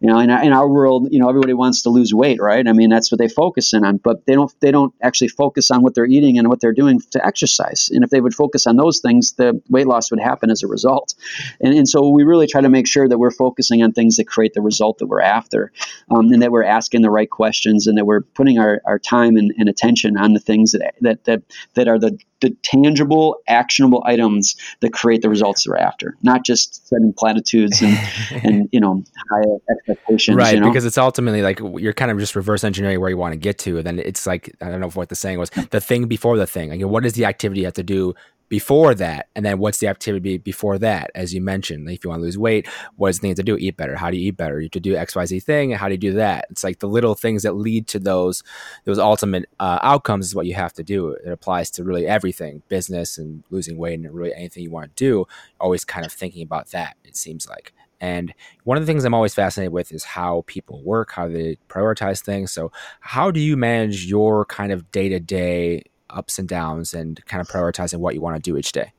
you 0.00 0.08
know, 0.08 0.18
in 0.18 0.30
our, 0.30 0.42
in 0.42 0.52
our 0.52 0.66
world, 0.66 1.08
you 1.10 1.18
know, 1.18 1.28
everybody 1.28 1.52
wants 1.52 1.82
to 1.82 1.90
lose 1.90 2.14
weight, 2.14 2.40
right? 2.40 2.66
I 2.66 2.72
mean, 2.72 2.88
that's 2.88 3.12
what 3.12 3.18
they 3.18 3.28
focus 3.28 3.74
in 3.74 3.84
on, 3.84 3.98
but 3.98 4.24
they 4.24 4.34
don't 4.34 4.52
they 4.60 4.70
don't 4.70 4.94
actually 5.02 5.28
focus 5.28 5.70
on 5.70 5.82
what 5.82 5.94
they're 5.94 6.06
eating 6.06 6.38
and 6.38 6.48
what 6.48 6.60
they're 6.60 6.72
doing 6.72 7.00
to 7.10 7.24
exercise. 7.24 7.90
And 7.92 8.02
if 8.02 8.08
they 8.08 8.22
would 8.22 8.34
focus 8.34 8.66
on 8.66 8.76
those 8.76 9.00
things, 9.00 9.32
the 9.34 9.60
weight 9.68 9.86
loss 9.86 10.10
would 10.10 10.20
happen 10.20 10.50
as 10.50 10.62
a 10.62 10.66
result. 10.66 11.14
And, 11.60 11.74
and 11.74 11.86
so 11.86 12.08
we 12.08 12.24
really 12.24 12.46
try 12.46 12.62
to 12.62 12.70
make 12.70 12.88
sure 12.88 13.08
that 13.08 13.18
we're 13.18 13.30
focusing 13.30 13.82
on 13.82 13.92
things 13.92 14.16
that 14.16 14.26
create 14.26 14.54
the 14.54 14.62
result 14.62 14.98
that 14.98 15.06
we're 15.06 15.20
after, 15.20 15.70
um, 16.10 16.32
and 16.32 16.42
that 16.42 16.50
we're 16.50 16.64
asking 16.64 17.02
the 17.02 17.10
right 17.10 17.28
questions, 17.28 17.86
and 17.86 17.98
that 17.98 18.06
we're 18.06 18.22
putting 18.22 18.58
our, 18.58 18.80
our 18.86 18.98
time 18.98 19.36
and, 19.36 19.52
and 19.58 19.68
attention 19.68 20.16
on 20.16 20.32
the 20.32 20.40
things 20.40 20.72
that 20.72 20.94
that 21.02 21.24
that, 21.24 21.42
that 21.74 21.88
are 21.88 21.98
the 21.98 22.18
the 22.40 22.50
tangible, 22.62 23.36
actionable 23.46 24.02
items 24.06 24.56
that 24.80 24.92
create 24.92 25.22
the 25.22 25.28
results 25.28 25.64
they're 25.64 25.76
after, 25.76 26.16
not 26.22 26.44
just 26.44 26.86
setting 26.88 27.12
platitudes 27.16 27.80
and, 27.82 27.98
and 28.44 28.68
you 28.72 28.80
know, 28.80 29.04
high 29.30 29.42
expectations. 29.70 30.36
Right. 30.36 30.54
You 30.54 30.60
know? 30.60 30.68
Because 30.68 30.84
it's 30.84 30.98
ultimately 30.98 31.42
like 31.42 31.60
you're 31.78 31.92
kind 31.92 32.10
of 32.10 32.18
just 32.18 32.36
reverse 32.36 32.64
engineering 32.64 33.00
where 33.00 33.10
you 33.10 33.16
want 33.16 33.32
to 33.32 33.38
get 33.38 33.58
to. 33.60 33.78
And 33.78 33.86
then 33.86 33.98
it's 33.98 34.26
like, 34.26 34.54
I 34.60 34.70
don't 34.70 34.80
know 34.80 34.90
what 34.90 35.08
the 35.08 35.14
saying 35.14 35.38
was, 35.38 35.50
the 35.70 35.80
thing 35.80 36.06
before 36.06 36.36
the 36.36 36.46
thing. 36.46 36.70
Like, 36.70 36.82
what 36.82 37.04
is 37.04 37.14
the 37.14 37.24
activity 37.24 37.60
you 37.60 37.66
have 37.66 37.74
to 37.74 37.82
do 37.82 38.14
before 38.50 38.94
that 38.94 39.28
and 39.34 39.46
then 39.46 39.58
what's 39.58 39.78
the 39.78 39.88
activity 39.88 40.36
before 40.36 40.76
that 40.78 41.10
as 41.14 41.32
you 41.32 41.40
mentioned 41.40 41.88
if 41.88 42.04
you 42.04 42.10
want 42.10 42.20
to 42.20 42.24
lose 42.24 42.36
weight 42.36 42.68
what 42.96 43.08
is 43.08 43.18
the 43.18 43.28
thing 43.28 43.34
to 43.34 43.42
do? 43.42 43.56
Eat 43.56 43.76
better. 43.76 43.96
How 43.96 44.10
do 44.10 44.16
you 44.16 44.28
eat 44.28 44.36
better? 44.36 44.60
You 44.60 44.66
have 44.66 44.72
to 44.72 44.80
do 44.80 44.94
xyz 44.94 45.42
thing 45.42 45.72
and 45.72 45.80
how 45.80 45.88
do 45.88 45.94
you 45.94 45.98
do 45.98 46.12
that? 46.14 46.46
It's 46.50 46.64
like 46.64 46.78
the 46.78 46.88
little 46.88 47.14
things 47.14 47.42
that 47.42 47.54
lead 47.54 47.86
to 47.88 47.98
those 47.98 48.42
those 48.84 48.98
ultimate 48.98 49.46
uh, 49.58 49.78
outcomes 49.82 50.26
is 50.26 50.34
what 50.34 50.46
you 50.46 50.54
have 50.54 50.72
to 50.74 50.82
do. 50.82 51.10
It 51.10 51.30
applies 51.30 51.70
to 51.72 51.84
really 51.84 52.06
everything 52.06 52.62
business 52.68 53.18
and 53.18 53.42
losing 53.50 53.76
weight 53.78 53.94
and 53.94 54.12
really 54.12 54.34
anything 54.34 54.62
you 54.62 54.70
want 54.70 54.94
to 54.96 55.04
do 55.04 55.26
always 55.58 55.84
kind 55.84 56.04
of 56.04 56.12
thinking 56.12 56.42
about 56.42 56.70
that 56.70 56.96
it 57.04 57.16
seems 57.16 57.48
like. 57.48 57.72
And 58.02 58.32
one 58.64 58.78
of 58.78 58.82
the 58.82 58.86
things 58.86 59.04
I'm 59.04 59.12
always 59.12 59.34
fascinated 59.34 59.74
with 59.74 59.92
is 59.92 60.04
how 60.04 60.44
people 60.46 60.82
work, 60.82 61.12
how 61.12 61.28
they 61.28 61.58
prioritize 61.68 62.22
things. 62.22 62.50
So, 62.50 62.72
how 63.00 63.30
do 63.30 63.40
you 63.40 63.58
manage 63.58 64.06
your 64.06 64.46
kind 64.46 64.72
of 64.72 64.90
day 64.90 65.10
to 65.10 65.20
day 65.20 65.82
ups 66.16 66.38
and 66.38 66.48
downs 66.48 66.94
and 66.94 67.24
kind 67.26 67.40
of 67.40 67.48
prioritizing 67.48 67.98
what 67.98 68.14
you 68.14 68.20
want 68.20 68.36
to 68.36 68.42
do 68.42 68.56
each 68.56 68.72
day? 68.72 68.92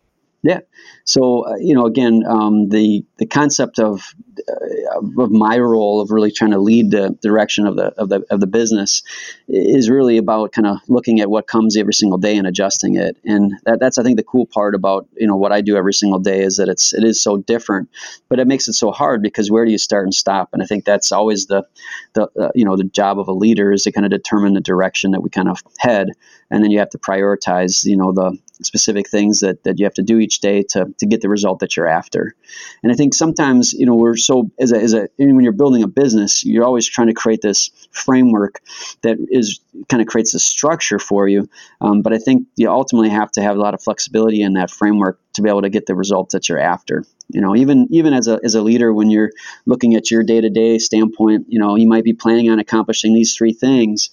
Yeah. 0.43 0.61
So 1.05 1.45
uh, 1.47 1.55
you 1.57 1.75
know, 1.75 1.85
again, 1.85 2.23
um, 2.27 2.69
the 2.69 3.05
the 3.17 3.27
concept 3.27 3.77
of 3.79 4.15
uh, 4.49 4.99
of 5.19 5.29
my 5.29 5.59
role 5.59 6.01
of 6.01 6.09
really 6.09 6.31
trying 6.31 6.49
to 6.51 6.57
lead 6.57 6.89
the 6.89 7.15
direction 7.21 7.67
of 7.67 7.75
the 7.75 7.87
of 7.99 8.09
the 8.09 8.23
of 8.31 8.39
the 8.39 8.47
business 8.47 9.03
is 9.47 9.87
really 9.87 10.17
about 10.17 10.51
kind 10.51 10.65
of 10.65 10.77
looking 10.87 11.19
at 11.19 11.29
what 11.29 11.45
comes 11.45 11.77
every 11.77 11.93
single 11.93 12.17
day 12.17 12.37
and 12.37 12.47
adjusting 12.47 12.95
it. 12.95 13.17
And 13.23 13.53
that, 13.65 13.79
that's 13.79 13.99
I 13.99 14.03
think 14.03 14.17
the 14.17 14.23
cool 14.23 14.47
part 14.47 14.73
about 14.73 15.07
you 15.15 15.27
know 15.27 15.35
what 15.35 15.51
I 15.51 15.61
do 15.61 15.77
every 15.77 15.93
single 15.93 16.19
day 16.19 16.41
is 16.41 16.57
that 16.57 16.69
it's 16.69 16.91
it 16.91 17.03
is 17.03 17.21
so 17.21 17.37
different, 17.37 17.89
but 18.27 18.39
it 18.39 18.47
makes 18.47 18.67
it 18.67 18.73
so 18.73 18.89
hard 18.89 19.21
because 19.21 19.51
where 19.51 19.63
do 19.65 19.71
you 19.71 19.77
start 19.77 20.05
and 20.05 20.13
stop? 20.13 20.49
And 20.53 20.63
I 20.63 20.65
think 20.65 20.85
that's 20.85 21.11
always 21.11 21.45
the 21.45 21.65
the 22.13 22.29
uh, 22.39 22.49
you 22.55 22.65
know 22.65 22.77
the 22.77 22.85
job 22.85 23.19
of 23.19 23.27
a 23.27 23.33
leader 23.33 23.71
is 23.71 23.83
to 23.83 23.91
kind 23.91 24.05
of 24.05 24.11
determine 24.11 24.53
the 24.53 24.61
direction 24.61 25.11
that 25.11 25.21
we 25.21 25.29
kind 25.29 25.49
of 25.49 25.61
head, 25.77 26.07
and 26.49 26.63
then 26.63 26.71
you 26.71 26.79
have 26.79 26.89
to 26.91 26.97
prioritize 26.97 27.85
you 27.85 27.97
know 27.97 28.11
the 28.11 28.37
specific 28.63 29.09
things 29.09 29.41
that, 29.41 29.63
that 29.63 29.79
you 29.79 29.85
have 29.85 29.93
to 29.95 30.03
do 30.03 30.19
each 30.19 30.39
day 30.39 30.63
to, 30.69 30.93
to 30.99 31.05
get 31.05 31.21
the 31.21 31.29
result 31.29 31.59
that 31.59 31.75
you're 31.75 31.87
after. 31.87 32.35
And 32.83 32.91
I 32.91 32.95
think 32.95 33.13
sometimes, 33.13 33.73
you 33.73 33.85
know, 33.85 33.95
we're 33.95 34.17
so, 34.17 34.51
as 34.59 34.71
a, 34.71 34.77
as 34.77 34.93
a, 34.93 35.09
when 35.17 35.41
you're 35.41 35.53
building 35.53 35.83
a 35.83 35.87
business, 35.87 36.45
you're 36.45 36.65
always 36.65 36.87
trying 36.87 37.07
to 37.07 37.13
create 37.13 37.41
this 37.41 37.69
framework 37.91 38.61
that 39.01 39.17
is 39.29 39.59
kind 39.89 40.01
of 40.01 40.07
creates 40.07 40.33
a 40.33 40.39
structure 40.39 40.99
for 40.99 41.27
you. 41.27 41.49
Um, 41.79 42.01
but 42.01 42.13
I 42.13 42.17
think 42.17 42.47
you 42.55 42.69
ultimately 42.69 43.09
have 43.09 43.31
to 43.33 43.41
have 43.41 43.55
a 43.55 43.59
lot 43.59 43.73
of 43.73 43.81
flexibility 43.81 44.41
in 44.41 44.53
that 44.53 44.71
framework 44.71 45.19
to 45.33 45.41
be 45.41 45.49
able 45.49 45.61
to 45.61 45.69
get 45.69 45.85
the 45.85 45.95
results 45.95 46.33
that 46.33 46.49
you're 46.49 46.59
after. 46.59 47.05
You 47.29 47.39
know, 47.39 47.55
even 47.55 47.87
even 47.91 48.13
as 48.13 48.27
a 48.27 48.39
as 48.43 48.55
a 48.55 48.61
leader, 48.61 48.91
when 48.93 49.09
you're 49.09 49.31
looking 49.65 49.95
at 49.95 50.11
your 50.11 50.23
day 50.23 50.41
to 50.41 50.49
day 50.49 50.77
standpoint, 50.79 51.45
you 51.47 51.59
know, 51.59 51.77
you 51.77 51.87
might 51.87 52.03
be 52.03 52.13
planning 52.13 52.49
on 52.49 52.59
accomplishing 52.59 53.13
these 53.13 53.35
three 53.35 53.53
things, 53.53 54.09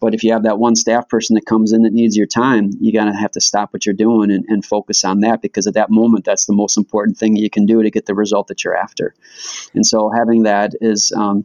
but 0.00 0.14
if 0.14 0.24
you 0.24 0.32
have 0.32 0.44
that 0.44 0.58
one 0.58 0.74
staff 0.74 1.08
person 1.08 1.34
that 1.34 1.46
comes 1.46 1.72
in 1.72 1.82
that 1.82 1.92
needs 1.92 2.16
your 2.16 2.26
time, 2.26 2.70
you 2.80 2.92
gotta 2.92 3.16
have 3.16 3.30
to 3.32 3.40
stop 3.40 3.72
what 3.72 3.84
you're 3.86 3.94
doing 3.94 4.30
and, 4.30 4.44
and 4.48 4.64
focus 4.64 5.04
on 5.04 5.20
that 5.20 5.42
because 5.42 5.66
at 5.66 5.74
that 5.74 5.90
moment, 5.90 6.24
that's 6.24 6.46
the 6.46 6.54
most 6.54 6.76
important 6.76 7.18
thing 7.18 7.36
you 7.36 7.50
can 7.50 7.66
do 7.66 7.82
to 7.82 7.90
get 7.90 8.06
the 8.06 8.14
result 8.14 8.48
that 8.48 8.64
you're 8.64 8.76
after. 8.76 9.14
And 9.74 9.84
so 9.84 10.10
having 10.10 10.44
that 10.44 10.72
is 10.80 11.12
um, 11.12 11.44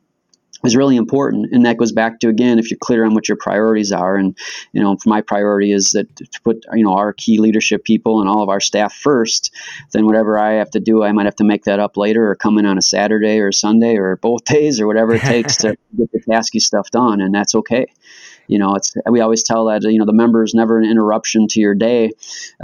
is 0.64 0.76
really 0.76 0.96
important. 0.96 1.48
And 1.52 1.66
that 1.66 1.78
goes 1.78 1.92
back 1.92 2.20
to 2.20 2.30
again 2.30 2.60
if 2.60 2.72
you're 2.72 2.78
clear 2.78 3.06
on 3.06 3.14
what 3.14 3.28
your 3.28 3.38
priorities 3.38 3.92
are. 3.92 4.16
And 4.16 4.38
you 4.72 4.82
know 4.82 4.98
my 5.06 5.22
priority 5.22 5.72
is 5.72 5.92
that 5.92 6.16
to 6.16 6.42
put 6.44 6.66
you 6.74 6.84
know 6.84 6.94
our 6.94 7.14
key 7.14 7.40
leadership 7.40 7.84
people 7.84 8.22
and 8.22 8.30
all 8.30 8.42
of 8.42 8.50
our 8.50 8.60
staff 8.60 8.94
first. 8.94 9.54
Then 9.92 10.06
whatever 10.06 10.38
i 10.38 10.54
have 10.54 10.72
to 10.72 10.80
do 10.80 11.04
i 11.04 11.12
might 11.12 11.26
have 11.26 11.36
to 11.36 11.44
make 11.44 11.66
that 11.66 11.80
up 11.80 11.98
later 11.98 12.30
or 12.30 12.36
come 12.36 12.58
in 12.58 12.66
on 12.66 12.78
a 12.78 12.82
saturday 12.82 13.40
or 13.40 13.52
sunday 13.52 13.96
or 13.96 14.16
both 14.18 14.44
days 14.46 14.80
or 14.80 14.88
whatever 14.88 15.14
it 15.16 15.22
takes 15.22 15.58
to 15.58 15.78
get 15.98 16.12
the 16.12 16.22
tasky 16.22 16.60
stuff 16.60 16.90
done. 16.92 17.22
And 17.22 17.34
that's 17.34 17.56
okay 17.56 17.88
you 18.48 18.60
know, 18.60 18.76
it's 18.76 18.94
we 19.10 19.22
always 19.22 19.44
tell 19.44 19.66
that 19.66 19.84
you 19.84 20.00
know 20.00 20.06
the 20.06 20.14
member 20.14 20.44
is 20.44 20.54
never 20.54 20.78
an 20.78 20.90
interruption 20.90 21.48
to 21.50 21.60
your 21.60 21.76
day. 21.76 22.12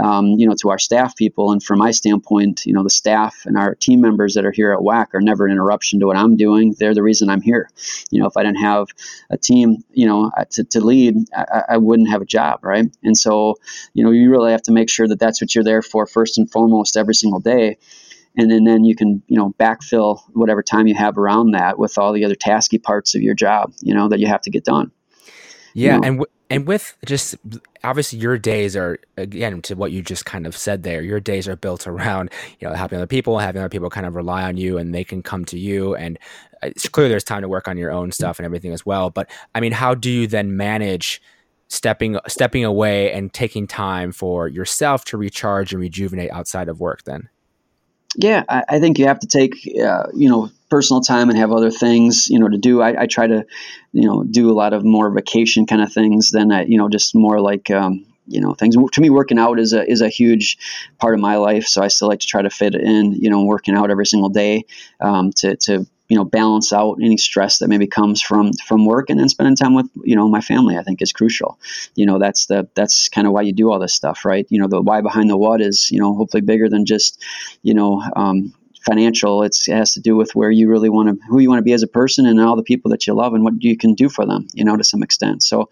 Um, 0.02 0.26
you 0.38 0.46
know, 0.46 0.54
to 0.60 0.70
our 0.70 0.78
staff 0.78 1.16
people, 1.16 1.52
and 1.52 1.62
from 1.62 1.78
my 1.78 1.90
standpoint, 1.90 2.64
you 2.66 2.72
know, 2.72 2.82
the 2.82 2.90
staff 2.90 3.42
and 3.44 3.56
our 3.56 3.74
team 3.74 4.00
members 4.00 4.34
that 4.34 4.44
are 4.44 4.52
here 4.52 4.72
at 4.72 4.80
WAC 4.80 5.14
are 5.14 5.20
never 5.20 5.46
an 5.46 5.52
interruption 5.52 6.00
to 6.00 6.06
what 6.06 6.16
I'm 6.16 6.36
doing. 6.36 6.74
They're 6.78 6.94
the 6.94 7.02
reason 7.02 7.30
I'm 7.30 7.42
here. 7.42 7.68
You 8.10 8.20
know, 8.20 8.26
if 8.26 8.36
I 8.36 8.42
didn't 8.42 8.62
have 8.62 8.86
a 9.30 9.36
team, 9.36 9.84
you 9.92 10.06
know, 10.06 10.30
uh, 10.36 10.44
to, 10.50 10.64
to 10.64 10.80
lead, 10.80 11.16
I, 11.34 11.62
I 11.70 11.76
wouldn't 11.78 12.10
have 12.10 12.22
a 12.22 12.26
job, 12.26 12.60
right? 12.62 12.86
And 13.02 13.16
so, 13.16 13.56
you 13.94 14.04
know, 14.04 14.10
you 14.10 14.30
really 14.30 14.52
have 14.52 14.62
to 14.62 14.72
make 14.72 14.90
sure 14.90 15.08
that 15.08 15.18
that's 15.18 15.40
what 15.40 15.54
you're 15.54 15.64
there 15.64 15.82
for 15.82 16.06
first 16.06 16.38
and 16.38 16.50
foremost 16.50 16.96
every 16.96 17.14
single 17.14 17.40
day 17.40 17.78
and 18.36 18.50
then, 18.50 18.64
then 18.64 18.84
you 18.84 18.94
can 18.94 19.22
you 19.26 19.36
know 19.36 19.54
backfill 19.58 20.20
whatever 20.32 20.62
time 20.62 20.86
you 20.86 20.94
have 20.94 21.18
around 21.18 21.52
that 21.52 21.78
with 21.78 21.98
all 21.98 22.12
the 22.12 22.24
other 22.24 22.34
tasky 22.34 22.82
parts 22.82 23.14
of 23.14 23.22
your 23.22 23.34
job 23.34 23.72
you 23.80 23.94
know 23.94 24.08
that 24.08 24.20
you 24.20 24.26
have 24.26 24.40
to 24.42 24.50
get 24.50 24.64
done 24.64 24.90
yeah, 25.74 25.94
and 25.96 26.18
w- 26.18 26.26
and 26.50 26.66
with 26.66 26.96
just 27.06 27.36
obviously 27.82 28.18
your 28.18 28.38
days 28.38 28.76
are 28.76 28.98
again 29.16 29.62
to 29.62 29.74
what 29.74 29.92
you 29.92 30.02
just 30.02 30.26
kind 30.26 30.46
of 30.46 30.56
said 30.56 30.82
there. 30.82 31.02
Your 31.02 31.20
days 31.20 31.48
are 31.48 31.56
built 31.56 31.86
around 31.86 32.30
you 32.60 32.68
know 32.68 32.74
helping 32.74 32.98
other 32.98 33.06
people, 33.06 33.38
having 33.38 33.60
other 33.60 33.68
people 33.68 33.90
kind 33.90 34.06
of 34.06 34.14
rely 34.14 34.42
on 34.44 34.56
you, 34.56 34.78
and 34.78 34.94
they 34.94 35.04
can 35.04 35.22
come 35.22 35.44
to 35.46 35.58
you. 35.58 35.94
And 35.94 36.18
uh, 36.62 36.68
it's 36.68 36.88
clear 36.88 37.08
there's 37.08 37.24
time 37.24 37.42
to 37.42 37.48
work 37.48 37.68
on 37.68 37.78
your 37.78 37.90
own 37.90 38.12
stuff 38.12 38.38
and 38.38 38.46
everything 38.46 38.72
as 38.72 38.84
well. 38.84 39.10
But 39.10 39.30
I 39.54 39.60
mean, 39.60 39.72
how 39.72 39.94
do 39.94 40.10
you 40.10 40.26
then 40.26 40.56
manage? 40.56 41.20
stepping 41.68 42.18
stepping 42.28 42.66
away 42.66 43.10
and 43.12 43.32
taking 43.32 43.66
time 43.66 44.12
for 44.12 44.46
yourself 44.46 45.06
to 45.06 45.16
recharge 45.16 45.72
and 45.72 45.80
rejuvenate 45.80 46.30
outside 46.30 46.68
of 46.68 46.80
work 46.80 47.02
then 47.04 47.30
yeah 48.16 48.44
i, 48.48 48.64
I 48.68 48.80
think 48.80 48.98
you 48.98 49.06
have 49.06 49.20
to 49.20 49.26
take 49.26 49.54
uh, 49.82 50.06
you 50.14 50.28
know 50.28 50.50
personal 50.72 51.02
time 51.02 51.28
and 51.28 51.38
have 51.38 51.52
other 51.52 51.70
things, 51.70 52.28
you 52.30 52.38
know, 52.38 52.48
to 52.48 52.56
do. 52.56 52.80
I, 52.80 53.02
I, 53.02 53.06
try 53.06 53.26
to, 53.26 53.44
you 53.92 54.08
know, 54.08 54.24
do 54.24 54.50
a 54.50 54.54
lot 54.54 54.72
of 54.72 54.86
more 54.86 55.10
vacation 55.10 55.66
kind 55.66 55.82
of 55.82 55.92
things 55.92 56.30
than 56.30 56.50
I, 56.50 56.64
you 56.64 56.78
know, 56.78 56.88
just 56.88 57.14
more 57.14 57.42
like, 57.42 57.70
um, 57.70 58.06
you 58.26 58.40
know, 58.40 58.54
things. 58.54 58.74
To 58.74 59.00
me, 59.02 59.10
working 59.10 59.38
out 59.38 59.60
is 59.60 59.74
a 59.74 59.86
is 59.86 60.00
a 60.00 60.08
huge 60.08 60.56
part 60.98 61.12
of 61.12 61.20
my 61.20 61.36
life. 61.36 61.66
So 61.66 61.82
I 61.82 61.88
still 61.88 62.08
like 62.08 62.20
to 62.20 62.26
try 62.26 62.40
to 62.40 62.48
fit 62.48 62.74
in, 62.74 63.12
you 63.12 63.28
know, 63.28 63.44
working 63.44 63.74
out 63.74 63.90
every 63.90 64.06
single 64.06 64.30
day 64.30 64.64
um, 64.98 65.32
to 65.34 65.56
to 65.56 65.86
you 66.12 66.18
know 66.18 66.24
balance 66.26 66.74
out 66.74 66.98
any 67.02 67.16
stress 67.16 67.56
that 67.56 67.68
maybe 67.68 67.86
comes 67.86 68.20
from 68.20 68.52
from 68.66 68.84
work 68.84 69.08
and 69.08 69.18
then 69.18 69.30
spending 69.30 69.56
time 69.56 69.74
with 69.74 69.88
you 70.04 70.14
know 70.14 70.28
my 70.28 70.42
family 70.42 70.76
i 70.76 70.82
think 70.82 71.00
is 71.00 71.10
crucial 71.10 71.58
you 71.94 72.04
know 72.04 72.18
that's 72.18 72.44
the 72.46 72.68
that's 72.74 73.08
kind 73.08 73.26
of 73.26 73.32
why 73.32 73.40
you 73.40 73.54
do 73.54 73.72
all 73.72 73.78
this 73.78 73.94
stuff 73.94 74.26
right 74.26 74.46
you 74.50 74.60
know 74.60 74.68
the 74.68 74.82
why 74.82 75.00
behind 75.00 75.30
the 75.30 75.38
what 75.38 75.62
is 75.62 75.90
you 75.90 75.98
know 75.98 76.14
hopefully 76.14 76.42
bigger 76.42 76.68
than 76.68 76.84
just 76.84 77.24
you 77.62 77.72
know 77.72 78.02
um, 78.14 78.52
financial. 78.84 79.42
It's, 79.42 79.68
it 79.68 79.74
has 79.74 79.94
to 79.94 80.00
do 80.00 80.16
with 80.16 80.34
where 80.34 80.50
you 80.50 80.68
really 80.68 80.88
want 80.88 81.08
to, 81.08 81.26
who 81.28 81.38
you 81.38 81.48
want 81.48 81.60
to 81.60 81.64
be 81.64 81.72
as 81.72 81.82
a 81.82 81.88
person, 81.88 82.26
and 82.26 82.40
all 82.40 82.56
the 82.56 82.62
people 82.62 82.90
that 82.90 83.06
you 83.06 83.14
love, 83.14 83.32
and 83.32 83.44
what 83.44 83.62
you 83.62 83.76
can 83.76 83.94
do 83.94 84.08
for 84.08 84.26
them. 84.26 84.48
You 84.52 84.64
know, 84.64 84.76
to 84.76 84.84
some 84.84 85.02
extent. 85.02 85.42
So 85.42 85.70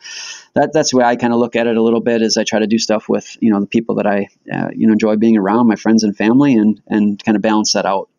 that 0.55 0.73
that's 0.73 0.93
the 0.93 0.99
way 0.99 1.05
I 1.05 1.17
kind 1.17 1.33
of 1.33 1.41
look 1.41 1.57
at 1.57 1.67
it 1.67 1.77
a 1.77 1.83
little 1.83 2.01
bit. 2.01 2.23
Is 2.23 2.37
I 2.37 2.45
try 2.45 2.61
to 2.61 2.69
do 2.69 2.79
stuff 2.79 3.09
with 3.09 3.37
you 3.41 3.51
know 3.51 3.61
the 3.61 3.67
people 3.67 3.97
that 3.97 4.07
I 4.07 4.29
uh, 4.53 4.69
you 4.73 4.87
know 4.87 4.93
enjoy 4.93 5.17
being 5.17 5.37
around, 5.37 5.67
my 5.67 5.77
friends 5.77 6.05
and 6.05 6.17
family, 6.17 6.55
and 6.55 6.81
and 6.87 7.23
kind 7.25 7.37
of 7.37 7.43
balance 7.43 7.73
that 7.73 7.87
out. 7.87 8.10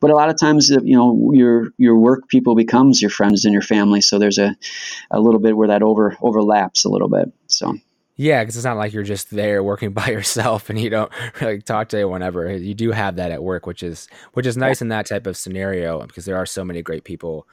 But 0.00 0.10
a 0.10 0.14
lot 0.14 0.30
of 0.30 0.38
times, 0.38 0.70
you 0.70 0.96
know, 0.96 1.32
your 1.32 1.68
your 1.78 1.96
work 1.96 2.28
people 2.28 2.54
becomes 2.54 3.00
your 3.00 3.10
friends 3.10 3.44
and 3.44 3.52
your 3.52 3.62
family. 3.62 4.00
So 4.00 4.18
there's 4.18 4.38
a, 4.38 4.56
a 5.10 5.20
little 5.20 5.40
bit 5.40 5.56
where 5.56 5.68
that 5.68 5.82
over 5.82 6.16
overlaps 6.20 6.84
a 6.84 6.88
little 6.88 7.08
bit. 7.08 7.32
So 7.46 7.76
yeah, 8.16 8.42
because 8.42 8.56
it's 8.56 8.64
not 8.64 8.76
like 8.76 8.92
you're 8.92 9.04
just 9.04 9.30
there 9.30 9.62
working 9.62 9.92
by 9.94 10.08
yourself 10.08 10.68
and 10.68 10.78
you 10.78 10.90
don't 10.90 11.10
really 11.40 11.62
talk 11.62 11.88
to 11.90 11.96
anyone 11.96 12.22
ever. 12.22 12.54
You 12.54 12.74
do 12.74 12.90
have 12.90 13.16
that 13.16 13.30
at 13.30 13.42
work, 13.42 13.66
which 13.66 13.82
is 13.82 14.08
which 14.34 14.46
is 14.46 14.56
nice 14.56 14.82
in 14.82 14.88
that 14.88 15.06
type 15.06 15.26
of 15.26 15.36
scenario 15.36 16.04
because 16.04 16.26
there 16.26 16.36
are 16.36 16.46
so 16.46 16.64
many 16.64 16.82
great 16.82 17.04
people 17.04 17.46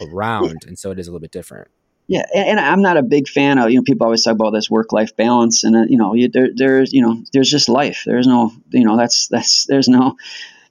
around, 0.00 0.64
and 0.66 0.78
so 0.78 0.90
it 0.90 0.98
is 0.98 1.08
a 1.08 1.10
little 1.10 1.20
bit 1.20 1.32
different. 1.32 1.68
Yeah, 2.06 2.24
and, 2.34 2.58
I'm 2.58 2.82
not 2.82 2.96
a 2.96 3.04
big 3.04 3.28
fan 3.28 3.58
of 3.58 3.70
you 3.70 3.76
know 3.76 3.84
people 3.84 4.04
always 4.04 4.24
talk 4.24 4.32
about 4.34 4.50
this 4.50 4.68
work 4.68 4.92
life 4.92 5.16
balance, 5.16 5.64
and 5.64 5.76
uh, 5.76 5.82
you 5.88 5.96
know 5.96 6.12
you, 6.12 6.28
there, 6.28 6.48
there's 6.54 6.92
you 6.92 7.02
know 7.02 7.22
there's 7.32 7.48
just 7.48 7.68
life. 7.68 8.02
There's 8.04 8.26
no 8.26 8.52
you 8.70 8.84
know 8.84 8.96
that's 8.96 9.28
that's 9.28 9.64
there's 9.66 9.88
no 9.88 10.16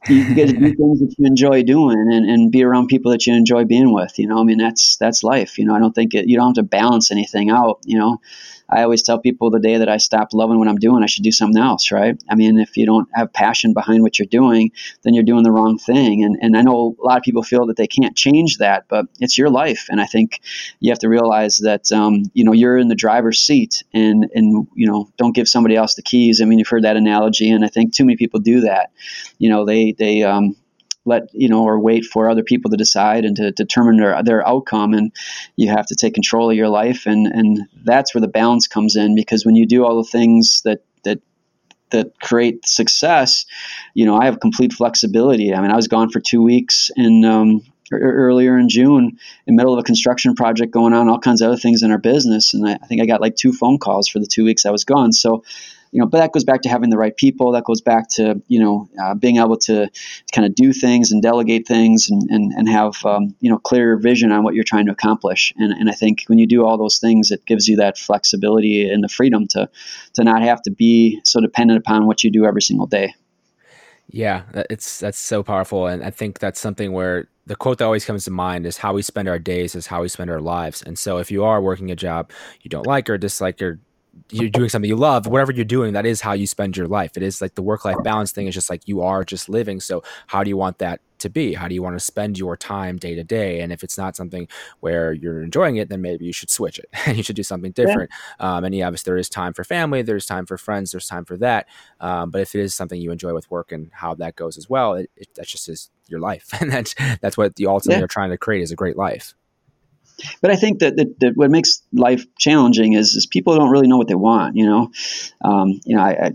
you 0.09 0.35
get 0.35 0.47
to 0.49 0.53
do 0.53 0.73
things 0.75 0.99
that 0.99 1.15
you 1.17 1.25
enjoy 1.25 1.63
doing 1.63 1.97
and, 1.97 2.29
and 2.29 2.51
be 2.51 2.63
around 2.63 2.87
people 2.87 3.11
that 3.11 3.25
you 3.25 3.33
enjoy 3.33 3.65
being 3.65 3.93
with. 3.93 4.17
You 4.19 4.27
know, 4.27 4.39
I 4.39 4.43
mean 4.43 4.57
that's 4.57 4.97
that's 4.97 5.23
life. 5.23 5.57
You 5.57 5.65
know, 5.65 5.75
I 5.75 5.79
don't 5.79 5.93
think 5.93 6.13
it, 6.13 6.27
you 6.27 6.37
don't 6.37 6.55
have 6.55 6.63
to 6.63 6.63
balance 6.63 7.11
anything 7.11 7.49
out. 7.49 7.79
You 7.85 7.99
know, 7.99 8.21
I 8.71 8.83
always 8.83 9.01
tell 9.01 9.19
people 9.19 9.49
the 9.49 9.59
day 9.59 9.77
that 9.77 9.89
I 9.89 9.97
stop 9.97 10.29
loving 10.33 10.59
what 10.59 10.67
I'm 10.67 10.77
doing, 10.77 11.03
I 11.03 11.07
should 11.07 11.23
do 11.23 11.31
something 11.31 11.61
else, 11.61 11.91
right? 11.91 12.21
I 12.29 12.35
mean, 12.35 12.59
if 12.59 12.77
you 12.77 12.85
don't 12.85 13.09
have 13.13 13.33
passion 13.33 13.73
behind 13.73 14.03
what 14.03 14.19
you're 14.19 14.27
doing, 14.27 14.71
then 15.03 15.13
you're 15.13 15.23
doing 15.23 15.43
the 15.43 15.51
wrong 15.51 15.77
thing. 15.77 16.23
And, 16.23 16.37
and 16.41 16.55
I 16.55 16.61
know 16.61 16.95
a 17.01 17.05
lot 17.05 17.17
of 17.17 17.23
people 17.23 17.43
feel 17.43 17.65
that 17.67 17.77
they 17.77 17.87
can't 17.87 18.15
change 18.15 18.57
that, 18.57 18.85
but 18.87 19.07
it's 19.19 19.37
your 19.37 19.49
life. 19.49 19.87
And 19.89 19.99
I 19.99 20.05
think 20.05 20.41
you 20.79 20.91
have 20.91 20.99
to 20.99 21.09
realize 21.09 21.57
that, 21.59 21.91
um, 21.91 22.23
you 22.33 22.43
know, 22.43 22.53
you're 22.53 22.77
in 22.77 22.87
the 22.87 22.95
driver's 22.95 23.41
seat 23.41 23.83
and, 23.93 24.29
and, 24.33 24.67
you 24.75 24.87
know, 24.87 25.09
don't 25.17 25.35
give 25.35 25.47
somebody 25.47 25.75
else 25.75 25.95
the 25.95 26.01
keys. 26.01 26.41
I 26.41 26.45
mean, 26.45 26.59
you've 26.59 26.67
heard 26.67 26.83
that 26.83 26.97
analogy, 26.97 27.49
and 27.49 27.65
I 27.65 27.69
think 27.69 27.93
too 27.93 28.05
many 28.05 28.17
people 28.17 28.39
do 28.39 28.61
that. 28.61 28.91
You 29.37 29.49
know, 29.49 29.65
they, 29.65 29.93
they, 29.93 30.23
um, 30.23 30.55
let 31.09 31.23
you 31.33 31.49
know 31.49 31.63
or 31.63 31.79
wait 31.79 32.05
for 32.05 32.29
other 32.29 32.43
people 32.43 32.71
to 32.71 32.77
decide 32.77 33.25
and 33.25 33.35
to 33.35 33.51
determine 33.51 33.97
their 33.97 34.21
their 34.23 34.47
outcome 34.47 34.93
and 34.93 35.11
you 35.55 35.69
have 35.69 35.85
to 35.87 35.95
take 35.95 36.13
control 36.13 36.49
of 36.49 36.55
your 36.55 36.69
life 36.69 37.05
and 37.05 37.27
and 37.27 37.59
that's 37.83 38.13
where 38.13 38.21
the 38.21 38.27
balance 38.27 38.67
comes 38.67 38.95
in 38.95 39.15
because 39.15 39.45
when 39.45 39.55
you 39.55 39.65
do 39.65 39.83
all 39.83 39.97
the 39.97 40.09
things 40.09 40.61
that 40.63 40.83
that 41.03 41.19
that 41.89 42.19
create 42.21 42.65
success 42.65 43.45
you 43.93 44.05
know 44.05 44.17
i 44.17 44.25
have 44.25 44.39
complete 44.39 44.71
flexibility 44.71 45.53
i 45.53 45.61
mean 45.61 45.71
i 45.71 45.75
was 45.75 45.87
gone 45.87 46.09
for 46.09 46.19
two 46.19 46.41
weeks 46.41 46.89
in 46.95 47.25
um, 47.25 47.61
earlier 47.91 48.57
in 48.57 48.69
June, 48.69 49.17
in 49.47 49.55
the 49.55 49.57
middle 49.57 49.73
of 49.73 49.79
a 49.79 49.83
construction 49.83 50.35
project 50.35 50.71
going 50.71 50.93
on, 50.93 51.09
all 51.09 51.19
kinds 51.19 51.41
of 51.41 51.47
other 51.47 51.57
things 51.57 51.83
in 51.83 51.91
our 51.91 51.97
business. 51.97 52.53
And 52.53 52.67
I, 52.67 52.73
I, 52.73 52.85
think 52.87 53.01
I 53.01 53.05
got 53.05 53.21
like 53.21 53.35
two 53.35 53.53
phone 53.53 53.77
calls 53.77 54.07
for 54.07 54.19
the 54.19 54.27
two 54.27 54.45
weeks 54.45 54.65
I 54.65 54.71
was 54.71 54.85
gone. 54.85 55.11
So 55.11 55.43
you 55.91 55.99
know, 55.99 56.05
but 56.05 56.19
that 56.19 56.31
goes 56.31 56.43
back 56.43 56.61
to 56.61 56.69
having 56.69 56.89
the 56.89 56.97
right 56.97 57.15
people. 57.15 57.51
That 57.51 57.63
goes 57.63 57.81
back 57.81 58.09
to 58.11 58.41
you 58.47 58.59
know 58.59 58.89
uh, 59.01 59.15
being 59.15 59.37
able 59.37 59.57
to, 59.57 59.89
kind 60.31 60.45
of 60.45 60.53
do 60.53 60.71
things 60.71 61.11
and 61.11 61.21
delegate 61.21 61.67
things 61.67 62.09
and 62.09 62.29
and, 62.29 62.51
and 62.53 62.69
have 62.69 63.03
um, 63.05 63.35
you 63.39 63.49
know 63.49 63.57
clear 63.57 63.97
vision 63.97 64.31
on 64.31 64.43
what 64.43 64.55
you're 64.55 64.63
trying 64.63 64.85
to 64.85 64.91
accomplish. 64.91 65.53
And 65.57 65.71
and 65.73 65.89
I 65.89 65.93
think 65.93 66.23
when 66.27 66.37
you 66.37 66.47
do 66.47 66.65
all 66.65 66.77
those 66.77 66.99
things, 66.99 67.31
it 67.31 67.45
gives 67.45 67.67
you 67.67 67.77
that 67.77 67.97
flexibility 67.97 68.89
and 68.89 69.03
the 69.03 69.09
freedom 69.09 69.47
to 69.49 69.69
to 70.13 70.23
not 70.23 70.41
have 70.41 70.61
to 70.63 70.71
be 70.71 71.21
so 71.25 71.41
dependent 71.41 71.79
upon 71.79 72.05
what 72.05 72.23
you 72.23 72.31
do 72.31 72.45
every 72.45 72.61
single 72.61 72.87
day. 72.87 73.15
Yeah, 74.11 74.43
it's 74.69 74.99
that's 74.99 75.19
so 75.19 75.43
powerful, 75.43 75.87
and 75.87 76.03
I 76.03 76.09
think 76.09 76.39
that's 76.39 76.59
something 76.59 76.91
where 76.93 77.27
the 77.45 77.55
quote 77.55 77.79
that 77.79 77.85
always 77.85 78.05
comes 78.05 78.25
to 78.25 78.31
mind 78.31 78.67
is 78.67 78.77
how 78.77 78.93
we 78.93 79.01
spend 79.01 79.27
our 79.27 79.39
days 79.39 79.73
is 79.73 79.87
how 79.87 80.03
we 80.03 80.07
spend 80.07 80.29
our 80.29 80.39
lives. 80.39 80.83
And 80.83 80.99
so 80.99 81.17
if 81.17 81.31
you 81.31 81.43
are 81.43 81.59
working 81.59 81.89
a 81.89 81.95
job 81.95 82.31
you 82.61 82.69
don't 82.69 82.85
like 82.85 83.09
or 83.09 83.17
dislike 83.17 83.59
or 83.59 83.79
you're 84.31 84.49
doing 84.49 84.69
something 84.69 84.89
you 84.89 84.95
love, 84.95 85.27
whatever 85.27 85.51
you're 85.51 85.65
doing, 85.65 85.93
that 85.93 86.05
is 86.05 86.21
how 86.21 86.33
you 86.33 86.47
spend 86.47 86.77
your 86.77 86.87
life. 86.87 87.17
It 87.17 87.23
is 87.23 87.41
like 87.41 87.55
the 87.55 87.61
work 87.61 87.85
life 87.85 87.97
balance 88.03 88.31
thing 88.31 88.47
is 88.47 88.53
just 88.53 88.69
like 88.69 88.87
you 88.87 89.01
are 89.01 89.23
just 89.23 89.49
living. 89.49 89.79
So 89.79 90.03
how 90.27 90.43
do 90.43 90.49
you 90.49 90.57
want 90.57 90.79
that 90.79 91.01
to 91.19 91.29
be? 91.29 91.53
How 91.53 91.67
do 91.67 91.75
you 91.75 91.81
want 91.81 91.95
to 91.95 91.99
spend 91.99 92.37
your 92.37 92.55
time 92.55 92.97
day 92.97 93.15
to 93.15 93.23
day? 93.23 93.59
And 93.61 93.71
if 93.71 93.83
it's 93.83 93.97
not 93.97 94.15
something 94.15 94.47
where 94.79 95.13
you're 95.13 95.41
enjoying 95.41 95.77
it, 95.77 95.89
then 95.89 96.01
maybe 96.01 96.25
you 96.25 96.33
should 96.33 96.49
switch 96.49 96.77
it 96.79 96.89
and 97.05 97.17
you 97.17 97.23
should 97.23 97.35
do 97.35 97.43
something 97.43 97.71
different. 97.71 98.11
Yeah. 98.39 98.57
Um, 98.57 98.63
and 98.63 98.75
yeah, 98.75 98.87
obviously 98.87 99.09
there 99.09 99.17
is 99.17 99.29
time 99.29 99.53
for 99.53 99.63
family, 99.63 100.01
there's 100.01 100.25
time 100.25 100.45
for 100.45 100.57
friends, 100.57 100.91
there's 100.91 101.07
time 101.07 101.25
for 101.25 101.37
that. 101.37 101.67
Um, 101.99 102.29
but 102.29 102.41
if 102.41 102.55
it 102.55 102.61
is 102.61 102.75
something 102.75 102.99
you 102.99 103.11
enjoy 103.11 103.33
with 103.33 103.49
work 103.49 103.71
and 103.71 103.89
how 103.93 104.15
that 104.15 104.35
goes 104.35 104.57
as 104.57 104.69
well, 104.69 104.93
it, 104.93 105.09
it, 105.15 105.29
that's 105.35 105.51
just 105.51 105.69
is 105.69 105.89
your 106.07 106.19
life. 106.19 106.49
And 106.61 106.71
that's, 106.71 106.93
that's 107.21 107.37
what 107.37 107.55
the 107.55 107.67
ultimate 107.67 107.97
yeah. 107.97 108.03
are 108.03 108.07
trying 108.07 108.31
to 108.31 108.37
create 108.37 108.61
is 108.61 108.71
a 108.71 108.75
great 108.75 108.97
life. 108.97 109.33
But 110.41 110.51
I 110.51 110.55
think 110.55 110.79
that, 110.79 110.95
that, 110.97 111.19
that, 111.19 111.33
what 111.35 111.51
makes 111.51 111.81
life 111.93 112.25
challenging 112.37 112.93
is, 112.93 113.15
is 113.15 113.25
people 113.25 113.55
don't 113.55 113.69
really 113.69 113.87
know 113.87 113.97
what 113.97 114.07
they 114.07 114.15
want. 114.15 114.55
You 114.55 114.65
know, 114.65 114.91
um, 115.43 115.79
you 115.85 115.95
know, 115.95 116.01
I, 116.01 116.31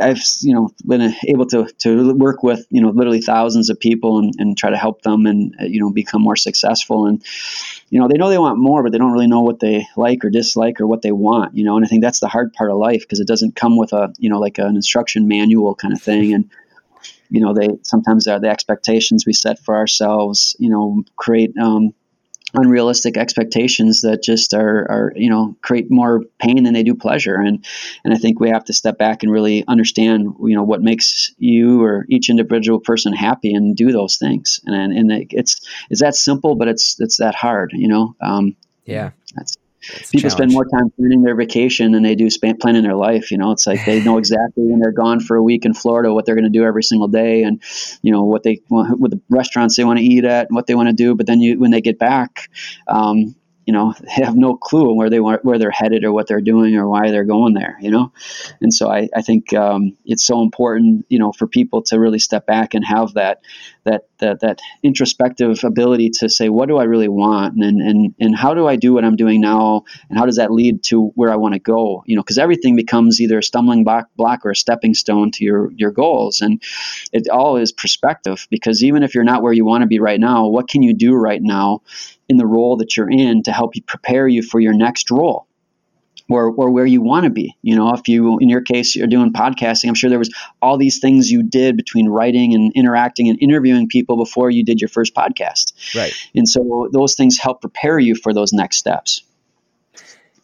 I, 0.00 0.06
have 0.08 0.20
you 0.42 0.54
know 0.54 0.70
been 0.86 1.14
able 1.26 1.46
to 1.46 1.66
to 1.78 2.14
work 2.14 2.42
with 2.42 2.66
you 2.70 2.80
know 2.80 2.90
literally 2.90 3.20
thousands 3.20 3.68
of 3.68 3.80
people 3.80 4.18
and, 4.18 4.32
and 4.38 4.56
try 4.56 4.70
to 4.70 4.76
help 4.76 5.02
them 5.02 5.26
and 5.26 5.54
uh, 5.60 5.64
you 5.64 5.80
know 5.80 5.90
become 5.90 6.22
more 6.22 6.36
successful. 6.36 7.06
And 7.06 7.22
you 7.90 8.00
know, 8.00 8.08
they 8.08 8.16
know 8.16 8.28
they 8.28 8.38
want 8.38 8.58
more, 8.58 8.82
but 8.82 8.92
they 8.92 8.98
don't 8.98 9.12
really 9.12 9.26
know 9.26 9.40
what 9.40 9.60
they 9.60 9.86
like 9.96 10.24
or 10.24 10.30
dislike 10.30 10.80
or 10.80 10.86
what 10.86 11.02
they 11.02 11.12
want. 11.12 11.56
You 11.56 11.64
know, 11.64 11.76
and 11.76 11.84
I 11.84 11.88
think 11.88 12.02
that's 12.02 12.20
the 12.20 12.28
hard 12.28 12.52
part 12.52 12.70
of 12.70 12.76
life 12.76 13.00
because 13.00 13.20
it 13.20 13.28
doesn't 13.28 13.56
come 13.56 13.76
with 13.76 13.92
a 13.92 14.12
you 14.18 14.30
know 14.30 14.38
like 14.38 14.58
an 14.58 14.76
instruction 14.76 15.28
manual 15.28 15.74
kind 15.74 15.94
of 15.94 16.00
thing. 16.00 16.32
And 16.32 16.50
you 17.28 17.40
know, 17.40 17.52
they 17.52 17.68
sometimes 17.82 18.26
are 18.28 18.38
the 18.38 18.48
expectations 18.48 19.24
we 19.26 19.32
set 19.32 19.58
for 19.58 19.76
ourselves. 19.76 20.54
You 20.58 20.70
know, 20.70 21.04
create 21.16 21.56
um, 21.58 21.92
unrealistic 22.56 23.16
expectations 23.16 24.00
that 24.00 24.22
just 24.22 24.54
are, 24.54 24.90
are 24.90 25.12
you 25.14 25.30
know 25.30 25.56
create 25.62 25.90
more 25.90 26.22
pain 26.38 26.64
than 26.64 26.74
they 26.74 26.82
do 26.82 26.94
pleasure. 26.94 27.36
And 27.36 27.64
and 28.04 28.12
I 28.14 28.16
think 28.16 28.40
we 28.40 28.50
have 28.50 28.64
to 28.64 28.72
step 28.72 28.98
back 28.98 29.22
and 29.22 29.32
really 29.32 29.64
understand 29.68 30.34
you 30.40 30.54
know 30.54 30.64
what 30.64 30.82
makes 30.82 31.32
you 31.38 31.82
or 31.82 32.06
each 32.08 32.30
individual 32.30 32.80
person 32.80 33.12
happy 33.12 33.52
and 33.52 33.76
do 33.76 33.92
those 33.92 34.16
things. 34.16 34.60
And 34.64 34.92
and 34.92 35.26
it's 35.30 35.60
it's 35.90 36.00
that 36.00 36.14
simple 36.14 36.56
but 36.56 36.68
it's 36.68 36.98
it's 37.00 37.18
that 37.18 37.34
hard 37.34 37.72
you 37.74 37.88
know? 37.88 38.16
Um, 38.20 38.56
yeah. 38.84 39.10
that's 39.34 39.56
people 40.10 40.30
spend 40.30 40.52
more 40.52 40.64
time 40.64 40.90
planning 40.90 41.22
their 41.22 41.34
vacation 41.34 41.92
than 41.92 42.02
they 42.02 42.14
do 42.14 42.30
span- 42.30 42.58
planning 42.58 42.82
their 42.82 42.94
life. 42.94 43.30
You 43.30 43.38
know, 43.38 43.52
it's 43.52 43.66
like 43.66 43.84
they 43.84 44.00
know 44.04 44.18
exactly 44.18 44.64
when 44.64 44.80
they're 44.80 44.92
gone 44.92 45.20
for 45.20 45.36
a 45.36 45.42
week 45.42 45.64
in 45.64 45.74
Florida 45.74 46.12
what 46.12 46.26
they're 46.26 46.34
going 46.34 46.50
to 46.50 46.58
do 46.58 46.64
every 46.64 46.82
single 46.82 47.08
day, 47.08 47.42
and 47.42 47.62
you 48.02 48.12
know 48.12 48.24
what 48.24 48.42
they 48.42 48.60
want, 48.68 48.98
what 48.98 49.10
the 49.10 49.20
restaurants 49.28 49.76
they 49.76 49.84
want 49.84 49.98
to 49.98 50.04
eat 50.04 50.24
at, 50.24 50.48
and 50.48 50.56
what 50.56 50.66
they 50.66 50.74
want 50.74 50.88
to 50.88 50.94
do. 50.94 51.14
But 51.14 51.26
then 51.26 51.40
you, 51.40 51.58
when 51.58 51.70
they 51.70 51.80
get 51.80 51.98
back, 51.98 52.50
um, 52.88 53.34
you 53.66 53.72
know 53.72 53.92
they 54.00 54.24
have 54.24 54.36
no 54.36 54.56
clue 54.56 54.94
where 54.94 55.10
they 55.10 55.20
want 55.20 55.44
where 55.44 55.58
they're 55.58 55.70
headed 55.70 56.04
or 56.04 56.12
what 56.12 56.26
they're 56.26 56.40
doing 56.40 56.76
or 56.76 56.88
why 56.88 57.10
they're 57.10 57.24
going 57.24 57.52
there 57.52 57.76
you 57.80 57.90
know 57.90 58.12
and 58.60 58.72
so 58.72 58.88
i, 58.88 59.08
I 59.14 59.22
think 59.22 59.52
um, 59.52 59.96
it's 60.06 60.24
so 60.24 60.40
important 60.40 61.04
you 61.08 61.18
know 61.18 61.32
for 61.32 61.46
people 61.46 61.82
to 61.82 61.98
really 61.98 62.20
step 62.20 62.46
back 62.46 62.74
and 62.74 62.84
have 62.84 63.14
that 63.14 63.40
that 63.86 64.08
that, 64.18 64.40
that 64.40 64.60
introspective 64.82 65.64
ability 65.64 66.10
to 66.10 66.28
say 66.28 66.48
what 66.48 66.68
do 66.68 66.76
i 66.76 66.84
really 66.84 67.08
want? 67.08 67.56
And, 67.56 67.80
and 67.80 68.14
and 68.20 68.36
how 68.36 68.54
do 68.54 68.66
i 68.66 68.76
do 68.76 68.92
what 68.92 69.04
i'm 69.04 69.16
doing 69.16 69.40
now? 69.40 69.84
And 70.08 70.18
how 70.18 70.26
does 70.26 70.36
that 70.36 70.52
lead 70.52 70.82
to 70.84 71.08
where 71.14 71.32
i 71.32 71.36
want 71.36 71.54
to 71.54 71.58
go? 71.58 72.04
You 72.06 72.16
know 72.16 72.22
because 72.22 72.38
everything 72.38 72.76
becomes 72.76 73.20
either 73.20 73.38
a 73.38 73.42
stumbling 73.42 73.84
block, 73.84 74.08
block 74.16 74.44
or 74.44 74.50
a 74.50 74.56
stepping 74.56 74.94
stone 74.94 75.30
to 75.32 75.44
your 75.44 75.72
your 75.72 75.90
goals. 75.90 76.40
And 76.40 76.62
it 77.12 77.28
all 77.28 77.56
is 77.56 77.72
perspective 77.72 78.46
because 78.50 78.84
even 78.84 79.02
if 79.02 79.14
you're 79.14 79.24
not 79.24 79.42
where 79.42 79.52
you 79.52 79.64
want 79.64 79.82
to 79.82 79.86
be 79.86 79.98
right 79.98 80.20
now 80.20 80.46
what 80.48 80.68
can 80.68 80.82
you 80.82 80.94
do 80.94 81.14
right 81.14 81.42
now 81.42 81.80
in 82.28 82.36
the 82.36 82.46
role 82.46 82.76
that 82.76 82.96
you're 82.96 83.10
in 83.10 83.42
to 83.44 83.52
help 83.52 83.76
you 83.76 83.82
prepare 83.82 84.26
you 84.28 84.42
for 84.42 84.60
your 84.60 84.74
next 84.74 85.10
role 85.10 85.45
or, 86.28 86.50
or 86.50 86.70
where 86.70 86.86
you 86.86 87.00
want 87.00 87.24
to 87.24 87.30
be. 87.30 87.56
You 87.62 87.76
know, 87.76 87.92
if 87.94 88.08
you, 88.08 88.38
in 88.38 88.48
your 88.48 88.60
case, 88.60 88.96
you're 88.96 89.06
doing 89.06 89.32
podcasting, 89.32 89.88
I'm 89.88 89.94
sure 89.94 90.10
there 90.10 90.18
was 90.18 90.34
all 90.60 90.76
these 90.76 90.98
things 90.98 91.30
you 91.30 91.42
did 91.42 91.76
between 91.76 92.08
writing 92.08 92.54
and 92.54 92.72
interacting 92.74 93.28
and 93.28 93.38
interviewing 93.40 93.88
people 93.88 94.16
before 94.16 94.50
you 94.50 94.64
did 94.64 94.80
your 94.80 94.88
first 94.88 95.14
podcast. 95.14 95.72
Right. 95.94 96.12
And 96.34 96.48
so 96.48 96.88
those 96.92 97.14
things 97.14 97.38
help 97.38 97.60
prepare 97.60 97.98
you 97.98 98.14
for 98.14 98.32
those 98.32 98.52
next 98.52 98.76
steps. 98.78 99.22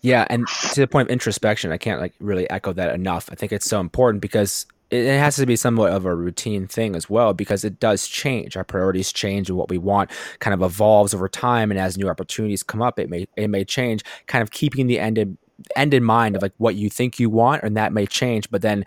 Yeah, 0.02 0.26
and 0.28 0.48
to 0.72 0.80
the 0.80 0.88
point 0.88 1.08
of 1.08 1.12
introspection, 1.12 1.70
I 1.70 1.78
can't 1.78 2.00
like 2.00 2.12
really 2.18 2.50
echo 2.50 2.72
that 2.72 2.92
enough. 2.92 3.28
I 3.30 3.36
think 3.36 3.52
it's 3.52 3.66
so 3.66 3.78
important 3.78 4.20
because 4.20 4.66
it 4.92 5.18
has 5.18 5.36
to 5.36 5.46
be 5.46 5.56
somewhat 5.56 5.92
of 5.92 6.04
a 6.04 6.14
routine 6.14 6.66
thing 6.66 6.94
as 6.94 7.08
well 7.08 7.32
because 7.32 7.64
it 7.64 7.80
does 7.80 8.06
change. 8.06 8.56
Our 8.56 8.64
priorities 8.64 9.10
change 9.10 9.48
and 9.48 9.56
what 9.56 9.70
we 9.70 9.78
want 9.78 10.10
kind 10.40 10.52
of 10.52 10.60
evolves 10.60 11.14
over 11.14 11.28
time. 11.28 11.70
And 11.70 11.80
as 11.80 11.96
new 11.96 12.10
opportunities 12.10 12.62
come 12.62 12.82
up, 12.82 12.98
it 12.98 13.08
may 13.08 13.26
it 13.36 13.48
may 13.48 13.64
change. 13.64 14.04
Kind 14.26 14.42
of 14.42 14.50
keeping 14.50 14.88
the 14.88 14.98
end 14.98 15.16
in 15.16 15.38
end 15.76 15.94
in 15.94 16.04
mind 16.04 16.36
of 16.36 16.42
like 16.42 16.54
what 16.58 16.74
you 16.74 16.90
think 16.90 17.18
you 17.18 17.30
want, 17.30 17.62
and 17.62 17.76
that 17.76 17.92
may 17.92 18.06
change. 18.06 18.50
But 18.50 18.62
then 18.62 18.84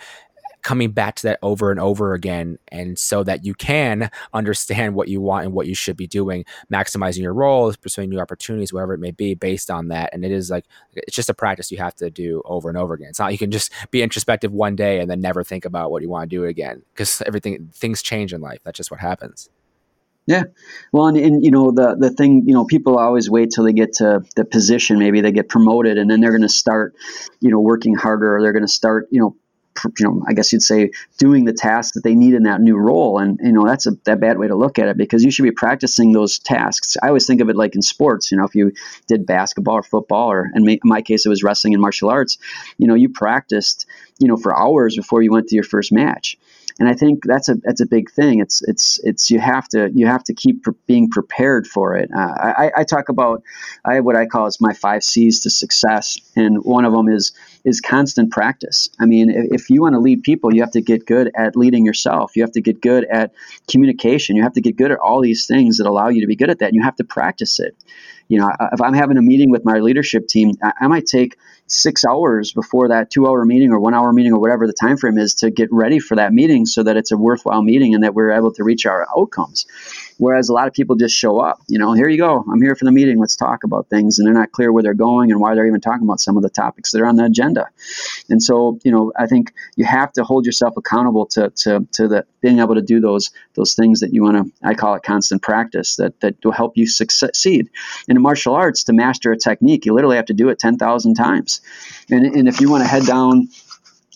coming 0.65 0.89
back 0.89 1.13
to 1.13 1.27
that 1.27 1.37
over 1.43 1.69
and 1.69 1.79
over 1.79 2.15
again 2.15 2.57
and 2.69 2.97
so 2.97 3.23
that 3.23 3.45
you 3.45 3.53
can 3.53 4.09
understand 4.33 4.95
what 4.95 5.07
you 5.07 5.21
want 5.21 5.45
and 5.45 5.53
what 5.53 5.67
you 5.67 5.75
should 5.75 5.95
be 5.95 6.07
doing 6.07 6.43
maximizing 6.73 7.21
your 7.21 7.35
roles 7.35 7.77
pursuing 7.77 8.09
new 8.09 8.19
opportunities 8.19 8.73
whatever 8.73 8.95
it 8.95 8.99
may 8.99 9.11
be 9.11 9.35
based 9.35 9.69
on 9.69 9.89
that. 9.89 10.09
And 10.11 10.25
it 10.25 10.31
is 10.31 10.49
like 10.49 10.65
it's 10.95 11.15
just 11.15 11.29
a 11.29 11.35
practice 11.35 11.71
you 11.71 11.77
have 11.77 11.93
to 11.97 12.09
do 12.09 12.41
over 12.45 12.67
and 12.67 12.79
over 12.79 12.95
again. 12.95 13.09
It's 13.09 13.19
not 13.19 13.31
you 13.31 13.37
can 13.37 13.51
just 13.51 13.71
be 13.91 14.01
introspective 14.01 14.51
one 14.51 14.75
day 14.75 14.99
and 14.99 15.09
then 15.09 15.21
never 15.21 15.43
think 15.43 15.65
about 15.65 15.91
what 15.91 16.01
you 16.01 16.09
want 16.09 16.27
to 16.31 16.35
do 16.35 16.45
again 16.45 16.81
because 16.93 17.21
everything 17.27 17.69
things 17.71 18.01
change 18.01 18.33
in 18.33 18.41
life. 18.41 18.61
That's 18.63 18.77
just 18.77 18.89
what 18.89 18.99
happens 18.99 19.51
yeah. 20.25 20.43
Well, 20.91 21.07
and, 21.07 21.17
and, 21.17 21.43
you 21.43 21.51
know, 21.51 21.71
the, 21.71 21.95
the 21.95 22.09
thing, 22.09 22.43
you 22.47 22.53
know, 22.53 22.65
people 22.65 22.97
always 22.97 23.29
wait 23.29 23.51
till 23.53 23.63
they 23.63 23.73
get 23.73 23.93
to 23.95 24.23
the 24.35 24.45
position, 24.45 24.97
maybe 24.97 25.21
they 25.21 25.31
get 25.31 25.49
promoted 25.49 25.97
and 25.97 26.09
then 26.09 26.19
they're 26.19 26.31
going 26.31 26.41
to 26.41 26.49
start, 26.49 26.95
you 27.41 27.51
know, 27.51 27.59
working 27.59 27.95
harder 27.95 28.35
or 28.35 28.41
they're 28.41 28.53
going 28.53 28.65
to 28.65 28.67
start, 28.67 29.07
you 29.11 29.19
know, 29.19 29.35
you 29.99 30.05
know, 30.05 30.23
I 30.25 30.33
guess 30.33 30.53
you'd 30.53 30.61
say 30.61 30.91
doing 31.17 31.43
the 31.43 31.53
tasks 31.53 31.95
that 31.95 32.03
they 32.03 32.15
need 32.15 32.33
in 32.33 32.43
that 32.43 32.61
new 32.61 32.77
role. 32.77 33.19
And, 33.19 33.39
you 33.43 33.51
know, 33.51 33.65
that's 33.65 33.85
a 33.85 33.91
that 34.05 34.21
bad 34.21 34.39
way 34.39 34.47
to 34.47 34.55
look 34.55 34.79
at 34.79 34.87
it 34.87 34.97
because 34.97 35.23
you 35.23 35.31
should 35.31 35.43
be 35.43 35.51
practicing 35.51 36.13
those 36.13 36.39
tasks. 36.39 36.95
I 37.03 37.07
always 37.09 37.27
think 37.27 37.41
of 37.41 37.49
it 37.49 37.57
like 37.57 37.75
in 37.75 37.81
sports, 37.81 38.31
you 38.31 38.37
know, 38.37 38.45
if 38.45 38.55
you 38.55 38.71
did 39.07 39.25
basketball 39.25 39.75
or 39.75 39.83
football, 39.83 40.31
or 40.31 40.49
in 40.55 40.79
my 40.85 41.01
case, 41.01 41.25
it 41.25 41.29
was 41.29 41.43
wrestling 41.43 41.73
and 41.73 41.81
martial 41.81 42.09
arts, 42.09 42.37
you 42.77 42.87
know, 42.87 42.95
you 42.95 43.09
practiced, 43.09 43.85
you 44.17 44.29
know, 44.29 44.37
for 44.37 44.57
hours 44.57 44.95
before 44.95 45.21
you 45.21 45.31
went 45.31 45.49
to 45.49 45.55
your 45.55 45.65
first 45.65 45.91
match 45.91 46.37
and 46.77 46.89
I 46.89 46.93
think 46.93 47.23
that's 47.23 47.47
a 47.47 47.55
that's 47.55 47.79
a 47.79 47.85
big 47.85 48.11
thing. 48.11 48.39
It's 48.39 48.61
it's 48.61 48.99
it's 49.03 49.31
you 49.31 49.39
have 49.39 49.67
to 49.69 49.89
you 49.93 50.07
have 50.07 50.25
to 50.25 50.33
keep 50.33 50.63
pre- 50.63 50.73
being 50.87 51.09
prepared 51.09 51.67
for 51.67 51.95
it. 51.95 52.09
Uh, 52.13 52.19
I, 52.19 52.71
I 52.77 52.83
talk 52.83 53.07
about 53.07 53.43
I 53.85 54.01
what 54.01 54.17
I 54.17 54.25
call 54.25 54.47
is 54.47 54.59
my 54.59 54.73
five 54.73 55.01
C's 55.03 55.39
to 55.41 55.49
success, 55.49 56.17
and 56.35 56.63
one 56.63 56.83
of 56.83 56.91
them 56.91 57.07
is 57.07 57.31
is 57.63 57.79
constant 57.79 58.31
practice. 58.31 58.89
I 58.99 59.05
mean, 59.05 59.29
if, 59.29 59.61
if 59.61 59.69
you 59.69 59.81
want 59.81 59.93
to 59.93 59.99
lead 59.99 60.23
people, 60.23 60.53
you 60.53 60.61
have 60.61 60.71
to 60.71 60.81
get 60.81 61.05
good 61.05 61.31
at 61.33 61.55
leading 61.55 61.85
yourself. 61.85 62.35
You 62.35 62.43
have 62.43 62.51
to 62.53 62.61
get 62.61 62.81
good 62.81 63.05
at 63.05 63.31
communication. 63.69 64.35
You 64.35 64.43
have 64.43 64.53
to 64.53 64.61
get 64.61 64.75
good 64.75 64.91
at 64.91 64.99
all 64.99 65.21
these 65.21 65.47
things 65.47 65.77
that 65.77 65.87
allow 65.87 66.09
you 66.09 66.21
to 66.21 66.27
be 66.27 66.35
good 66.35 66.49
at 66.49 66.59
that. 66.59 66.67
And 66.67 66.75
you 66.75 66.83
have 66.83 66.97
to 66.97 67.05
practice 67.05 67.61
it. 67.61 67.75
You 68.27 68.39
know, 68.39 68.51
if 68.73 68.81
I'm 68.81 68.93
having 68.93 69.17
a 69.17 69.21
meeting 69.21 69.51
with 69.51 69.65
my 69.65 69.79
leadership 69.79 70.27
team, 70.27 70.53
I, 70.63 70.87
might 70.87 71.05
take 71.05 71.37
six 71.67 72.03
hours 72.03 72.51
before 72.51 72.89
that 72.89 73.11
two 73.11 73.27
hour 73.27 73.45
meeting 73.45 73.71
or 73.71 73.79
one 73.79 73.93
hour 73.93 74.11
meeting 74.13 74.33
or 74.33 74.39
whatever 74.39 74.65
the 74.67 74.73
time 74.73 74.97
frame 74.97 75.17
is 75.17 75.35
to 75.35 75.51
get 75.51 75.69
ready 75.71 75.99
for 75.99 76.15
that 76.15 76.33
meeting 76.33 76.65
so 76.65 76.83
that 76.83 76.97
it's 76.97 77.11
a 77.11 77.17
worthwhile 77.17 77.61
meeting 77.61 77.93
and 77.93 78.03
that 78.03 78.13
we're 78.13 78.31
able 78.31 78.51
to 78.53 78.63
reach 78.63 78.85
our 78.85 79.07
outcomes 79.15 79.65
whereas 80.17 80.49
a 80.49 80.53
lot 80.53 80.67
of 80.67 80.73
people 80.73 80.95
just 80.95 81.15
show 81.15 81.39
up 81.39 81.59
you 81.67 81.79
know 81.79 81.93
here 81.93 82.09
you 82.09 82.17
go. 82.17 82.43
I'm 82.51 82.61
here 82.61 82.75
for 82.75 82.85
the 82.85 82.91
meeting. 82.91 83.19
Let's 83.19 83.35
talk 83.35 83.63
about 83.63 83.89
things. 83.89 84.19
And 84.19 84.27
they're 84.27 84.33
not 84.33 84.51
clear 84.51 84.71
where 84.71 84.83
they're 84.83 84.93
going 84.93 85.31
and 85.31 85.39
why 85.39 85.55
they're 85.55 85.65
even 85.65 85.81
talking 85.81 86.03
about 86.03 86.19
some 86.19 86.37
of 86.37 86.43
the 86.43 86.49
topics 86.49 86.91
that 86.91 87.01
are 87.01 87.07
on 87.07 87.15
the 87.15 87.25
agenda. 87.25 87.69
And 88.29 88.41
so 88.41 88.79
you 88.83 88.91
know 88.91 89.11
i 89.17 89.27
think 89.27 89.53
you 89.75 89.85
have 89.85 90.11
to 90.13 90.23
hold 90.23 90.45
yourself 90.45 90.75
accountable 90.77 91.25
to 91.27 91.49
to, 91.49 91.87
to 91.93 92.07
the 92.07 92.25
being 92.41 92.59
able 92.59 92.75
to 92.75 92.81
do 92.81 92.99
those 92.99 93.31
those 93.55 93.73
things 93.73 94.01
that 94.01 94.13
you 94.13 94.23
want 94.23 94.37
to 94.37 94.67
i 94.67 94.73
call 94.73 94.95
it 94.95 95.03
constant 95.03 95.41
practice 95.41 95.95
that 95.97 96.19
that 96.21 96.35
will 96.43 96.51
help 96.51 96.77
you 96.77 96.87
succeed. 96.87 97.69
In 98.07 98.21
martial 98.21 98.55
arts 98.55 98.85
to 98.85 98.93
master 98.93 99.31
a 99.31 99.37
technique 99.37 99.85
you 99.85 99.93
literally 99.93 100.17
have 100.17 100.25
to 100.25 100.33
do 100.33 100.49
it 100.49 100.59
10,000 100.59 101.15
times. 101.15 101.61
And, 102.09 102.25
and 102.25 102.47
if 102.47 102.61
you 102.61 102.69
want 102.69 102.83
to 102.83 102.87
head 102.87 103.05
down 103.05 103.49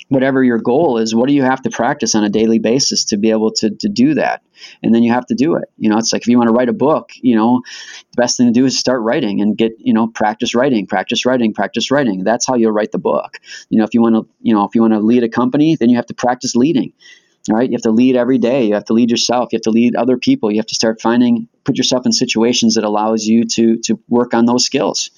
whatever 0.09 0.43
your 0.43 0.57
goal 0.57 0.97
is, 0.97 1.15
what 1.15 1.27
do 1.27 1.33
you 1.33 1.43
have 1.43 1.61
to 1.61 1.69
practice 1.69 2.15
on 2.15 2.23
a 2.23 2.29
daily 2.29 2.59
basis 2.59 3.05
to 3.05 3.17
be 3.17 3.29
able 3.29 3.51
to, 3.51 3.69
to 3.69 3.87
do 3.87 4.15
that? 4.15 4.41
And 4.83 4.93
then 4.93 5.03
you 5.03 5.13
have 5.13 5.25
to 5.27 5.35
do 5.35 5.55
it. 5.55 5.69
You 5.77 5.89
know, 5.89 5.97
it's 5.97 6.11
like 6.11 6.23
if 6.23 6.27
you 6.27 6.37
want 6.37 6.49
to 6.49 6.53
write 6.53 6.67
a 6.67 6.73
book, 6.73 7.11
you 7.21 7.35
know, 7.35 7.61
the 8.11 8.21
best 8.21 8.37
thing 8.37 8.47
to 8.47 8.51
do 8.51 8.65
is 8.65 8.77
start 8.77 9.01
writing 9.01 9.39
and 9.41 9.57
get, 9.57 9.71
you 9.77 9.93
know, 9.93 10.07
practice 10.07 10.53
writing, 10.53 10.85
practice 10.85 11.25
writing, 11.25 11.53
practice 11.53 11.91
writing. 11.91 12.23
That's 12.23 12.45
how 12.45 12.55
you'll 12.55 12.71
write 12.71 12.91
the 12.91 12.97
book. 12.97 13.37
You 13.69 13.77
know, 13.77 13.85
if 13.85 13.93
you 13.93 14.01
want 14.01 14.15
to, 14.15 14.27
you 14.41 14.53
know, 14.53 14.65
if 14.65 14.75
you 14.75 14.81
want 14.81 14.93
to 14.93 14.99
lead 14.99 15.23
a 15.23 15.29
company, 15.29 15.75
then 15.75 15.89
you 15.89 15.95
have 15.95 16.07
to 16.07 16.15
practice 16.15 16.55
leading 16.55 16.93
right? 17.49 17.69
You 17.69 17.75
have 17.75 17.83
to 17.83 17.91
lead 17.91 18.15
every 18.15 18.37
day. 18.37 18.65
You 18.65 18.73
have 18.73 18.85
to 18.85 18.93
lead 18.93 19.09
yourself. 19.09 19.49
You 19.51 19.57
have 19.57 19.63
to 19.63 19.71
lead 19.71 19.95
other 19.95 20.17
people. 20.17 20.51
You 20.51 20.57
have 20.57 20.67
to 20.67 20.75
start 20.75 21.01
finding, 21.01 21.47
put 21.69 21.77
yourself 21.77 22.03
in 22.03 22.11
situations 22.11 22.73
that 22.73 22.83
allows 22.83 23.25
you 23.25 23.45
to 23.45 23.77
to 23.77 23.99
work 24.09 24.33
on 24.33 24.45
those 24.45 24.65
skills, 24.65 25.11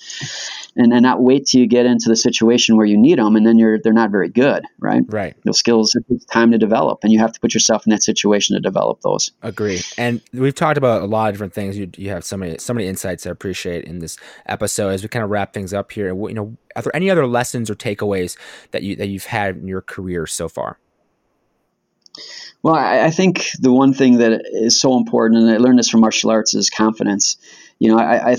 and 0.76 0.92
and 0.92 1.02
not 1.02 1.22
wait 1.22 1.46
till 1.46 1.62
you 1.62 1.68
get 1.68 1.86
into 1.86 2.10
the 2.10 2.16
situation 2.16 2.76
where 2.76 2.86
you 2.86 2.98
need 2.98 3.20
them, 3.20 3.38
and 3.38 3.48
then 3.48 3.58
you're 3.58 3.80
they're 3.80 3.94
not 3.94 4.12
very 4.12 4.28
good, 4.28 4.66
right? 4.80 5.04
Right. 5.08 5.34
Those 5.46 5.60
skills 5.60 5.96
it 5.96 6.04
time 6.30 6.52
to 6.52 6.58
develop, 6.58 7.00
and 7.04 7.14
you 7.14 7.20
have 7.20 7.32
to 7.32 7.40
put 7.40 7.54
yourself 7.54 7.86
in 7.86 7.92
that 7.92 8.04
situation 8.04 8.56
to 8.56 8.60
develop 8.60 9.00
those. 9.02 9.32
Agree. 9.44 9.80
And 9.98 10.22
we've 10.34 10.54
talked 10.54 10.78
about 10.78 11.02
a 11.02 11.06
lot 11.06 11.30
of 11.30 11.36
different 11.36 11.54
things. 11.54 11.78
You 11.78 11.90
you 11.96 12.10
have 12.10 12.26
so 12.26 12.36
many 12.36 12.58
so 12.58 12.74
many 12.74 12.88
insights 12.88 13.26
I 13.26 13.30
appreciate 13.30 13.86
in 13.86 14.00
this 14.00 14.18
episode 14.48 14.90
as 14.90 15.04
we 15.04 15.08
kind 15.08 15.24
of 15.24 15.30
wrap 15.30 15.54
things 15.54 15.74
up 15.74 15.94
here. 15.94 16.14
What 16.14 16.30
you 16.30 16.36
know, 16.36 16.58
are 16.76 16.82
there 16.82 16.96
any 16.96 17.10
other 17.10 17.26
lessons 17.26 17.70
or 17.70 17.76
takeaways 17.76 18.38
that 18.72 18.84
you 18.84 18.98
that 18.98 19.08
you've 19.08 19.26
had 19.26 19.56
in 19.56 19.68
your 19.70 19.82
career 19.82 20.28
so 20.28 20.50
far? 20.50 20.80
Well, 22.64 22.76
I, 22.76 23.06
I 23.06 23.10
think 23.10 23.50
the 23.60 23.72
one 23.72 23.94
thing 23.94 24.20
that 24.20 24.44
is 24.52 24.80
so 24.80 24.98
important, 24.98 25.42
and 25.42 25.50
I 25.50 25.58
learned 25.58 25.80
this 25.80 25.90
from 25.90 26.02
martial 26.02 26.30
arts, 26.30 26.54
is 26.54 26.70
confidence 26.70 27.38
you 27.82 27.88
know, 27.88 27.98
I, 27.98 28.34
I, 28.34 28.38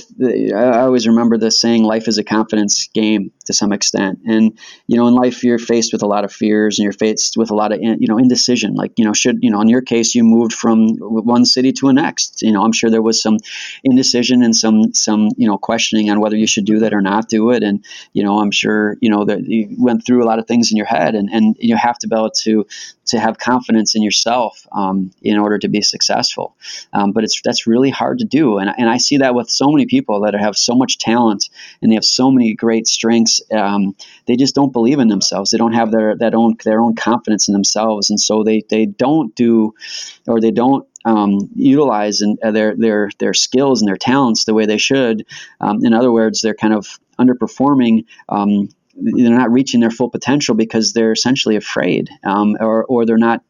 I 0.55 0.83
always 0.83 1.09
remember 1.09 1.37
the 1.37 1.51
saying, 1.51 1.83
life 1.83 2.07
is 2.07 2.17
a 2.17 2.23
confidence 2.23 2.89
game 2.95 3.33
to 3.47 3.53
some 3.53 3.73
extent. 3.73 4.21
And, 4.25 4.57
you 4.87 4.97
know, 4.97 5.09
in 5.09 5.17
life, 5.17 5.43
you're 5.43 5.59
faced 5.59 5.93
with 5.93 6.05
a 6.05 6.07
lot 6.07 6.23
of 6.23 6.33
fears 6.33 6.79
and 6.79 6.85
you're 6.85 6.93
faced 6.93 7.37
with 7.37 7.51
a 7.51 7.55
lot 7.57 7.73
of, 7.73 7.81
you 7.83 8.07
know, 8.07 8.19
indecision. 8.19 8.75
Like, 8.75 8.93
you 8.99 9.05
know, 9.05 9.13
should, 9.13 9.39
you 9.43 9.51
know, 9.51 9.61
in 9.61 9.69
your 9.69 9.83
case, 9.83 10.15
you 10.15 10.23
moved 10.23 10.53
from 10.53 10.91
one 11.01 11.45
city 11.45 11.73
to 11.73 11.89
a 11.89 11.93
next. 11.93 12.43
You 12.43 12.53
know, 12.53 12.63
I'm 12.63 12.71
sure 12.71 12.89
there 12.89 13.03
was 13.03 13.21
some 13.21 13.39
indecision 13.83 14.45
and 14.45 14.55
some, 14.55 14.95
some, 14.95 15.31
you 15.37 15.49
know, 15.49 15.59
questioning 15.59 16.09
on 16.09 16.21
whether 16.21 16.37
you 16.37 16.47
should 16.47 16.65
do 16.65 16.79
that 16.79 16.95
or 16.95 17.01
not 17.01 17.29
do 17.29 17.51
it. 17.51 17.65
And, 17.65 17.85
you 18.13 18.23
know, 18.23 18.39
I'm 18.39 18.53
sure, 18.53 18.97
you 19.01 19.11
know, 19.11 19.25
that 19.25 19.41
you 19.45 19.75
went 19.77 20.07
through 20.07 20.23
a 20.23 20.29
lot 20.29 20.39
of 20.39 20.47
things 20.47 20.71
in 20.71 20.77
your 20.77 20.87
head 20.87 21.17
and, 21.17 21.29
and 21.31 21.57
you 21.59 21.75
have 21.75 21.99
to 21.99 22.07
be 22.07 22.15
able 22.15 22.31
to, 22.43 22.65
to 23.13 23.21
have 23.21 23.39
confidence 23.39 23.95
in 23.95 24.03
yourself 24.03 24.67
um, 24.73 25.11
in 25.23 25.39
order 25.39 25.59
to 25.59 25.69
be 25.69 25.81
successful. 25.81 26.57
Um, 26.93 27.13
but 27.13 27.25
it's, 27.25 27.41
that's 27.43 27.67
really 27.67 27.91
hard 27.91 28.19
to 28.19 28.25
do. 28.25 28.59
And, 28.59 28.71
and 28.77 28.89
I 28.89 28.97
see 28.97 29.19
that 29.19 29.35
with 29.35 29.49
so 29.49 29.71
many 29.71 29.87
people 29.87 30.23
that 30.23 30.35
have 30.35 30.57
so 30.57 30.75
much 30.75 30.99
talent 30.99 31.49
and 31.81 31.91
they 31.91 31.95
have 31.95 32.05
so 32.05 32.31
many 32.31 32.55
great 32.55 32.87
strengths. 32.87 33.41
Um, 33.53 33.95
they 34.27 34.37
just 34.37 34.55
don't 34.55 34.73
believe 34.73 34.99
in 34.99 35.09
themselves. 35.09 35.51
They 35.51 35.59
don't 35.59 35.75
have 35.75 35.93
their 35.93 36.17
that 36.17 36.35
own 36.35 36.57
their 36.65 36.81
own 36.81 36.95
confidence 36.95 37.49
in 37.49 37.53
themselves, 37.53 38.11
and 38.11 38.19
so 38.19 38.43
they 38.43 38.63
they 38.69 38.87
don't 38.87 39.35
do 39.35 39.75
or 40.27 40.41
they 40.41 40.51
don't 40.51 40.87
um, 41.05 41.51
utilize 41.55 42.21
and 42.21 42.39
uh, 42.43 42.51
their 42.51 42.75
their 42.77 43.11
their 43.19 43.35
skills 43.35 43.83
and 43.83 43.89
their 43.89 43.97
talents 43.97 44.45
the 44.45 44.55
way 44.55 44.67
they 44.67 44.79
should. 44.79 45.27
Um, 45.61 45.85
in 45.85 45.93
other 45.93 46.13
words, 46.13 46.41
they're 46.43 46.55
kind 46.55 46.75
of 46.75 46.99
underperforming. 47.19 48.07
Um, 48.29 48.69
they're 48.95 49.31
not 49.31 49.51
reaching 49.51 49.81
their 49.81 49.91
full 49.91 50.11
potential 50.11 50.55
because 50.55 50.93
they're 50.93 51.13
essentially 51.13 51.57
afraid, 51.57 52.11
um, 52.25 52.57
or 52.61 52.85
or 52.85 53.07
they're 53.07 53.17
not 53.19 53.43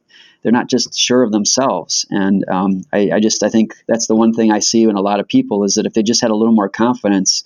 they're 0.42 0.52
not 0.52 0.68
just 0.68 0.98
sure 0.98 1.22
of 1.22 1.32
themselves. 1.32 2.04
And 2.10 2.44
um, 2.48 2.82
I, 2.92 3.12
I, 3.14 3.20
just 3.20 3.42
I 3.42 3.48
think 3.48 3.76
that's 3.86 4.08
the 4.08 4.16
one 4.16 4.32
thing 4.32 4.50
I 4.50 4.58
see 4.58 4.82
in 4.82 4.96
a 4.96 5.00
lot 5.00 5.20
of 5.20 5.28
people 5.28 5.62
is 5.62 5.74
that 5.74 5.86
if 5.86 5.94
they 5.94 6.02
just 6.02 6.20
had 6.20 6.30
a 6.30 6.34
little 6.34 6.54
more 6.54 6.68
confidence 6.68 7.44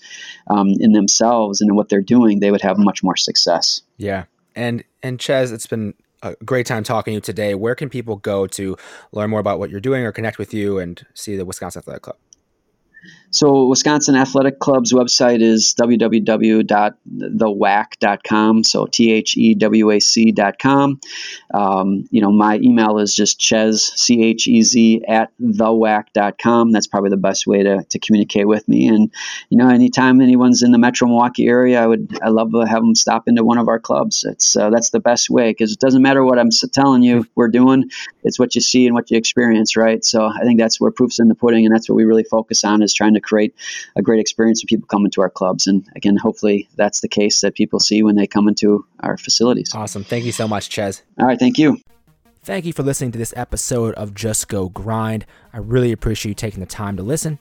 um, 0.49 0.69
in 0.81 0.93
themselves 0.93 1.61
and 1.61 1.71
in 1.71 1.77
what 1.77 1.91
they're 1.91 2.01
doing, 2.01 2.41
they 2.41 2.51
would 2.51 2.63
have 2.63 2.79
much 2.79 3.03
more 3.03 3.17
success. 3.17 3.83
Yeah, 3.99 4.25
and 4.55 4.83
and 5.03 5.21
Chez, 5.21 5.53
it's 5.53 5.67
been 5.67 5.95
a 6.23 6.35
great 6.45 6.67
time 6.67 6.83
talking 6.83 7.13
to 7.13 7.17
you 7.17 7.21
today. 7.21 7.55
Where 7.55 7.75
can 7.75 7.91
people 7.91 8.17
go 8.17 8.47
to 8.49 8.77
learn 9.13 9.31
more 9.31 9.41
about 9.41 9.59
what 9.59 9.71
you're 9.71 9.81
doing 9.81 10.05
or 10.05 10.13
connect 10.13 10.39
with 10.39 10.55
you 10.55 10.79
and 10.79 11.05
see 11.15 11.37
the 11.37 11.45
Wisconsin 11.45 11.81
Athletic 11.81 12.03
Club? 12.03 12.17
So, 13.37 13.67
Wisconsin 13.67 14.17
Athletic 14.17 14.59
Club's 14.59 14.93
website 14.95 15.43
is 15.43 15.75
www.thewac.com. 15.79 18.65
So, 18.65 18.87
T 18.87 19.13
H 19.13 19.37
E 19.37 19.55
W 19.55 19.91
A 19.91 20.01
C.com. 20.01 21.01
Um, 21.53 22.09
you 22.11 22.23
know, 22.23 22.33
my 22.33 22.59
email 22.63 22.99
is 22.99 23.15
just 23.15 23.39
Chez, 23.39 23.93
C 23.95 24.25
H 24.25 24.47
E 24.47 24.63
Z, 24.63 25.03
at 25.07 25.33
thewac.com. 25.39 26.73
That's 26.73 26.87
probably 26.87 27.11
the 27.11 27.19
best 27.19 27.47
way 27.47 27.63
to, 27.63 27.85
to 27.85 27.99
communicate 27.99 28.49
with 28.49 28.67
me. 28.69 28.89
And, 28.89 29.13
you 29.51 29.59
know, 29.59 29.69
anytime 29.69 30.23
anyone's 30.23 30.63
in 30.63 30.73
the 30.73 30.79
metro 30.79 31.07
Milwaukee 31.07 31.47
area, 31.47 31.83
I 31.83 31.87
would, 31.87 32.19
I 32.23 32.31
love 32.31 32.53
to 32.53 32.61
have 32.61 32.81
them 32.81 32.95
stop 32.95 33.29
into 33.29 33.45
one 33.45 33.59
of 33.59 33.69
our 33.69 33.79
clubs. 33.79 34.25
It's, 34.25 34.57
uh, 34.57 34.71
that's 34.71 34.89
the 34.89 35.01
best 35.01 35.29
way 35.29 35.51
because 35.51 35.73
it 35.73 35.79
doesn't 35.79 36.01
matter 36.01 36.25
what 36.25 36.39
I'm 36.39 36.49
telling 36.73 37.03
you 37.03 37.27
we're 37.35 37.49
doing, 37.49 37.91
it's 38.25 38.39
what 38.39 38.55
you 38.55 38.63
see 38.63 38.87
and 38.87 38.95
what 38.95 39.11
you 39.11 39.19
experience, 39.19 39.77
right? 39.77 40.03
So, 40.03 40.25
I 40.25 40.41
think 40.41 40.59
that's 40.59 40.81
where 40.81 40.91
proof's 40.91 41.19
in 41.19 41.29
the 41.29 41.35
pudding, 41.35 41.67
and 41.67 41.75
that's 41.75 41.87
what 41.87 41.97
we 41.97 42.05
really 42.05 42.25
focus 42.25 42.65
on 42.65 42.83
is 42.83 42.95
trying 42.95 43.13
to 43.13 43.26
create 43.27 43.55
a 43.97 44.03
great 44.03 44.21
experience 44.21 44.61
for 44.61 44.67
people 44.67 44.87
coming 44.87 45.11
to 45.11 45.21
our 45.21 45.31
clubs. 45.31 45.67
And 45.67 45.87
again, 45.95 46.17
hopefully 46.17 46.69
that's 46.77 47.01
the 47.01 47.09
case 47.09 47.41
that 47.41 47.55
people 47.55 47.81
see 47.81 48.03
when 48.03 48.17
they 48.17 48.27
come 48.27 48.49
into 48.49 48.87
our 49.01 49.17
facilities. 49.17 49.71
Awesome. 49.75 50.05
Thank 50.05 50.25
you 50.25 50.33
so 50.33 50.49
much, 50.49 50.71
Chez. 50.71 51.03
All 51.19 51.27
right. 51.27 51.39
Thank 51.39 51.59
you. 51.59 51.81
Thank 52.43 52.65
you 52.65 52.73
for 52.73 52.85
listening 52.85 53.11
to 53.11 53.19
this 53.19 53.35
episode 53.37 53.95
of 53.97 54.15
Just 54.15 54.47
Go 54.47 54.69
Grind. 54.69 55.27
I 55.53 55.59
really 55.59 55.91
appreciate 55.91 56.31
you 56.31 56.35
taking 56.35 56.61
the 56.61 56.67
time 56.67 56.97
to 56.97 57.03
listen. 57.03 57.41